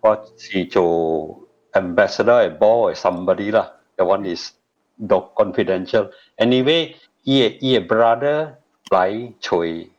[0.00, 1.40] 我是做
[1.72, 4.52] ambassador 的 ball 的 somebody 啦，the one is
[5.00, 6.10] dog confidential。
[6.36, 8.52] Anyway，伊个伊个 brother
[8.90, 9.58] 来找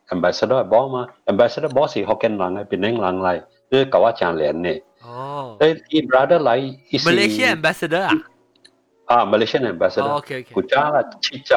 [0.09, 4.81] ambassador 的 ball 嘛，ambassador ball 是福建人的，槟城人来，就是跟我讲连的。
[5.03, 5.57] 哦。
[5.59, 7.09] 所以伊 brother 来，伊是。
[7.09, 8.11] Malaysia ambassador 啊。
[9.07, 11.53] 啊，Malaysian ambassador，古家啦七集，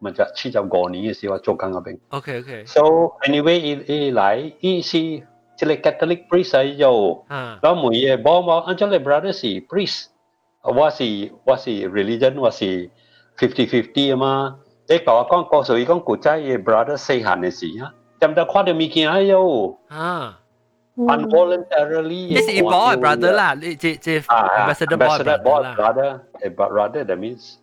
[0.00, 1.98] 咪就七集五年嘅時候做緊嗰邊。
[2.10, 2.64] OK OK。
[2.66, 2.82] So
[3.26, 5.20] anyway，伊伊來伊是一
[5.58, 7.24] 個 Catholic priest 嚟做，
[7.62, 10.06] 然後每嘢幫忙，安咗你 brother 是 priest，
[10.62, 12.90] 我是我是 religion，我是
[13.38, 14.56] fifty fifty 啊嘛。
[14.88, 19.76] 你講我講，所以講古家嘅 brother 細漢嘅時啊，點得跨到咪見啊喲。
[19.88, 20.40] 啊。
[20.97, 26.19] ？Unvoluntarily，这是一波 brother 啦，你这这 ambassador boy brother
[26.55, 27.55] brother that means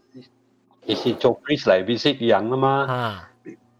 [0.84, 3.22] 伊是做 priest 嚟 visit 样啊嘛。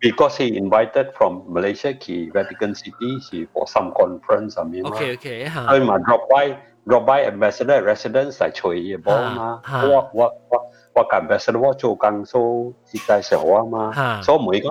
[0.01, 4.90] because he invited from Malaysia to Vatican City he for some conference 上面嘛。
[4.90, 5.66] OK OK 吓。
[5.66, 9.61] 佢嘛 drop by drop by ambassador residence 嚟随嘢帮嘛。
[9.85, 14.23] 我我我我跟 ambassador 我做工所以介绍我嘛。
[14.23, 14.70] 所以每个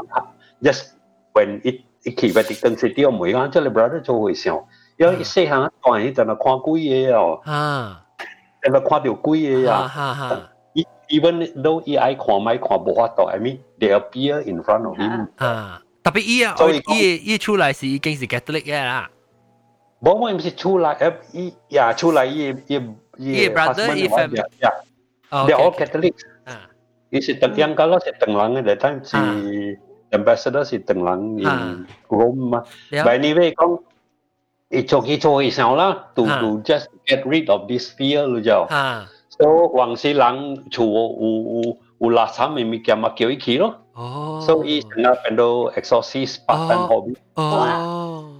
[0.61, 0.91] just
[1.33, 4.65] when it it 去 Vatican City 我每个即系 brother 做会上，
[4.96, 7.40] 因為細漢當然就係看鬼嘢哦。
[7.44, 8.00] 啊。
[8.62, 9.88] 就係看到鬼嘢啊。
[9.88, 10.50] 哈哈。
[11.08, 15.28] even though he I 看咪看無法度，I mean they appear in front of him。
[15.36, 19.10] 啊，特別伊啊，所以伊伊出來是已經是 Catholic 嘅啦。
[20.00, 22.80] 冇冇唔是出來，誒伊呀出来伊伊
[23.18, 24.70] 伊 brother 伊 family，呀
[25.30, 26.14] ，they all Catholic。
[26.44, 26.68] 啊，
[27.10, 29.78] 伊是特樣個咯，是等人嘅，但是
[30.10, 32.64] ambassador 是等人 in Rome 嘛。
[32.90, 33.82] Anyway 講，
[34.82, 35.38] icok-icok
[35.78, 36.40] lah to ha.
[36.42, 38.66] to just get rid of this fear lu jau.
[38.70, 39.06] Ha.
[39.38, 41.30] So wang si lang chu u u
[42.00, 43.74] u la sam mi mi kia ma kio iki lo.
[43.94, 44.42] Oh.
[44.42, 46.88] So i na pendo exorcist part time oh.
[46.90, 47.14] hobby.
[47.36, 48.30] Oh.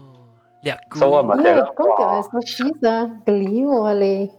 [0.63, 0.79] Yeah.
[0.91, 1.01] Cool.
[1.01, 1.67] So what ma tera.
[1.75, 4.31] Ko ka exorcist ah believe wale.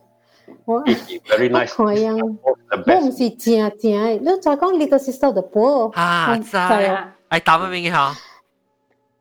[1.28, 1.74] very nice.
[1.74, 2.40] Ko yang.
[2.88, 4.20] Mom si tia tia.
[4.22, 5.92] Lu cha kong little sister the poor.
[5.96, 7.12] Ah, sai.
[7.32, 8.16] Ai ta ma mi ha.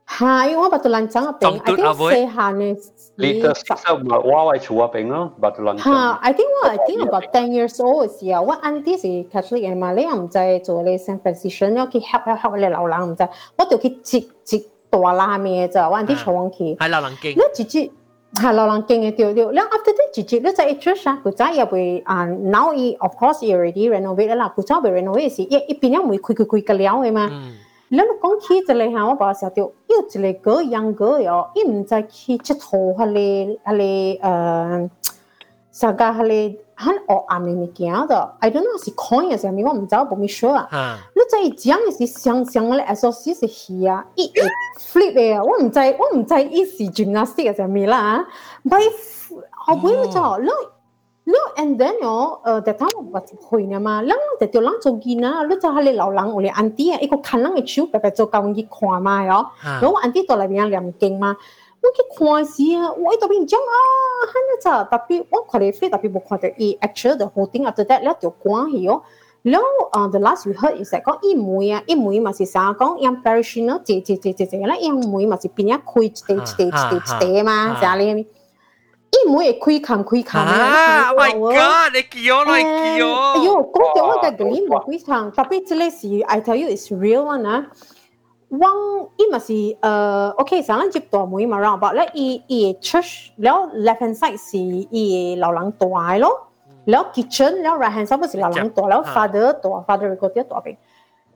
[0.07, 1.57] Ha, yung lăn batulan chang apeng.
[1.57, 2.13] I think say avoid.
[2.13, 2.93] say hanes.
[3.17, 5.93] Later sa wa wa wai chu apeng no, lăn chang.
[5.93, 9.25] Ha, I think what I think about ten years old is yeah, what auntie si
[9.33, 12.69] Catholic and Malay am zai zo le san precision no ki help help help le
[12.69, 13.29] lao lang zai.
[13.57, 14.63] What to ki chik chik
[14.93, 15.89] to la mi zai.
[15.89, 16.53] What auntie chuang.
[16.79, 17.39] Hai lao lang king.
[17.39, 17.89] No chi chi
[18.43, 19.51] ha lao lang king tiêu tiêu.
[19.55, 22.73] Lang after that chi chi le zai church ha ku zai ya we and now
[22.77, 25.49] he of course he already renovate la ku zai we renovate si.
[25.51, 27.29] Ye ipin ya mui kui kui kui ka liao e ma.
[27.29, 27.55] Mm.
[27.94, 34.90] 你讲起一个下，我把时候掉，有一个个样个哟，伊唔知去佚佗下咧，下咧诶，
[35.72, 41.00] 啥个下咧很黑暗嘅物件的，I don't know 是看嘅时候，我唔知我冇咪 sure 啊。
[41.16, 44.42] 你在讲嘅是想象咧，SOC 是戏啊，伊会
[44.80, 48.24] flip 嘅，我唔知我唔知伊是 gymnastic 嘅时候咪啦，
[48.70, 48.86] 但系
[49.50, 50.50] 后尾你就你。
[51.27, 54.77] lu and then yo the time of what hoi na ma lang te to lang
[54.85, 57.87] zogi na lu ta hale lao lang ole anti e ko kan lang e chu
[57.93, 59.39] pe pe zo ka ngi khwa ma yo
[59.83, 61.35] no anti to la bian liam king ma
[61.83, 63.81] lu ki khwa si a wo to bin jang a
[64.33, 67.47] han ta tapi wo ko le fe tapi bo ko te e actually the whole
[67.47, 69.03] thing after that let your kwa hi yo
[69.45, 69.61] lo
[69.93, 72.45] uh, the last we heard is that con e mui a e mui ma si
[72.45, 76.09] sa con yang parishioner te te te te la yang mui ma si pinya khui
[76.09, 78.25] te te te te ma sa le
[79.14, 79.30] 一地一地嘛，系啊你。
[79.30, 81.14] 伊唔会开坑开坑啊！
[81.14, 83.34] My God，你记我来记我。
[83.34, 87.68] 哎呦，讲到我嘅嗰啲冇开坑，特别这类是 I tell you is real one 啊。
[88.50, 88.72] 汪
[89.18, 95.86] 伊嘛是诶，OK，上咱接大妹嘛，round about 咧，伊伊 church，แล้ว left hand side 是伊流浪大
[96.18, 96.48] 咯，
[96.86, 100.78] แล้ว kitchen，แล้ว right hand side 是流浪大，แล้ว father 大，father 嗰啲大边。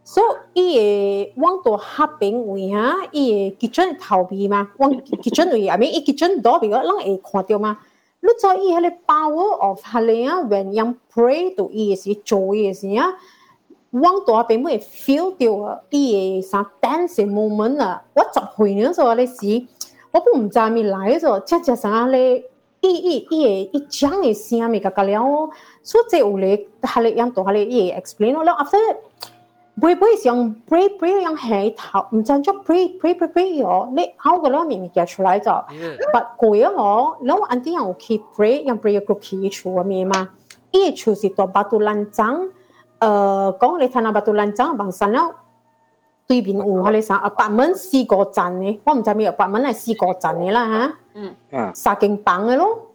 [0.08, 0.22] so
[0.54, 7.78] 伊个往到黑边位哈，伊个 kitchen 头边嘛，往 kitchen 位，I mean 伊 kitchen door 边个，人会看到嘛？
[8.20, 13.14] 你知伊迄个 power of 迄个啊，when 人 pray 到伊个时做伊个时啊，
[13.92, 19.66] 往到边会 feel 到啊，伊个啥 dance moment 啊，我十岁嗰时候咧时，
[20.12, 22.44] 我不唔知咪来嗰时候，只只啥咧，
[22.82, 25.50] 伊伊伊个伊讲嘅声咪个个了，
[25.82, 28.78] 所以即有咧，迄个样到迄个伊 explain 咯，然后 after
[29.82, 35.64] 背背上 pray pray 样起头，唔真足 pray pray pray pray 咗，你考个两面嘅出来咗，
[36.12, 40.30] 不攰啊我，然后安啲人去 pray，样 pray 个起处嘅面嘛，
[40.72, 42.42] 依处是到巴杜兰章，
[43.00, 45.34] 诶讲你睇下巴杜兰章bằng sân 了，
[46.28, 52.90] 对面有系你啥，apartment 四个站嘅，我唔知咩 apartment 系四个站嘅啦吓，嗯，嗯，三间房嘅咯，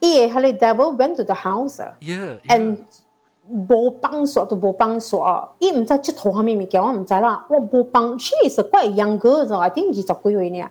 [0.00, 2.78] 依系你 devil went to the house，and
[3.48, 10.68] 冇帮锁都冇帮锁，伊唔知即套下面物件我唔知啦，我冇帮，she is quite young girl 就，I think 二十几岁呢，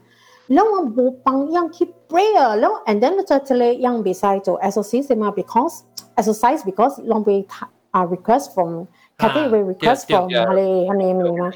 [0.48, 5.80] 然后我冇帮样去 prayer，然后 and then 在这里样比赛做 exercise 嘛，because
[6.18, 7.46] exercise because 浪费
[7.92, 8.84] 啊 request from
[9.18, 11.50] 佢哋会 request from 系你系你明嘛，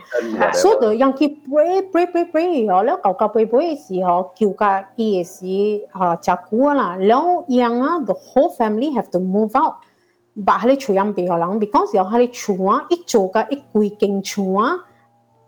[0.54, 9.52] 所以就样去 pray pray pray pray 哦，然后旧旧 pray pray 嘅时候叫架伊嘅时啊只股啦，然后样啊 the whole family have to move
[9.62, 9.74] out。
[10.46, 14.78] 把佢哋厝入边个人，because 有佢哋厝啊，一做嘅一规间厝啊，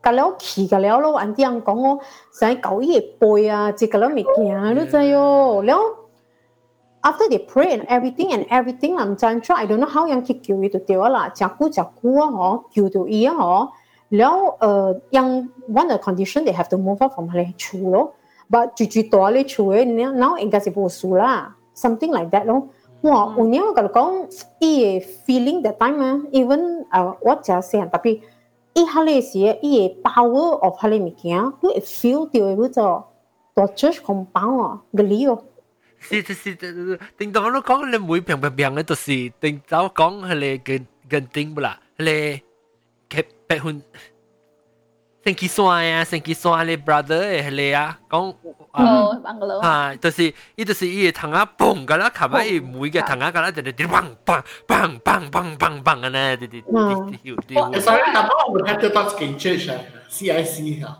[0.01, 1.99] 隔了气隔了咯，按啲人讲我
[2.33, 5.77] 想搞嘢背啊，即隔了物件都知哟，了。
[7.03, 13.69] after they pray and everything and everything 啦，唔知 try I don't know how 样去叫佢就对啦，食苦食苦啊，嗬，叫到伊啊，嗬。
[14.17, 15.27] แล้วเอ่อยัง
[15.79, 18.13] one the condition they have to move out from เลยชู咯
[18.51, 19.63] but จุดๆตัวเลยชู
[19.97, 21.31] เนี่ย now 应该是不สูละ
[21.81, 22.67] something like that 咯
[23.06, 23.38] Wah, hmm.
[23.38, 24.10] unya kalau kau
[24.58, 28.18] iye feeling that time ah, even uh, what saya sian tapi
[28.74, 33.06] i hale si iye power of hale mikia, tu e feel tio e buto
[33.54, 35.38] to church compound ah, gelio.
[35.98, 42.42] 是是是，定到我講你每平平平嘅就是定到講係你嘅嘅定不啦，你
[43.08, 43.80] 嘅百分。
[45.26, 48.32] 星期三啊，星期三咧，brother 诶，咧啊，讲
[48.70, 49.10] 啊，
[49.60, 57.80] 啊，就是伊就是伊个糖啊，嘣噶啦，卡埋伊每个糖啊，噶啦，就就砰砰砰砰砰砰砰啊，呢，滴滴滴滴滴。
[57.80, 60.98] Sorry，那帮我们看得到 skin change 啊，CIC 啊。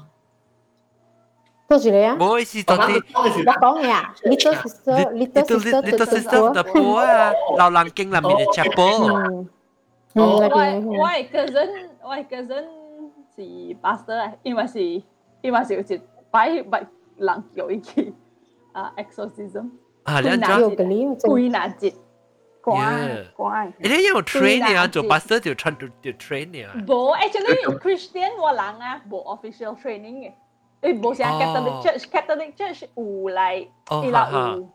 [1.69, 2.17] 做住你啊！
[2.19, 9.09] 冇意思，到底我講嘢啊，little sister little sister little sister 的波啊，老南京那邊的吃波。
[9.09, 9.49] 嗯，
[10.15, 11.69] 我我 cousin
[12.03, 12.65] 我 cousin。
[13.37, 13.43] 是
[13.83, 14.83] pastor 因為是
[15.43, 16.01] 因為是有一
[16.31, 16.87] 擺擺
[17.17, 18.15] 人叫伊去
[18.73, 19.71] 啊 exorcism
[20.05, 20.37] 啊，你做
[20.73, 21.17] 嘅呢？
[21.19, 21.95] 歸納節
[22.63, 23.73] 乖乖。
[23.79, 24.87] 你有 training 啊？
[24.87, 26.75] 做 pastor 就 train 就 training 啊？
[26.87, 30.33] 冇，actually Christian 我人啊冇 official training 嘅，
[30.83, 33.69] 誒冇像 Catholic Church，Catholic Church 有嚟，
[34.05, 34.69] 伊拉有。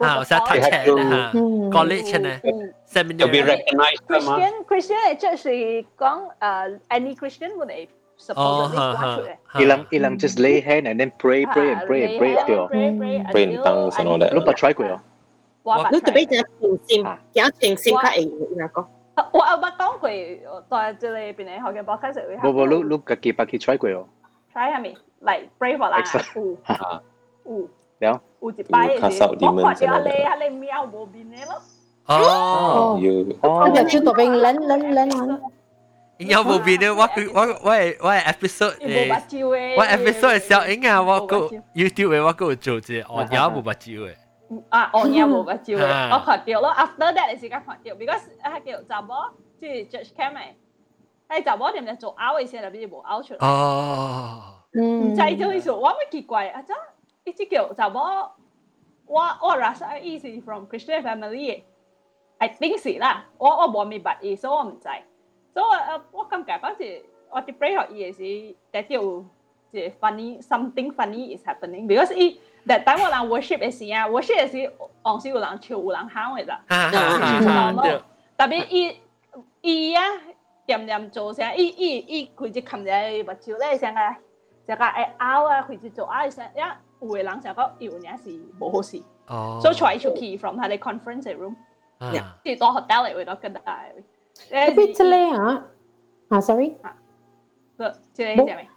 [0.00, 1.32] 啊，我想睇车啦，
[1.72, 2.40] college 呢，
[2.86, 9.36] seminar be recognized Christian Christian 即系讲诶 any Christian 我哋 supposedly 挂出嚟。
[9.54, 13.92] Ilang ilang just lay hand and then pray pray and pray and pray 对哦，pray in tongues
[13.96, 14.32] and all that。
[14.34, 15.00] 你冇 try 过哦？
[15.90, 18.86] 你特别就平心，有平心较会那个。
[19.32, 20.08] 我我冇讲过，
[20.70, 22.36] 在这里边嘅学嘅 podcast 会。
[22.36, 24.06] 冇冇，你你自己自己 try 过哦？
[24.54, 24.94] try 系咪？
[25.20, 26.02] like pray for 啦。
[28.00, 28.12] 有有。
[28.12, 28.20] 了。
[28.40, 29.00] 有一摆嘅，
[29.56, 31.60] 我看到你啊，你喵无面嘅咯。
[32.06, 33.00] 哦，
[33.42, 35.40] 哦，就知道边撚撚撚。
[36.18, 37.02] 有无面嘅，我
[37.34, 41.36] 我我系我系 episode 诶，我 episode 小英啊，我个
[41.74, 44.14] YouTube 嘅我个做只，我有冇目睭嘅。
[44.68, 46.72] 啊，我有冇目睭嘅， 我看到咯。
[46.72, 49.14] After that 你时间看到，because 系叫查某，
[49.58, 50.40] 即系 Judge Cam 嘅，
[51.28, 53.38] 系查某点解做 out 嘅时候入边冇 out 出嚟。
[53.44, 54.42] 哦，
[54.74, 56.76] 唔知就系说，我咪奇怪啊，真。
[57.31, 58.01] 一直叫查某，
[59.05, 61.63] 我我 rasa 伊是 from Christian family 嘅
[62.39, 64.89] ，I think 是啦，我我冇明白伊，所以我唔知。
[65.53, 69.25] 所以我我感覺嗰時我啲 pray 學伊嘅時，但係有
[69.71, 72.37] 即係 funny something funny is happening because 伊
[72.67, 74.69] that time 我人 worship 嘅時啊，worship 嘅時，
[75.03, 76.61] 往時有人唱有人喊嘅啦，
[78.37, 78.99] 特別伊
[79.61, 80.03] 伊啊
[80.65, 83.99] 點點做聲，伊伊伊佢只琴日目睭咧成個
[84.67, 86.59] 成個愛拗啊，佢只做拗聲一。
[87.00, 89.00] 有嘅人成个有呢是冇好事，
[89.60, 91.54] 所以 try to keep from 佢哋 conference room，
[92.42, 93.60] 即系多 hotel 嚟会多跟大。
[94.50, 95.64] 诶，边只咧啊？
[96.28, 96.74] 啊，sorry，
[97.78, 98.68] 个即系咩？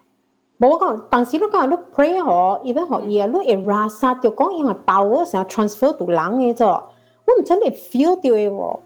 [0.60, 3.34] 冇讲，当时你讲你 pray 嗬，而家学嘢，你
[3.66, 8.80] 会 rasa 就讲因为爆嗰成日 transfer 到人嘅啫，我唔真系 feel 到嘅喎。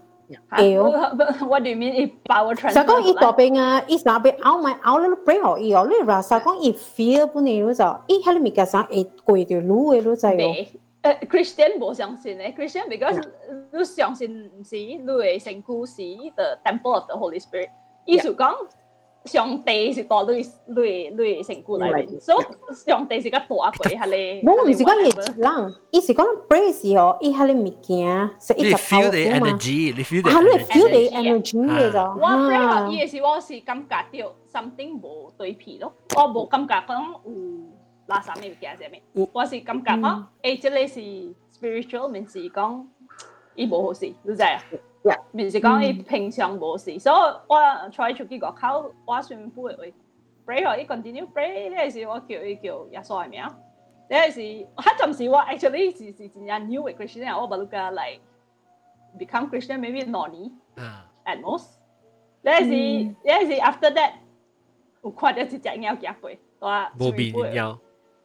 [1.46, 2.72] What do you mean if power transfer?
[2.74, 10.66] 就讲伊大边啊，伊那边拗埋拗咧 break 好伊哦，你 rasa 讲伊 feel 本嚟咯就，伊喺你面上会跪条路嘅咯就系。
[11.02, 13.22] 诶，Christian 冇相信咧，Christian because
[13.70, 15.96] 你相信是你嘅圣故是
[16.34, 17.68] the temple of the Holy Spirit，
[18.06, 18.54] 意思讲。
[19.24, 22.44] 上帝是多类类类成故嚟，所以
[22.74, 23.46] 上帝是个大
[23.78, 24.42] 鬼系你。
[24.46, 31.98] 冇唔是讲嘢人，伊是讲 brace 哦，伊系你物件，是一个 feel the energy，你 feel the energy，你 feel the energy 嘅就。
[32.20, 37.32] 我 brace 伊嘅时我是感觉到 something 无对皮咯，我冇感觉讲有
[38.08, 39.02] 垃圾物件系咩，
[39.32, 41.00] 我是感觉讲诶，这里是
[41.58, 42.84] spiritual，面是讲
[43.54, 44.60] 伊无好事，你知啊？
[45.32, 47.14] 面是讲伊平常冇事，所以
[47.48, 47.56] 我
[47.90, 49.94] try 出去个口，我算富嘅位，
[50.46, 53.52] pray 可以 continue pray，呢阵时我叫伊叫耶稣系名，呢
[54.08, 58.18] 阵时迄阵时我 actually 是是真正 new 嘅 Christian，我唔系讲嚟
[59.18, 60.50] become Christian maybe 两年
[61.24, 61.76] at most，
[62.42, 62.70] 呢阵时
[63.04, 64.12] 呢阵时 after that
[65.02, 66.30] 有看到一只猫行过，
[66.60, 67.32] 我冇变
[67.64, 67.78] 猫。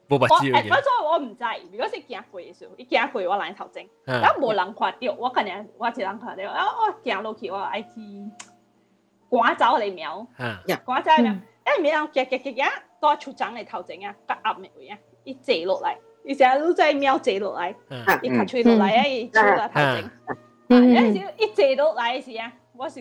[0.08, 0.68] 冇目睭嘅。
[0.68, 7.90] 嗰陣我唔知，如果是行過嘅時候，伊行過我嚟頭前，咁冇人看到，我肯定我一人看到，啊我行落去我愛去
[9.30, 11.32] 趕走嚟瞄，趕走嚟瞄，
[11.64, 12.70] 誒咪人夾夾夾夾，
[13.00, 17.74] 多出長嚟頭前啊，夾壓咪位啊，伊坐落嚟，伊成日都在瞄坐落嚟，
[18.22, 20.10] 伊卡吹落嚟啊，伊坐落頭前，
[20.68, 22.94] 有陣時一坐落嚟時啊，我是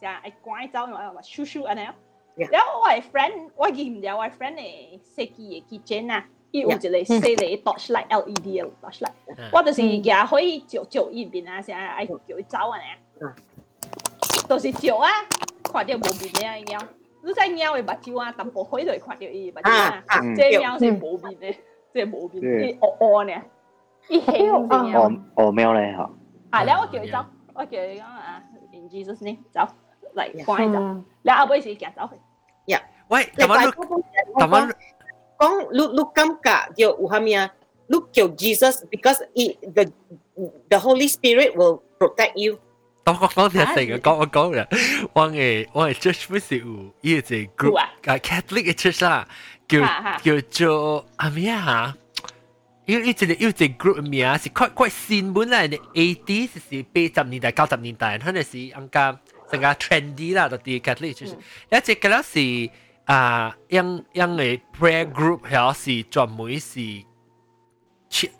[0.00, 1.86] 成日趕走我話咻咻安尼。
[2.35, 9.11] 然后我系 friend，我记唔到我 friend 系设计嘅 kitchen 啊，伊有一个细嘅 torchlight LED 嘅 torchlight，
[9.51, 13.33] 我就是也可以照照依边啊，成日爱叫佢走啊呢，
[14.47, 15.09] 就是照啊，
[15.63, 16.87] 看到无面嘅猫，
[17.25, 20.03] 你在猫嘅目睭啊，淡薄开就看到伊目睭啊，
[20.37, 21.55] 这猫是无面嘅，
[21.93, 23.41] 即系无面，伊黑黑呢，
[24.07, 26.09] 伊黑嘅猫，黑猫咧吓，
[26.51, 28.41] 啊，然后我叫佢走，我叫佢讲啊，
[28.71, 29.67] in Jesus name 走。
[30.15, 32.71] 嚟关就，你阿妹是行走去。
[32.71, 34.71] 呀，喂，台湾台湾
[35.37, 37.51] 讲你你感觉叫有啥物啊？
[37.87, 39.85] 你叫 Jesus because it the
[40.69, 42.59] the Holy Spirit will protect you。
[43.03, 44.67] 当我讲啲成日讲我讲嘅，
[45.13, 46.65] 我嘅我嘅 church 不是有
[47.01, 47.19] 依
[47.55, 49.27] 个 group 啊 Catholic 嘅 church 啦，
[49.67, 49.79] 叫
[50.21, 51.95] 叫做阿咩啊？
[52.85, 59.19] 因为一个有一个 group 名是快快新本来嘅 eighty 是八十年代九十年代，佢哋是安家。
[59.53, 62.69] 成个 trendy 啦，就啲 Catholic 就是，一只嗰是
[63.05, 66.79] 啊，样样嘅 prayer group 系是专门是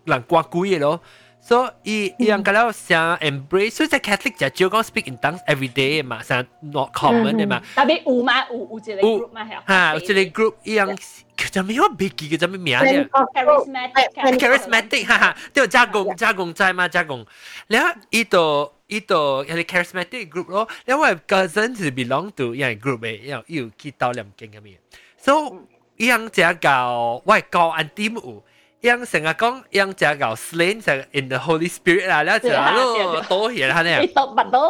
[0.05, 1.01] 人挂鬼嘅咯，
[1.41, 7.61] 所以样嗰啲想 embrace，所以在 Catholic 就少讲 speak in tongues every day 嘛，成 not common 嘅嘛。
[7.75, 9.67] 特别有嘛，有有一个 group 嘛系。
[9.67, 10.97] 吓，有一个 group 样。
[11.39, 11.79] 叫做咩？
[11.79, 13.09] 我未记叫做咩名咧？
[13.33, 17.25] charismatic，charismatic，哈哈，都有加工加工在嘛加工。
[17.67, 18.71] 然后依度。
[18.88, 23.32] ito yani charismatic group lo then my cousins is belong to yan group eh you
[23.32, 24.76] know you ki tao lam keng ami
[25.16, 25.64] so
[25.96, 28.44] yang jia gao why gao an tim u
[28.84, 30.84] yang sing a gong yang jia gao slain
[31.16, 32.84] in the holy spirit la la jia lo
[33.24, 34.64] to hian han ya to bat do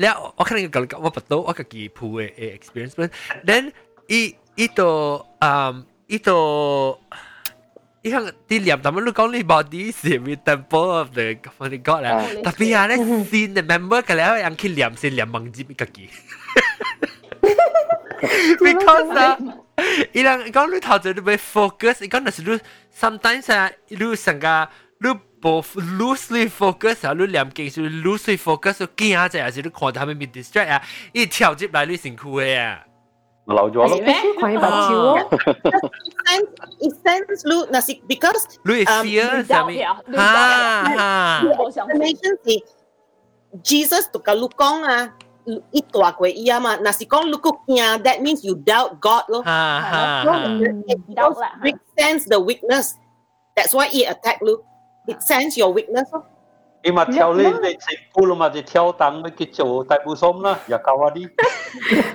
[0.00, 2.94] แล้วโอเคงั้นก็ว่าประตูโอเคกี่ผู้เอ experience
[3.48, 3.64] then
[4.10, 4.20] อี
[4.58, 4.92] อีตัว
[5.42, 5.74] อ่า
[6.10, 6.42] อีตัว
[8.07, 16.09] 伊向啲念，但系你讲你 body 是 with temple of the of the god 啦，特别系咧 sin 嘅 member 嘅咧，人去念是念忘记个记，
[18.59, 19.37] because 啊，
[20.11, 22.59] 伊人讲你头先你要 focus，伊讲那是你
[22.93, 25.09] sometimes 啊，你成个你
[25.41, 30.81] 无 loosely focus 啊，你念经是 loosely focus，惊下就系是你看到佢哋 distract 啊，
[31.13, 32.83] 伊跳入来你身躯嘅啊。
[33.48, 34.60] Laudio lo così qua in
[36.84, 39.80] It sends Lu Nasik because Lui è um, fear sami.
[39.80, 41.40] Ha ha.
[43.64, 45.16] Jesus to kalukong ah
[45.72, 49.40] ito ako iya ma nasikong lukok niya that means you doubt God lo.
[49.40, 50.28] Ha ha.
[51.08, 51.56] Doubt lah.
[51.64, 53.00] It sends the weakness.
[53.56, 54.60] That's why it attack Lu.
[55.08, 56.04] It sends your weakness.
[56.12, 56.20] Lo.
[56.85, 57.49] 你嘛跳你你
[57.79, 61.29] 食铺咯嘛，就跳档咪叫做大补松啦，又教下啲。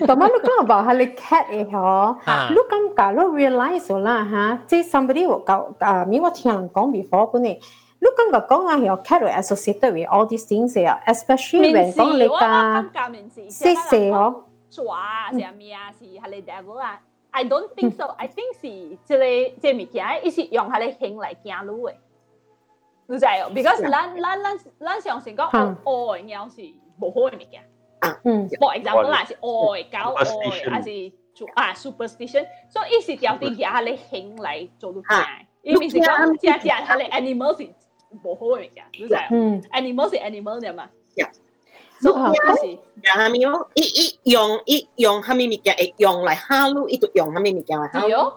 [0.07, 2.17] 但系你讲话系你 cat 嘅嗬，
[2.51, 7.59] 你咁搞，你 realize 啦吓，即系 somebody 会教啊，咪我听人讲 before 嗰啲，
[8.01, 14.35] 你咁个讲啊，系 cat 会 associated with all these things 啊，especially when 讲你个识写嗬，
[14.71, 15.91] 抓系咩啊？
[15.99, 17.01] 是系你 devil 啊？
[17.31, 18.05] I don't think so.
[18.19, 21.93] I think 是即系即系物件，一是用系你行嚟行路嘅。
[23.13, 26.63] 你知哦，because 咱咱咱咱相信讲爱有是
[27.01, 27.65] 无好嘅物件。
[28.25, 35.25] 嗯，for example 啦，是爱搞爱，还是做啊 superstition，所以意思条啲嘢系你行嚟做到嘅，
[35.63, 37.69] 因为是讲只只系你 animal 是
[38.23, 39.61] 无好嘅物件，你知哦？
[39.73, 40.89] animal 是 animal 嘅嘛。
[42.01, 43.69] 所以系咪咯？
[43.75, 45.75] 一一用一用系咪物件？
[45.97, 48.33] 用嚟哈路，一度用系咪物件嚟哈路？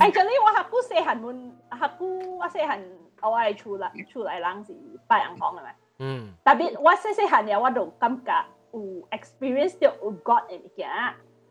[0.00, 2.80] Actually 我系估细汉门，系估我细汉。
[3.21, 4.73] 我係出嚟出嚟人是
[5.07, 8.31] 白人講嘅咪，嗯，特別我細細漢嘢我就感覺
[8.73, 8.79] 有
[9.11, 10.89] experience 到有 God 嘅物件。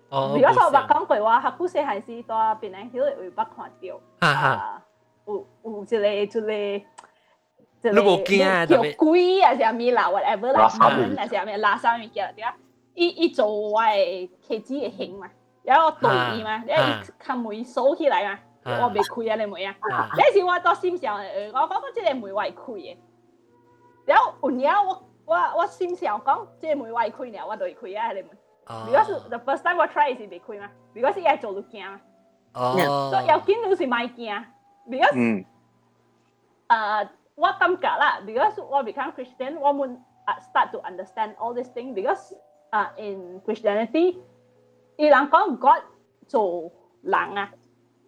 [0.09, 4.83] 哦，如果說話講句話，學古細漢時到邊個曉會捌看到，啊，
[5.27, 6.87] 有有一個一個。
[7.83, 8.67] 你冇驚啊？
[8.67, 12.55] 叫鬼啊，啥物啦？whatever 啦，啊，是咪拉山物件對啊？
[12.95, 15.29] 伊伊做我嘅旗子嘅形嘛，
[15.63, 18.39] 有一個對伊嘛，因為伊看門鎖起來嘛。
[18.83, 19.37] 我未開啊！
[19.37, 19.75] 你妹啊！
[20.17, 21.23] 呢時我到心上，我
[21.61, 22.97] 講講即個門外開嘅。
[24.05, 28.13] 然後有年我我我心想講，即個門外開了，我就會開啊！
[28.13, 28.29] 你妹。
[28.67, 32.01] Because the first time 我 try 是未開嘛，because 伊係做到驚嘛。
[32.55, 33.11] 哦。
[33.13, 34.45] 所以有見到是買驚
[34.89, 35.45] ，because
[36.69, 40.03] 誒我感覺啦，because 我 become Christian，我們
[40.53, 42.37] start to understand all these things because
[42.71, 44.19] 啊 in Christianity，
[44.97, 45.85] 伊人講 God
[46.27, 46.73] 做
[47.03, 47.53] 人啊。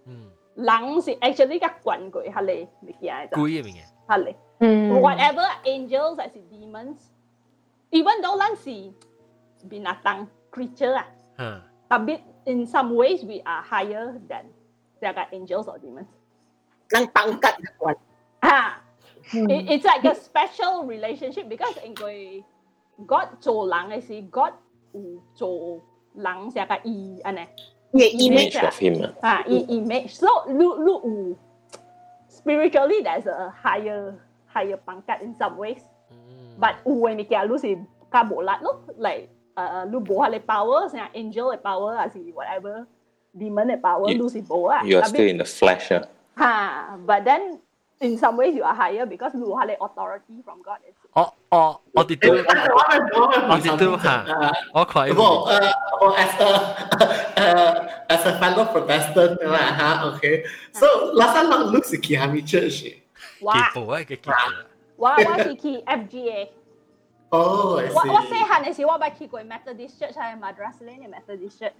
[0.07, 0.29] 嗯。
[0.58, 4.36] 人是 actually 个棍具系你物件嚟啫，鬼嘅物件系你。
[4.60, 8.70] 嗯，whatever angels 还是 demons，even though 咱是
[9.68, 11.06] 边啊当 creature 啊，
[11.38, 14.46] 嗯，特别 in some ways we are higher than
[15.02, 16.06] 这个 angels or demons。
[16.92, 17.98] 能当吉嘅棍
[18.40, 18.82] 啊，
[19.32, 22.44] it it's like a special relationship because 因为
[23.08, 24.54] God 做人嘅时，God
[24.92, 25.82] 有做
[26.14, 27.40] 人成个伊安尼。
[27.93, 28.95] yeah, image, image of him.
[29.23, 30.17] Ah, uh, image.
[30.17, 31.03] So look, look,
[32.29, 34.15] spiritually, there's a higher,
[34.47, 35.81] higher pangkat in some ways.
[36.13, 36.61] Mm.
[36.61, 40.89] But when you get lose him, kabolat lo, like uh, uh lu boh le power,
[40.89, 42.87] sih ah, angel le power, sih whatever,
[43.37, 44.73] demon le power, lu sih boh.
[44.85, 46.05] You are still in the flesh, ah.
[46.05, 46.07] Uh.
[46.39, 46.55] Ha,
[47.03, 47.59] but then
[48.01, 50.79] in some ways you are higher because you have the authority from God.
[51.17, 52.45] Oh, oh, oh, did you?
[52.49, 53.97] Oh, did you?
[53.97, 54.09] Huh?
[54.09, 54.83] Uh-huh.
[54.83, 55.13] Okay.
[55.13, 56.49] Well, uh, well, as a
[57.41, 59.49] uh, as a fellow Protestant, yeah.
[59.49, 60.13] right, huh?
[60.15, 60.45] Okay.
[60.73, 62.85] So last time I looked at Kihami Church.
[63.41, 63.71] Wow.
[64.97, 65.37] Wow, wow,
[65.87, 66.49] FGA.
[67.31, 67.95] Oh, I see.
[67.95, 70.17] What, what say, Han, is what about Methodist Church?
[70.17, 71.73] I am Madras Lane Methodist Church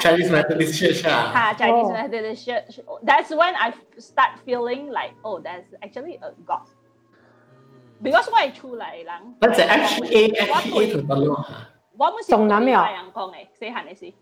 [0.00, 1.02] Chinese Methodist Church.
[1.06, 1.54] Ah.
[1.58, 1.92] Chinese oh.
[1.92, 2.80] Methodist Church.
[3.02, 6.66] That's when I start feeling like, oh, there's actually a God.
[8.02, 9.34] Because 我系出嚟人。
[9.40, 11.48] 嗰只 FGA FGA 同大陆吓。
[11.96, 14.12] 我们是中南嘅人讲嘅，细汉嘅时。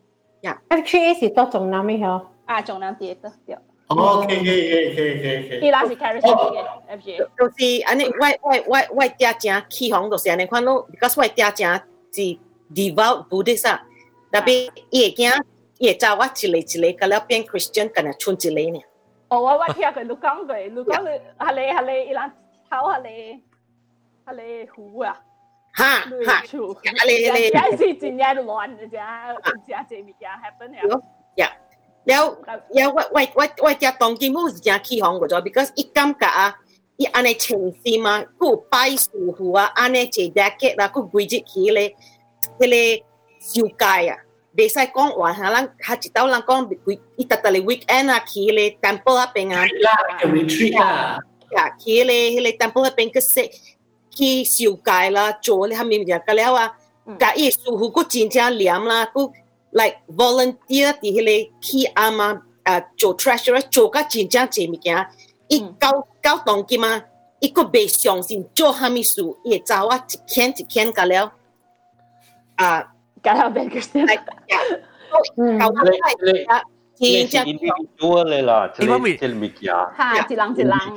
[0.42, 2.22] 呀，FGA 是多中南嘅嗬。
[2.46, 3.56] 啊，中南啲得对。
[3.88, 5.60] 哦，OK OK OK OK。
[5.62, 6.64] 伊拉是 charismatic 嘅
[6.96, 7.16] FGA。
[7.36, 11.74] 就是安尼，我我我我爹正起航就是安尼看到，because 我爹正
[12.12, 12.20] 是
[12.72, 13.82] devout Buddhist 啊。
[14.34, 15.42] 特别伊会惊，
[15.78, 18.82] 伊会走我一个一个，甲了变 Christian，敢若剩一个呢。
[19.28, 22.32] 哦，我我听过你讲过，你讲你系你系你伊人
[22.68, 23.42] 头系你
[24.26, 24.34] 系
[24.64, 25.20] 你胡啊？
[25.72, 31.00] 哈哈，系你你，真是真系乱嘅啫，真系物件 happen 呀。
[31.36, 31.52] 呀，
[32.04, 36.58] 了了，我我我我只当今母是真起哄个咗，because 伊感觉啊，
[36.96, 41.94] 伊安尼情绪嘛，佢拜师傅啊，安尼一 decade 啦，佢规日起咧，
[42.58, 42.68] 迄
[42.98, 43.06] 个
[43.38, 44.18] 修戒啊。
[44.55, 46.71] desai kong wa halang hachitau lang kong
[47.19, 50.31] itatali weekend ah, a kile temple ah, a penga ah.
[50.31, 51.19] retreat a
[51.51, 53.51] ya kile hele temple a peng ke se
[54.15, 56.71] ki siu kai la cho le hamim ya ka lewa
[57.07, 57.19] mm.
[57.19, 59.27] ka i su hu ko chin cha liam la ku
[59.73, 64.77] like volunteer ti hele ki ama a cho treasurer cho ka chin cha che mi
[64.77, 65.05] kya.
[65.51, 65.75] I mm.
[65.79, 66.91] kau kau tong ki ma
[67.43, 71.31] i ko be xiong sin cho hamisu ye chawa chiken chiken ka lewa
[72.57, 72.94] a
[76.48, 76.60] 啊
[77.00, 78.40] 一天一天个了啊。
[78.40, 78.40] Cara Bergerstein.
[78.40, 78.68] It's individual lah.
[78.76, 79.72] Cili cili mikir.
[79.72, 80.92] Ha, cilang cilang.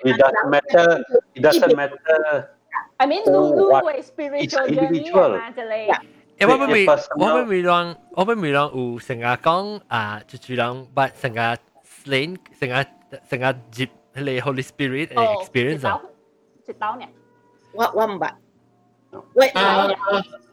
[0.00, 1.04] It doesn't matter.
[1.36, 2.48] It doesn't matter.
[2.96, 5.92] I mean, lu lu way spiritual journey 嘛，之类。
[6.38, 6.86] 诶，我咪
[7.20, 12.86] 我咪咪让我咪咪让有成日讲啊，就住人，不成日 slain 成日
[13.28, 16.00] 成日接你 Holy Spirit 嘅 experience 啊。
[16.66, 17.04] 一刀呢？
[17.74, 18.30] 我我唔捌。
[19.33, 19.51] 喂。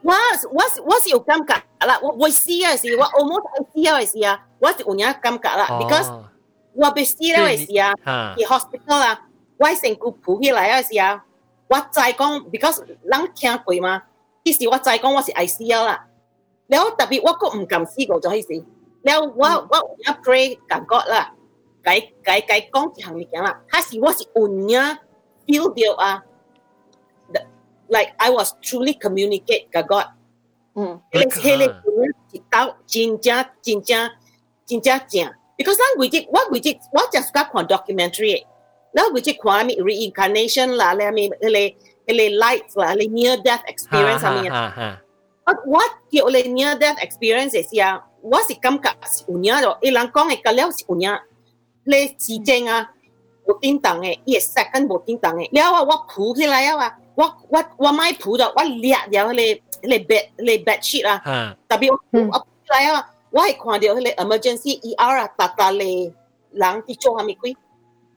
[0.03, 1.55] 我我我是有感觉
[1.87, 6.23] 啦，我我試嘅時，我 almost 係試嘅時啊，我是有影感觉啦，because
[6.75, 7.95] 我被試了嘅時啊，
[8.37, 9.27] 去 hospital 啊，
[9.57, 11.25] 我身軀浮起來嘅時啊，
[11.69, 14.03] 我知講，because 人聽過嘛，
[14.45, 16.05] 迄時我知講我是 ICL 啦，
[16.67, 18.65] 然後特別我個唔敢試過咗迄時，
[19.03, 21.33] 然後我我有 pray 感覺啦，
[21.83, 24.79] 解解解講一項物件啦，嗰時我是有影
[25.47, 26.23] feel 到啊。
[27.88, 30.06] like I was truly communicate 甲 God。
[30.76, 31.74] 嗯，迄个迄个
[32.32, 34.10] 一道真正真正
[34.66, 38.46] 真正正，because 咱为只我为只我 just 甲看 documentary，
[38.94, 41.76] 咱为只看咪 reincarnation 啦，咧咪迄个迄
[42.06, 44.54] 个 light 啦，迄个 near death experience 上面。
[45.46, 45.80] 我我
[46.12, 51.20] 叫你 near death experience 时啊，我是感觉是有影咯，伊人讲嘅个了是有影，
[51.84, 52.92] 你时间啊
[53.48, 56.96] 无叮当嘅，伊个 second 无叮当嘅，了啊我浮起来啊。
[57.16, 61.22] 我我我买铺咗，我掠咗迄个迄个 bed 迄个 bed sheet 啊，
[61.68, 66.12] 特别我我来啊，我系看到迄个 emergency ER 啊，大大咧
[66.52, 67.56] 人伫做啥物鬼，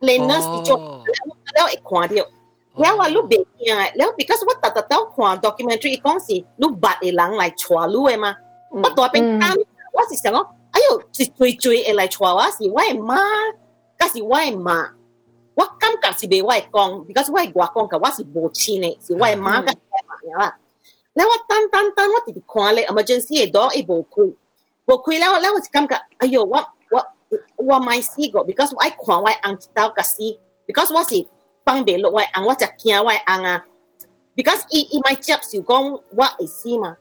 [0.00, 2.22] 咧 nurse 伫做，了会看到，
[2.74, 8.36] 了我你袂惊诶，了 because 我特特都看 documentary 伊讲是你捌嘅人来带你诶嘛，
[8.70, 9.54] 我大边担，
[9.92, 13.18] 我是想讲，哎呦，是追追会来带我，是我诶妈，
[13.98, 14.90] 甲是我诶妈。
[15.57, 20.55] 我感觉是袂我會講，because 我係外公甲我是無親的，是我係媽甲媽啦。
[21.13, 24.35] 然後我等等等，我直直看咧，emergency 嘅 door 伊無開，
[24.85, 27.03] 無開了，了我就感覺，哎呦，我我
[27.55, 30.21] 我買死個，because 我爱看我翁一刀甲死
[30.67, 31.27] ，because 我是
[31.65, 33.65] 放袂落我翁，我就驚我翁啊
[34.35, 36.95] ，because 伊伊買接受講我会死嘛。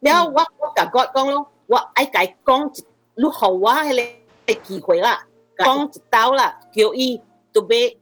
[0.00, 2.84] 然后我我甲我講咯，我爱甲伊講一，
[3.14, 4.12] 你互我迄
[4.48, 5.24] 個機會啦，
[5.58, 7.22] 講一刀啦，叫伊
[7.52, 7.99] 都要。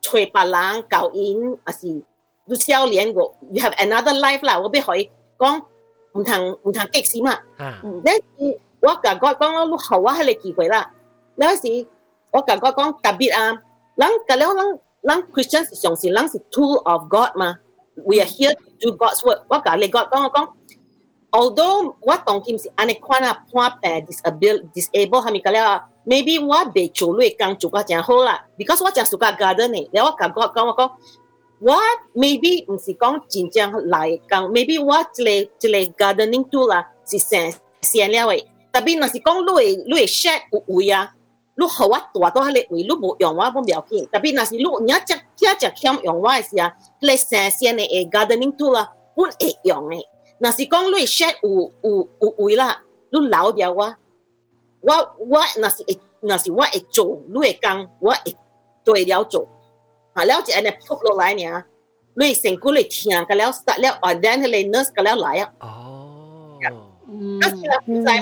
[0.00, 1.86] 找别人教因，还是
[2.48, 3.20] 你少年个，
[3.50, 5.62] you have another life 啦，我俾佢讲
[6.12, 7.32] 唔同唔同激死嘛。
[7.58, 10.90] 呢时我感觉讲咯，你后我喺你机会啦。
[11.36, 11.86] 呢时
[12.30, 13.62] 我感觉讲特别啊，
[13.96, 17.58] 人个了人人 Christian 是相信人是 tool of God 嘛。
[17.96, 19.42] We are here to do God's work。
[19.48, 20.48] 我教你讲讲我讲，
[21.30, 30.91] although 我当今是安尼看啊判病 disable disable 系咪讲了 ？maybe 我未做類工做得真好啦，because 我真 suka garden 呢，然後我感覺講我講。
[31.63, 31.75] 我
[32.15, 35.23] maybe 唔是講真正來講，maybe 我一
[35.61, 37.39] 個一個 gardening tool 啦是成
[37.81, 41.13] 成了嘅，特別若是講你會你會 shed 有位啊，
[41.55, 50.01] 你互我大到迄個位，你無用我冇要緊，特別若是你你一隻一隻欠用我嘅時啊，你成成嘅 gardening tool 啦，本會用嘅。
[50.39, 53.95] 若是講你 shed 有有有位啦，你留掉我，
[54.81, 58.35] 我我若是会，若是我会做，你会讲我会
[58.83, 59.47] 对了做，
[60.13, 61.65] 啊，了就安尼扑落来尔，
[62.15, 65.53] 你辛苦你听，个了得了，啊，然后你 nurse 个了来啊。
[65.59, 66.59] 哦。
[66.61, 66.69] 啊，
[67.49, 68.13] 是啦，唔知嘛，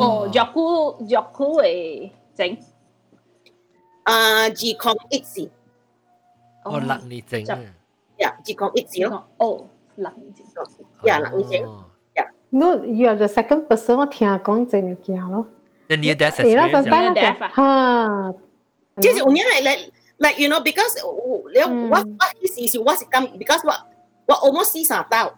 [0.01, 0.69] อ๋อจับกู้
[1.11, 1.67] จับกู้เอ
[2.39, 2.41] 整
[4.07, 4.17] อ่า
[4.59, 5.43] จีคองอีกสิ
[6.67, 7.59] 哦，六年整啊！
[8.17, 9.25] 呀，只讲一字咯。
[9.38, 9.65] 哦，
[9.95, 10.45] 六年整。
[11.03, 11.53] 呀，六年整。
[12.15, 12.27] 呀。
[12.49, 15.47] No, you are the second person 我听讲这物件咯。
[15.88, 18.34] 你你 death experience 哈。
[18.99, 19.91] 即系有影系 like
[20.22, 23.80] like you know because you know, what what his issue what come because what
[24.26, 25.34] what almost is not out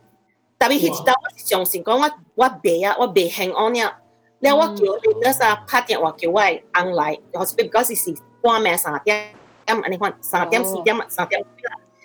[0.58, 3.96] 但係佢到我相信講我我白啊我白行安了，
[4.38, 6.40] 然後我叫 leaders 啊拍電話叫我
[6.72, 9.30] online，好似 because 是關咩三點，
[9.66, 11.44] 咁安尼款三點四點三點，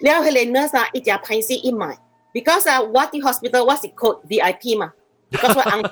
[0.01, 1.97] 然後佢 leaders 啊一隻派死一買
[2.33, 4.91] ，because 啊我啲 hospital 我是 code VIP 嘛
[5.29, 5.83] ，because 我 on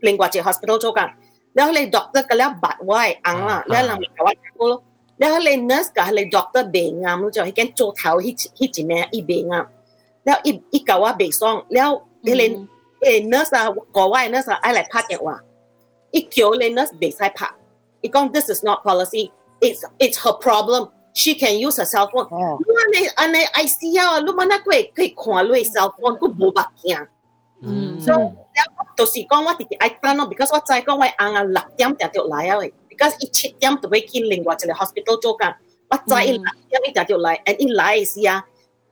[0.00, 1.10] 另外隻 hospital 做緊，
[1.54, 4.82] 然後佢 doctor 個了八我係 on 啦，然後人咪叫我做咯。
[5.18, 9.64] แล้วเลยเนสกับเลยด็อกเตอร์เบงอะรู้จักให้แกโจเท้าฮิฮิจิแม่อีเบงอะ
[10.24, 11.90] แล้วอีอีกาว่าเบงซ่องแล้ว
[12.22, 12.50] เลย
[13.02, 13.62] เอเนสอะ
[13.96, 15.36] ก็ว่าเนสอ่ไอะไรพักเนี่ยว่ะ
[16.14, 17.52] อีเขียวเลยเนสเบงใช้พัก
[18.02, 19.22] อีกอง this is not policy
[19.66, 20.82] it's it's her problem
[21.20, 22.28] she can use her cell phone
[22.62, 27.00] ลูกในอันในไอซีอะลูกมันนักเวกเคยขวานด้วย cell phone ก็บูบักเงี้ย
[28.06, 28.14] so
[28.54, 28.66] แล้ว
[28.98, 32.72] ตัวสี่กองว่าติดไอ้ตั้นเนาะ because ว่าใจกองว่าอ่างหลักย้ำแต่เดียวไหลอาเอะ
[33.02, 35.54] because it chit yam to wake in lingua to the hospital to kan?
[35.90, 36.28] But za mm.
[36.28, 38.42] in yam it that lai and in lai is ya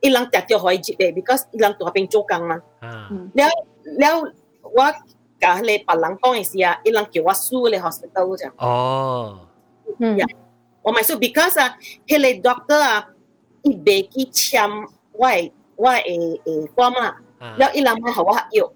[0.02, 3.06] ilang that you hoi jit because ilang to haping to kan man ah.
[3.34, 3.50] now
[3.86, 4.26] now
[4.74, 4.98] what
[5.40, 8.50] cả le palang kong is ya ilang ki wa su le hospital ja.
[8.58, 9.46] Oh.
[9.98, 10.18] Hmm.
[10.18, 10.28] Yeah.
[10.84, 11.70] Oh my so because uh,
[12.04, 13.02] hele doctor uh,
[13.64, 17.06] i be ki cham why why e e kwa ma?
[17.58, 18.68] แล้วอีหลังมาหาว่าอยู่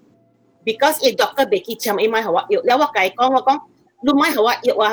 [0.67, 3.59] because eh, อีด็อกเตอร์เบกี้ชมอีมาหาว่าอยู่แล้วว่าไก่ก้องว่าก้อง
[4.05, 4.89] รู้ไหมคะว่าเอียวว่า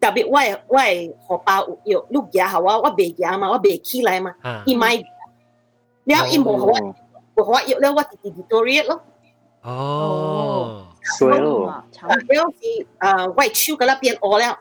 [0.00, 0.42] แต่เบว่า
[0.74, 0.84] ว่า
[1.24, 4.32] ขอปลาเอยวลูกยาค่ะว่าว่าเบกยามาว่าเบกขี้ไรมา
[4.66, 4.92] อีไม่
[6.06, 6.80] แล้วอีโมค่ะว่า
[7.36, 9.00] บอกว่าเอยวแล้วว่าติดติดตัวเรียกแล้ว
[9.66, 9.78] อ๋อ
[11.18, 11.54] สวยแล้ว
[12.28, 14.52] แล้วสิเอ่อไหวชิวกันแล้วเปลี่ยนออแล้ว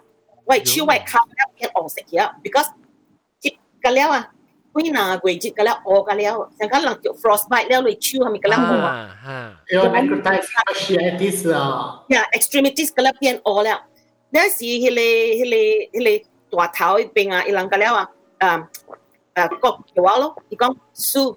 [0.46, 2.70] ไหวชิวไหวคำแล้วเปลี่ยนออเสร็จแล้ว because
[3.44, 3.54] จิบ
[3.84, 4.24] กัแล้วอะ
[4.76, 8.88] วิ่นาเวจิตก็แล้วออกก็แล้วฉันก็หลังจากฟรอสไบแล้วเลยชิวมีก็แล้วหัว
[9.68, 10.34] เออนั่ก็ได้
[10.80, 13.80] เชียร์ที่สุดอะเอ็กซ์ตรีมิตี้ก็แล้วเปลี่ยนออกแล้ว
[14.34, 15.02] นั่นสิเฮเล
[15.38, 15.58] เฮเล
[15.94, 16.10] เฮเล
[16.52, 18.08] ตัวเท้าเป็นอะอีหลังกันแล้วอะ
[18.42, 18.52] อ่า
[19.36, 20.72] อ่าก็เกี่ยวแล้วอีกอง
[21.12, 21.28] สู้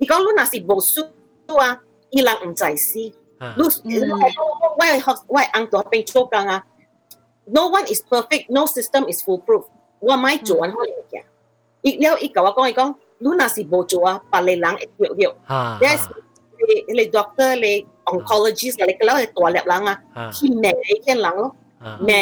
[0.00, 1.70] อีกองรู้น่ะสิบ่สู้อะ
[2.12, 3.04] อีหลังไม่ใจสิ
[3.58, 3.68] รู้
[4.80, 4.88] ว่า
[5.34, 6.60] ว่าอังตัวเป็นโชคกันอะ
[7.56, 9.64] no one is perfect no system is foolproof
[10.06, 11.16] ว่าไม่จวนเขาเลยแก
[11.85, 15.35] 亦了伊甲我讲伊讲，你若是无做啊，别个人会掉掉。
[15.81, 16.07] Yes，
[16.87, 21.55] 你你 doctor 你 oncologist 你个了系大粒人啊，去命你见人咯，
[22.01, 22.15] 命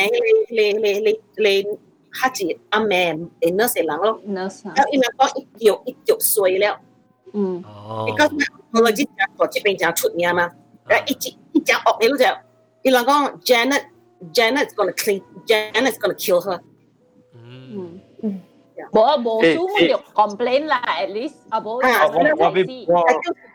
[0.50, 1.68] 你你你你你
[2.12, 4.64] 下次阿命你 nurse 人咯，nurse。
[4.76, 6.80] แล้ว伊咪讲一掉一掉衰了，
[7.34, 7.64] 嗯，
[8.08, 8.32] because
[8.72, 10.52] oncologist 就这边就出名嘛，
[10.88, 12.26] 然后一一一讲恶你都就，
[12.84, 15.22] 伊人讲 Janet。Janet's gonna clean.
[15.48, 16.60] Janet's gonna kill her.
[17.34, 18.02] Mm.
[18.22, 18.42] Mm.
[18.95, 19.97] Bố bố eh, tu eh.
[20.15, 21.35] complain là at least.
[21.51, 21.83] à ah, bố
[22.39, 22.51] bố
[22.89, 23.07] bố.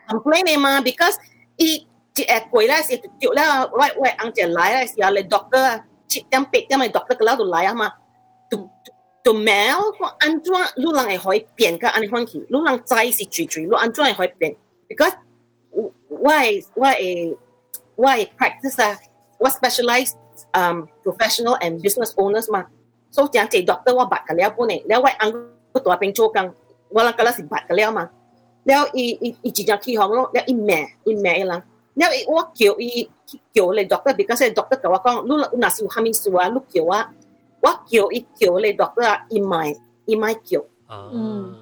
[0.07, 1.17] Complain mà because
[1.57, 5.01] i chị ẹt quỷ là chị chịu là right way anh chị lái là chị
[5.01, 5.61] là doctor
[6.07, 7.89] chị đang bị đang là doctor cái là tụi lái mà
[8.49, 8.59] tụi
[9.23, 12.63] tụi mèo có ăn chua lúc lần này hỏi biển cái ăn hoang khí lúc
[12.65, 14.53] lần trái thì chỉ chỉ lúc anh chua này hỏi biển
[14.89, 15.17] because
[16.09, 17.33] why why
[17.97, 18.97] why practice uh,
[19.39, 20.15] what specialized
[20.53, 22.65] um, professional and business owners mà
[23.10, 25.32] 所以讲这 doctor 我捌个了本嚟，了我按
[25.72, 26.52] 个大边做工，
[26.88, 28.10] 我人个啦是捌个了嘛，
[28.64, 31.62] 了伊伊伊直接起行咯，了伊命伊命伊人，了
[32.26, 33.08] 我叫伊
[33.52, 36.96] 叫你 doctor because doctor 甲我讲，你若是有虾米事啊，你叫我，
[37.60, 39.76] 我叫伊叫你 doctor 啊，伊咪
[40.06, 40.60] 伊咪叫，
[41.12, 41.54] 嗯，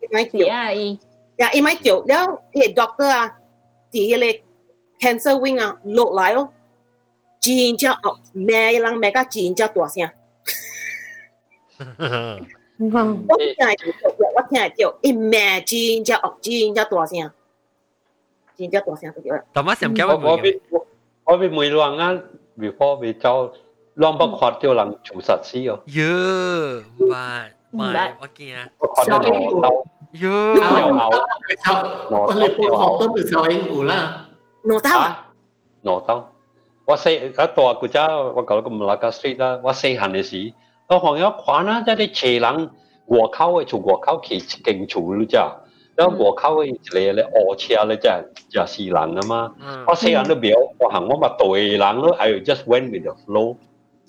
[0.00, 0.98] 伊咪叫，啊伊，
[1.38, 3.36] 呀伊咪叫，了伊 doctor 啊，
[3.90, 4.40] 伫迄个
[5.00, 6.52] cancer wing 啊落嚟咯，
[7.40, 10.08] 真正哦，咩人咩个真正大声。
[12.79, 13.25] vâng.
[13.27, 17.17] Quá nhà chịu quá nhà chịu imagine cho ốc chim cho tòa xe
[18.57, 20.57] chim cho tòa xe tôi chịu Thomas xem kéo vào mình
[21.25, 22.13] tôi bị mùi loạn á
[22.57, 23.49] before bị cho
[23.95, 25.77] loạn bắt khoát cho làm chủ sát sĩ rồi.
[25.97, 28.55] Yeah mà mà quá kia.
[28.77, 29.85] Khoát cho nó đau
[30.21, 31.11] yeah nó đau
[32.11, 32.27] nó
[32.71, 34.25] đau tôi bị sao anh ngủ là?
[34.63, 35.09] Nó đau
[35.83, 36.31] nó đau
[36.85, 40.53] 我細一大個家，我搞到個馬拉加 street 啦，我細行嘅時。
[40.88, 42.70] 我行有看啦，即系斜人
[43.06, 45.52] 外口嘅从外口去劲处你知啊，
[45.96, 49.54] 然后外口嘅一个咧轭车咧，即系就是人啊嘛，
[49.86, 53.56] 我细人都表，我行我嘛对人咯，I just went with the flow。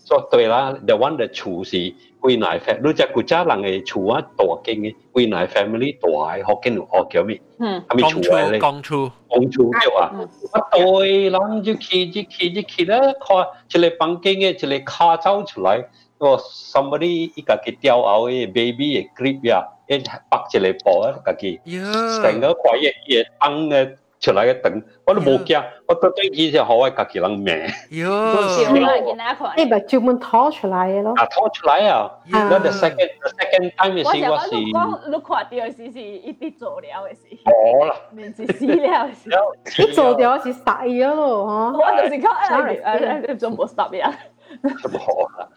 [0.03, 1.77] 所以对啦，the one 嘅厝是
[2.21, 7.39] 归内 family，你只古家人嘅厝啊，大间嘅归内 family 大嘅，学紧学叫咩？
[7.59, 8.59] 嗯，系咪厝嚟咧？
[8.59, 10.11] 公厝，公厝对啊！
[10.53, 15.85] 我对人就去就去就去咧，看一个房间嘅一个卡走出来，
[16.17, 23.97] 个 somebody 一个嘅吊后嘅 baby 嘅 clip 呀，一白一个布啊，家己成个怪嘢嘢灯嘅。
[24.21, 24.71] 出来嘅等，
[25.05, 27.47] 我都冇惊，我对对以前好爱家己人命。
[27.89, 31.13] 哟，你咪专门拖出来嘅咯。
[31.17, 32.09] 啊，拖出来啊！
[32.29, 34.55] 那 the second the second time 嘅时，我是。
[34.55, 37.35] 我你看到时是一啲做了嘅时。
[37.45, 37.95] 哦啦。
[38.11, 39.81] 面是死了时。
[39.81, 41.81] 一做掉是死咗咯，嗬。
[41.81, 44.13] 我就是讲诶诶，做冇 stop 呀。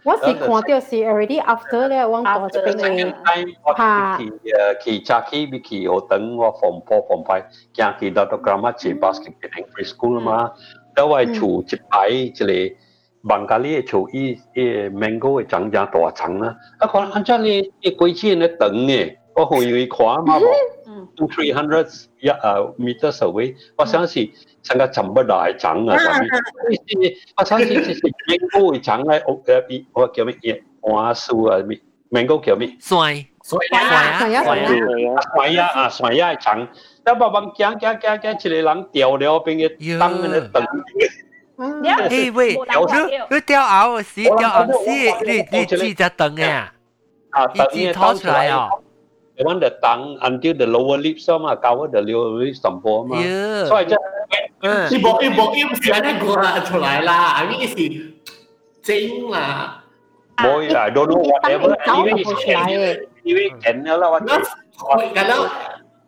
[0.05, 3.15] 我是看到是 already after 咧，我过咗边嘅。
[3.77, 4.19] 吓。
[4.19, 7.45] 去诶去查去，比去我等我 form four form five，
[7.75, 10.53] 行去到到 grammar 去 basket getting preschool 嘛，
[10.95, 12.47] 到我厝一排一个
[13.23, 20.43] 孟加利嘅厝，伊伊 mango 嘅长长大长啦，啊可能按照你一规矩咧等嘅，我好容易看嘛无
[21.19, 24.31] ，two three hundred 一诶 meters away，我想是。
[24.65, 25.99] 成个沉不大长啊！
[25.99, 30.63] 上面，我相信就是芒果会长喺屋诶，我叫咩嘢？
[30.81, 31.79] 花树啊，咩
[32.09, 32.75] 芒果叫咩？
[32.81, 36.67] 酸酸啊，酸啊，酸啊啊，酸啊长，
[37.05, 40.67] 但系慢行行行行，一个人掉了边嘅灯嘅灯。
[41.59, 43.61] 诶喂，佢掉
[43.91, 44.89] 牛屎，掉牛屎，
[45.27, 46.73] 你你记只灯嘅啊？
[47.33, 48.71] 啊，灯嘅拖出来啊
[49.40, 53.24] the one the tongue until the lower lip sama cover the lower lip sampo ma.
[53.24, 53.72] Yeah.
[53.72, 54.04] So I just
[54.62, 54.90] uh.
[54.92, 57.40] she bok im bok im si ana gua chu lai la.
[57.40, 57.86] I mean si
[58.84, 59.80] jing la.
[60.44, 62.68] Boy I don't know whatever even is can
[63.24, 64.28] even can la what.
[64.28, 64.44] Not
[65.16, 65.42] กันแล้ว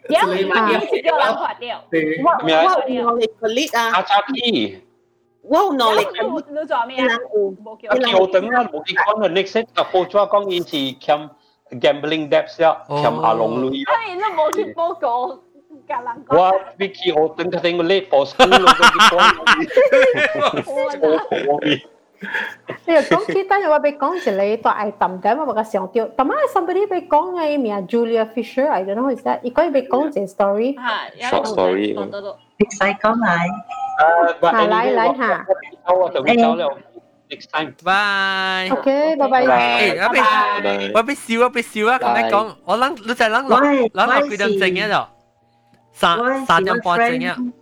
[0.09, 0.63] เดี๋ยวอ่า
[1.03, 1.79] เดี๋ยวเราขอเดี๋ยว
[2.25, 2.35] ว่า
[2.67, 4.51] ว่า knowledge ผลิตอ่ะอาจารย์ที่
[5.51, 6.11] ว่า knowledge
[6.57, 7.19] รู้จักมั้ยอ่ะ
[7.63, 11.31] โบเกียวโบเกียวตั้งนั้นโบเกียวคน next set กับโคชัวกองอีสีแคมป์
[11.80, 13.82] gambling debts 呀，欠阿龙女。
[13.84, 15.26] 哎，你冇去报告，
[15.86, 16.36] 格兰讲。
[16.38, 18.68] 我 Vicky 我等佢听个 late for school 咯，
[20.62, 21.80] 嗰啲
[22.86, 26.08] 你又讲起，等阵我俾讲一个大抌嘅，我个上吊。
[26.16, 29.40] 但系 somebody 俾讲嘅名 Julia Fisher，I don't know is that。
[29.42, 30.74] 如果俾讲只 story，
[31.20, 31.94] short story，
[32.58, 33.38] 你使讲嚟。
[34.40, 35.46] 诶，嚟嚟吓。
[35.94, 36.74] 我就会走了。
[37.30, 37.72] next time.
[37.82, 38.70] Bye.
[38.72, 39.44] OK，拜拜。
[39.96, 45.08] 诶，我俾我俾笑啊，俾笑啊，咁你讲，我谂你就谂落谂落几点正嘅就
[45.92, 47.52] 三三点半正嘅。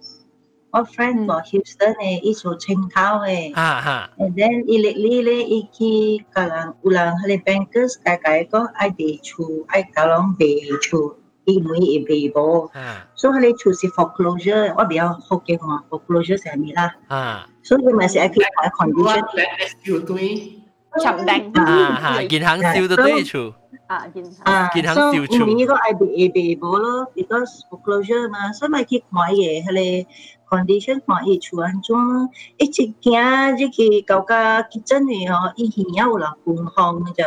[0.72, 3.54] 我 friend 个 Houston 诶，伊做青口诶。
[3.54, 4.10] 啊哈。
[4.18, 11.16] And then 伊力哩咧，伊去个人有人佢哋 bankers 大概讲爱卖厝，爱搞啷卖厝。
[11.46, 12.70] 伊每一备保，
[13.14, 16.94] 所以佢哋厝是 foreclosure，我比较福建话 foreclosure 系咩啦？
[17.06, 17.46] 啊。
[17.68, 18.44] 所以咪是 apply
[18.76, 19.16] condition。
[19.84, 20.52] 要对，
[21.02, 23.54] 长定啊哈，银行烧到对处。
[23.86, 24.42] 啊，银行。
[24.44, 25.44] 啊，银行烧处。
[25.46, 30.06] 呢个系被被保咯，because foreclosure 嘛，所以咪去看嘢，佢哋
[30.48, 31.96] condition 看嘢处安怎，
[32.58, 37.24] 一直行入去搞个 kitchen 嚟嗬，以前有人搬房嘅咋。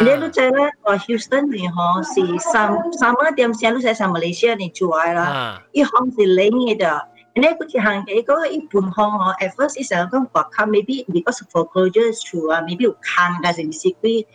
[0.00, 7.08] 你都知咧，话 Houston 嚟嗬是三三蚊点先，都系三马来西亚嚟住啦，一行是零嘅咋。
[7.37, 8.29] 내그한테이거
[8.69, 12.83] 분홍어 at first is a 건 what come maybe because for closures to uh, maybe
[12.83, 14.25] you can as in secret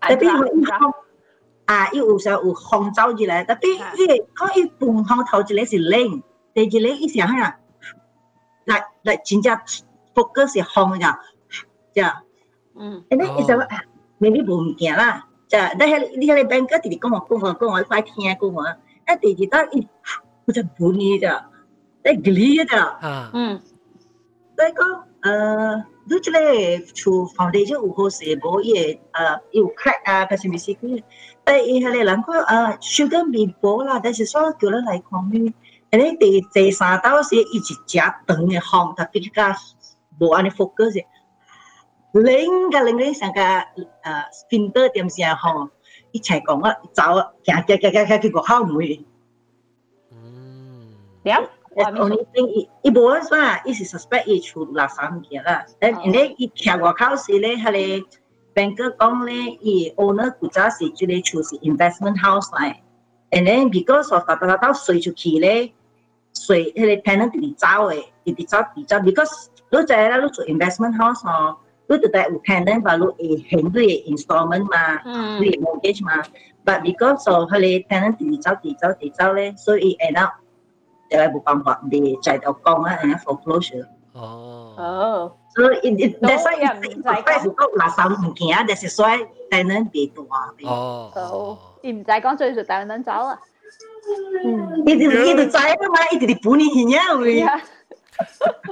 [0.00, 0.26] tapi
[1.66, 1.88] à.
[1.92, 3.68] Yêu u sa u hong zao gì lại tapi
[3.98, 6.20] ye có yêu bùng hong thầu chỉ lấy gì lên
[6.54, 7.56] để chỉ lấy ít sáng là
[8.66, 9.56] là là chính ra
[10.14, 11.12] focus là hong nhá
[11.94, 12.14] chả
[13.10, 13.84] and then is a
[14.20, 17.56] maybe bùng kia là chả đây là đây là banker thì cũng học cũng học
[17.60, 18.64] cũng học phải thiên cũng học
[19.04, 19.82] à thì chỉ ta ít
[20.46, 21.49] cũng chẳng buồn gì chả dạ
[22.04, 22.84] glieder.
[23.00, 23.30] À.
[23.32, 23.58] Ừ.
[24.56, 25.02] Tại có
[26.10, 30.26] lúc lệ chủ phòng đề chứ ủng hộ sẽ bố ye ờ, yêu khách à
[30.28, 30.90] cái gì gì cái
[31.44, 34.78] tại ý hay là có ờ, sugar mì bố là đây là số kiểu là
[34.86, 35.50] lại còn mi
[35.92, 39.52] đấy thì thì sa đó sẽ ít chỉ chả từng cái hàng đặc biệt cái
[40.18, 41.00] bố anh ấy phục focus gì.
[42.12, 43.66] Lên cái lên cái sang cái
[44.42, 45.66] spinter tiệm gì hàng
[46.12, 48.96] ít chạy còn á cháu cái cái cái cái cái cái cái cái cái cái
[51.24, 53.60] cái cái cái only thing it it was lah.
[53.66, 55.62] It is suspect it should last some year lah.
[55.80, 57.58] Then and then it check what house is it?
[57.58, 58.02] Hello,
[58.54, 59.58] banker gong le.
[59.62, 62.50] It owner could just it just choose investment house
[63.32, 65.70] And then because of that, that house switch to key le.
[66.32, 70.34] So hello tenant be zao eh, be zao be zao because look at that look
[70.48, 71.60] investment house oh.
[71.88, 76.22] Look at that we tenant but look a hundred installment ma, 到 mortgage ma.
[76.64, 80.39] But because of hello tenant be zao be zao be le, so it end up
[81.09, 83.85] 就系冇办法，你就到讲啊，and foreclosure。
[84.13, 84.73] 哦。
[84.77, 85.31] 哦。
[85.55, 90.25] 所以 it that's why 唔系讲垃圾物件，that's why tenant 别多。
[90.69, 91.11] 哦。
[91.15, 91.57] 哦。
[91.81, 93.39] 你唔使讲最少 tenant 走啊。
[94.45, 97.43] 嗯，一直一直在嘛，一直半年前呀喂。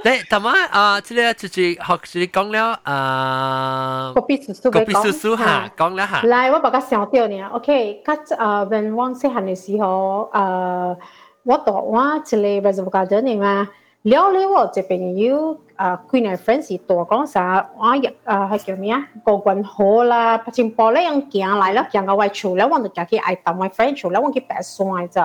[0.04, 6.22] 你同埋啊，即系就是学是讲了啊，个必叔叔个必叔叔吓讲了吓。
[6.22, 10.96] 来，我把佢想掉呢，OK，佢啊，when 我细汉嘅时候，啊，
[11.44, 13.68] 我读我一个 reservoir garden 嘛，
[14.02, 25.22] 了了我这边有啊，几年 friend 是多讲啥，我入啊系叫咩啊，个棍好啦，拍前波咧样行来了，行到外厝了，我就行去爱搭我 friend 厝了，我去白山咋，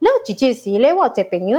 [0.00, 1.58] 了直接是咧我这边有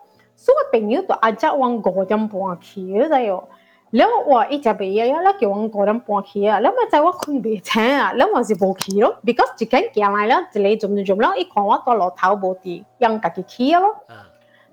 [0.40, 3.42] 所以朋友都阿只往五点半去嗰阵哟，
[3.96, 7.70] แล้วว่าอีจะไปยังแล้ว叫往五点半去啊，แล้ว咪就我困唔醒
[8.00, 13.80] 啊，แล้ว我是冇去咯，because 一间行来了，一嚟做唔做แล้ว一看我到路头冇地，让家己去咯。
[13.80, 13.90] แล้ว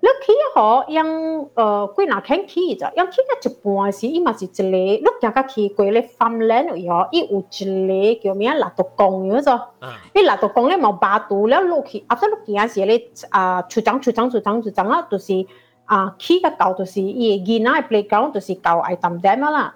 [0.01, 9.71] 你起好 yang 呃贵哪肯起咋？yang 起得一半是伊嘛是一个，你家家起过咧泛滥以后，伊有一个叫咩拉到公了咋？
[10.15, 15.45] 伊拉到公咧冇巴肚了落去，啊，再落去啊是咧啊，出张出张出张出张啊，就是
[15.87, 19.75] 啊起个狗就是伊囡仔 playground 就是狗爱抌抌啦。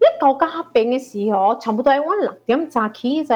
[0.00, 3.34] 你狗家合并嘅时候，差不多我六點早起就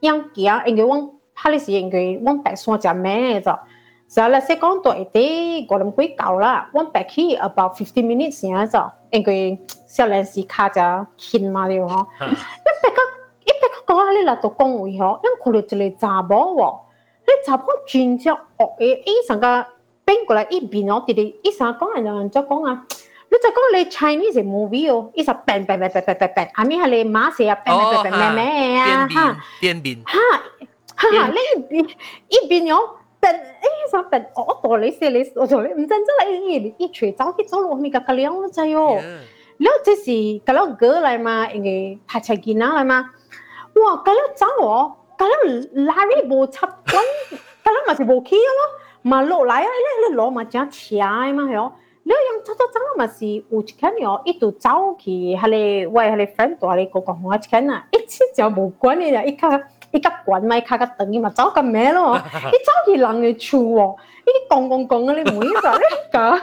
[0.00, 3.64] ，yang 行應該我，哈你是應該我白山食咩咋？
[4.11, 8.79] So let's say 讲到一啲个人几够啦，one back here about fifteen minutes 先就，
[9.11, 10.79] 应该小阵时卡就
[11.17, 12.05] 轻嘛了嗬。
[12.21, 13.01] 一百个
[13.43, 16.79] 一百个讲下你嚟到讲会嗬，因佢哋就嚟查某喎，
[17.27, 18.37] 你查某专只学
[18.79, 19.47] 嘅，伊成个
[20.05, 22.85] 边过来一边哦，啲啲伊成讲人人就讲啊，
[23.29, 30.17] 你就讲你 Chinese movie 哦，伊成 bang bang bang bang bang bang bang，下面系你马写啊 bang bang bang bang 咩啊吓，边边吓
[31.09, 31.89] 吓你一边
[32.29, 32.91] 一边哦。
[33.21, 39.01] 但诶，啥但我多你些你，我做你唔真真嚟，一吹走去走路咪个个量咯，仔哟。
[39.57, 43.09] แล้ว这是个了哥来嘛，因为拍菜见啦来嘛。
[43.73, 45.33] 哇，个了走哦，个了
[45.85, 47.03] 拉里无插关，
[47.63, 48.61] 个了嘛是无起咯，
[49.01, 51.73] 嘛落来啊，你你攞嘛正车嘛系哦。
[52.03, 54.69] 你用走走走嘛是有一间哦，一度走
[54.99, 59.49] 去，系你喂系你 friend 度，你个个我一间啊，一次就冇关你啦，一卡。
[59.91, 62.19] 伊甲管咪卡甲等伊嘛走咁咩咯？
[62.51, 63.95] 伊走去人嘅厝喎，
[64.25, 65.13] 伊讲讲讲啊！
[65.13, 65.53] 你每日你
[66.11, 66.41] 讲，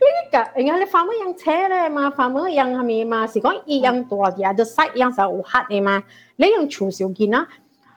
[0.00, 2.10] 你讲，人家你发乜样车咧嘛？
[2.10, 3.26] 发乜样系咪嘛？
[3.26, 6.02] 是讲伊样大啲啊，就细样就有黑嘅嘛？
[6.36, 7.46] 你样厝少见啊？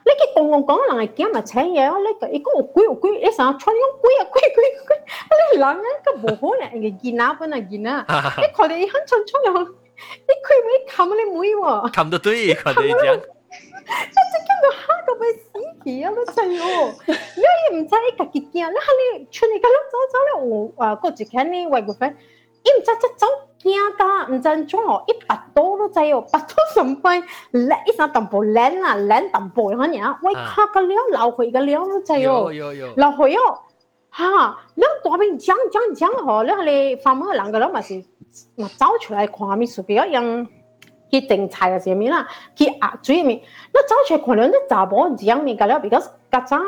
[0.06, 1.98] 你去讲讲讲，人系惊咪请嘢咯？
[1.98, 4.96] 你个伊讲有鬼有鬼，你成日穿用鬼啊鬼鬼鬼，
[5.52, 8.06] 你人咧个无可能人嘅见啊本嚟见啊！
[8.38, 11.90] 你佢哋一穿穿又，你佢咪冚你妹喎？
[11.92, 13.20] 冚到对，佢哋讲。
[13.50, 16.10] 即系见到吓到咪死气啊！
[16.14, 18.88] 都真哦，你唔知你家己惊，你吓
[19.18, 22.14] 你出嚟咁样走走咧，我啊嗰时间呢外国 friend，
[22.64, 23.26] 伊唔知即走
[23.62, 27.20] 惊㗎，唔知种哦，一百多都知哦，百多上班，
[27.52, 32.94] 叻一阵淡薄靓啊，靓淡薄嗰样，喂吓个料流去个料都知哦，流
[33.28, 33.58] 去哦，
[34.12, 37.94] 吓，你大边讲讲讲嗬，你系你发乜两个人咪是
[38.56, 40.46] 咪走出嚟看咪属于一样。
[41.11, 42.21] ki ting chai as yemi la
[42.55, 43.35] ki a chui mi
[43.73, 46.67] na chang che ko le ta bo diang mi ga la because ka chang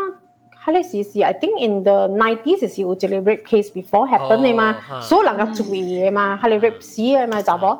[0.65, 4.53] hale si I think in the 90s is you the rape case before happen ni
[4.53, 4.67] ma
[5.09, 7.79] so lang ga chui ma hale rape si ma ta bo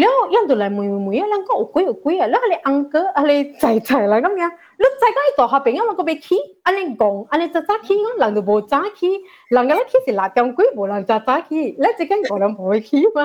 [0.00, 4.50] แล้วยังตัวอะไรมวยมวยแล้วก็อุกุยอุกุยแล้วอะไรอังเกออะไรใจใจอะไรก็เนี่ย
[4.80, 9.14] แล้วใจก็ไอ้ตัวเขาเป็นยังมันก็ไปขี้อะไรกงอะไรจะจ้าขี้งั้นหลังตัวโบจ้าขี้
[9.52, 13.24] หลังก็แล้วขี้สิหลังจังกุยโบหลังจะจ้าขี้แล้วจะแก่งก็หลังโบขี้มา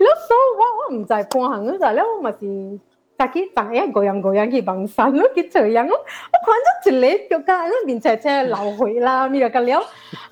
[0.00, 2.80] 你所我我唔知半行嗰阵咧，我咪是。
[3.18, 5.94] 但系但系一个人个人去帮手，我见这样，我
[6.32, 9.72] 我看咗一嚟就讲，那面斜斜流血啦，咪个了，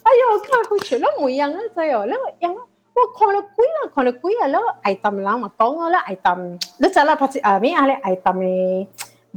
[0.05, 8.86] 哎呀，我看佢全都唔一样啊，真系，แล้วยังว่าคนละกุยละคนละกุยแล้วไอ้ตำลังมา讲啊แล้วไอ้ตำแล้วจะละพัชอ่ามีอะไรไอ้ตำเนี่ย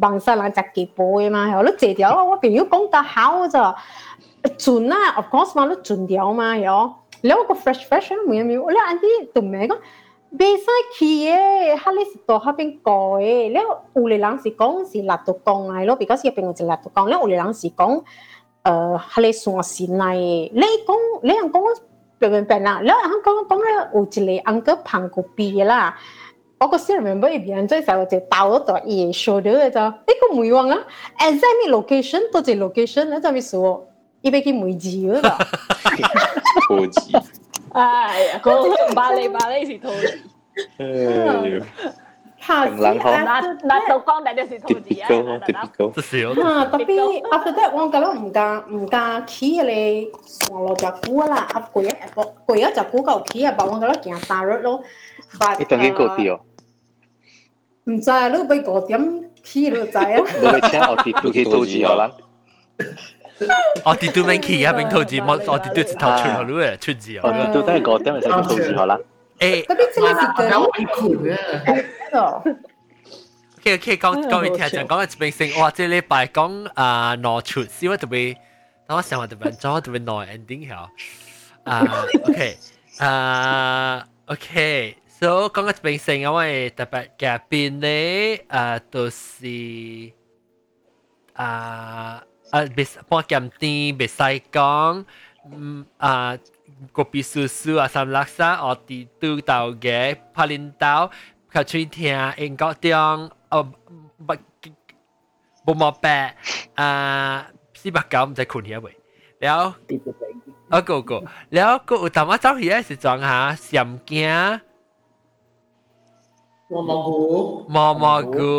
[0.03, 3.13] บางสลังจะกี่ปู嘛，แล้วเจียว我朋友讲得好
[3.53, 3.55] 咋，
[4.63, 9.50] 准啊，of course 嘛，แล้ว准掉嘛，有，แล้ว个 fresh fresh 冇嘢冇，แล้วอันที่ตุ่มแม่ก็未使去 luego con Fresh Fashion muy amigo là anh đi tụm
[9.50, 9.78] mẹ con
[10.30, 13.62] bây giờ khi ấy hắn lấy sự đó bên có ấy lẽ
[13.94, 16.90] ủ lang sĩ công sĩ là tụ công này lo because bên người là tụ
[16.94, 17.98] công lẽ ủ lệ lăng sĩ công
[18.62, 21.64] ờ hắn lấy xuống sĩ này lấy công lấy anh công
[22.20, 25.22] bên bên là lẽ anh công công lẽ ủ chỉ lấy anh cái phẳng của
[25.36, 25.98] bì là
[26.58, 29.90] có có still remember if you enjoy sao chỉ tao đó ý show được rồi,
[30.06, 30.84] cái cũng mùi vang á,
[31.18, 33.82] exactly location, tôi chỉ location, nó cho mình số
[36.87, 37.17] 字。
[37.71, 40.19] 哎呀，嗰巴黎巴黎是兔子。
[42.41, 42.65] 吓！
[42.65, 43.11] 冷河。
[43.11, 45.07] 那那都讲但系是兔子啊。
[45.93, 46.33] 这是哦。
[46.43, 52.21] 啊，特别 after that 我觉得唔加唔加起嚟上落只股啦，啊贵一个
[52.53, 54.81] 贵一只股够起啊，但我觉得行大日咯。
[55.59, 56.39] 你当紧嗰啲哦？
[57.85, 60.05] 唔知啊，你俾个点起你就知啊。
[60.07, 62.11] 你咪请我跌到几兔子可能？
[63.85, 67.21] 我哋都免去啊，边兔子，我我哋都一头出嚟咯，出字啊。
[67.23, 68.97] 我哋都都系个点系兔子可能。
[69.39, 70.65] 诶，嗰边真系是嘅，我
[73.59, 75.69] OK OK，讲讲你听讲讲一边先，哇！
[75.71, 78.35] 这礼拜讲啊攞出，先我特别，
[78.87, 80.89] 等我想下特别做特别耐 ending 吓。
[81.65, 82.57] 啊 OK，
[82.99, 90.11] 啊 OK，so 讲一边先，因为特别嘅边咧，啊都是
[91.33, 92.23] 啊。
[93.08, 95.04] Poikiamtin, Besaikong,
[96.96, 101.10] Kopi Susu, Asam Laksa, Oti Tu Tao Ge, Palin Tao,
[101.52, 103.20] Katrin Tia, Eng Gok Tiong,
[105.64, 106.18] Bồ Mò Bè,
[107.74, 108.94] Sĩ Bạc Cáo, mình sẽ khủng hiếp vậy.
[109.42, 109.62] แล้ว
[110.70, 111.18] เออกูกู
[111.54, 114.32] แล้วกูอุตมาเจ้าเหี้ยสิจังหาเสียมเกี้ย
[116.70, 117.20] มอมอกู
[117.74, 118.54] มอมอกู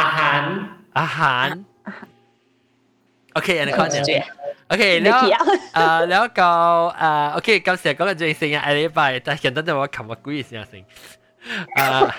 [0.00, 0.42] อาหาร
[0.98, 1.46] อาหาร
[3.37, 4.11] OK，你讲住。
[4.69, 5.21] OK，แล้ว
[5.73, 6.49] 诶แล้วก็
[6.99, 10.83] 诶 OK，今时讲嘅最成日礼拜，但系简单就我琴日估意先成。
[11.75, 12.11] 诶，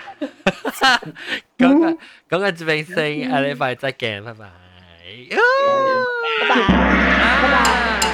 [1.58, 1.98] 讲嘅
[2.28, 4.44] 讲嘅最成礼拜再见，拜拜。
[6.40, 6.54] 拜拜。
[7.40, 8.07] 拜拜。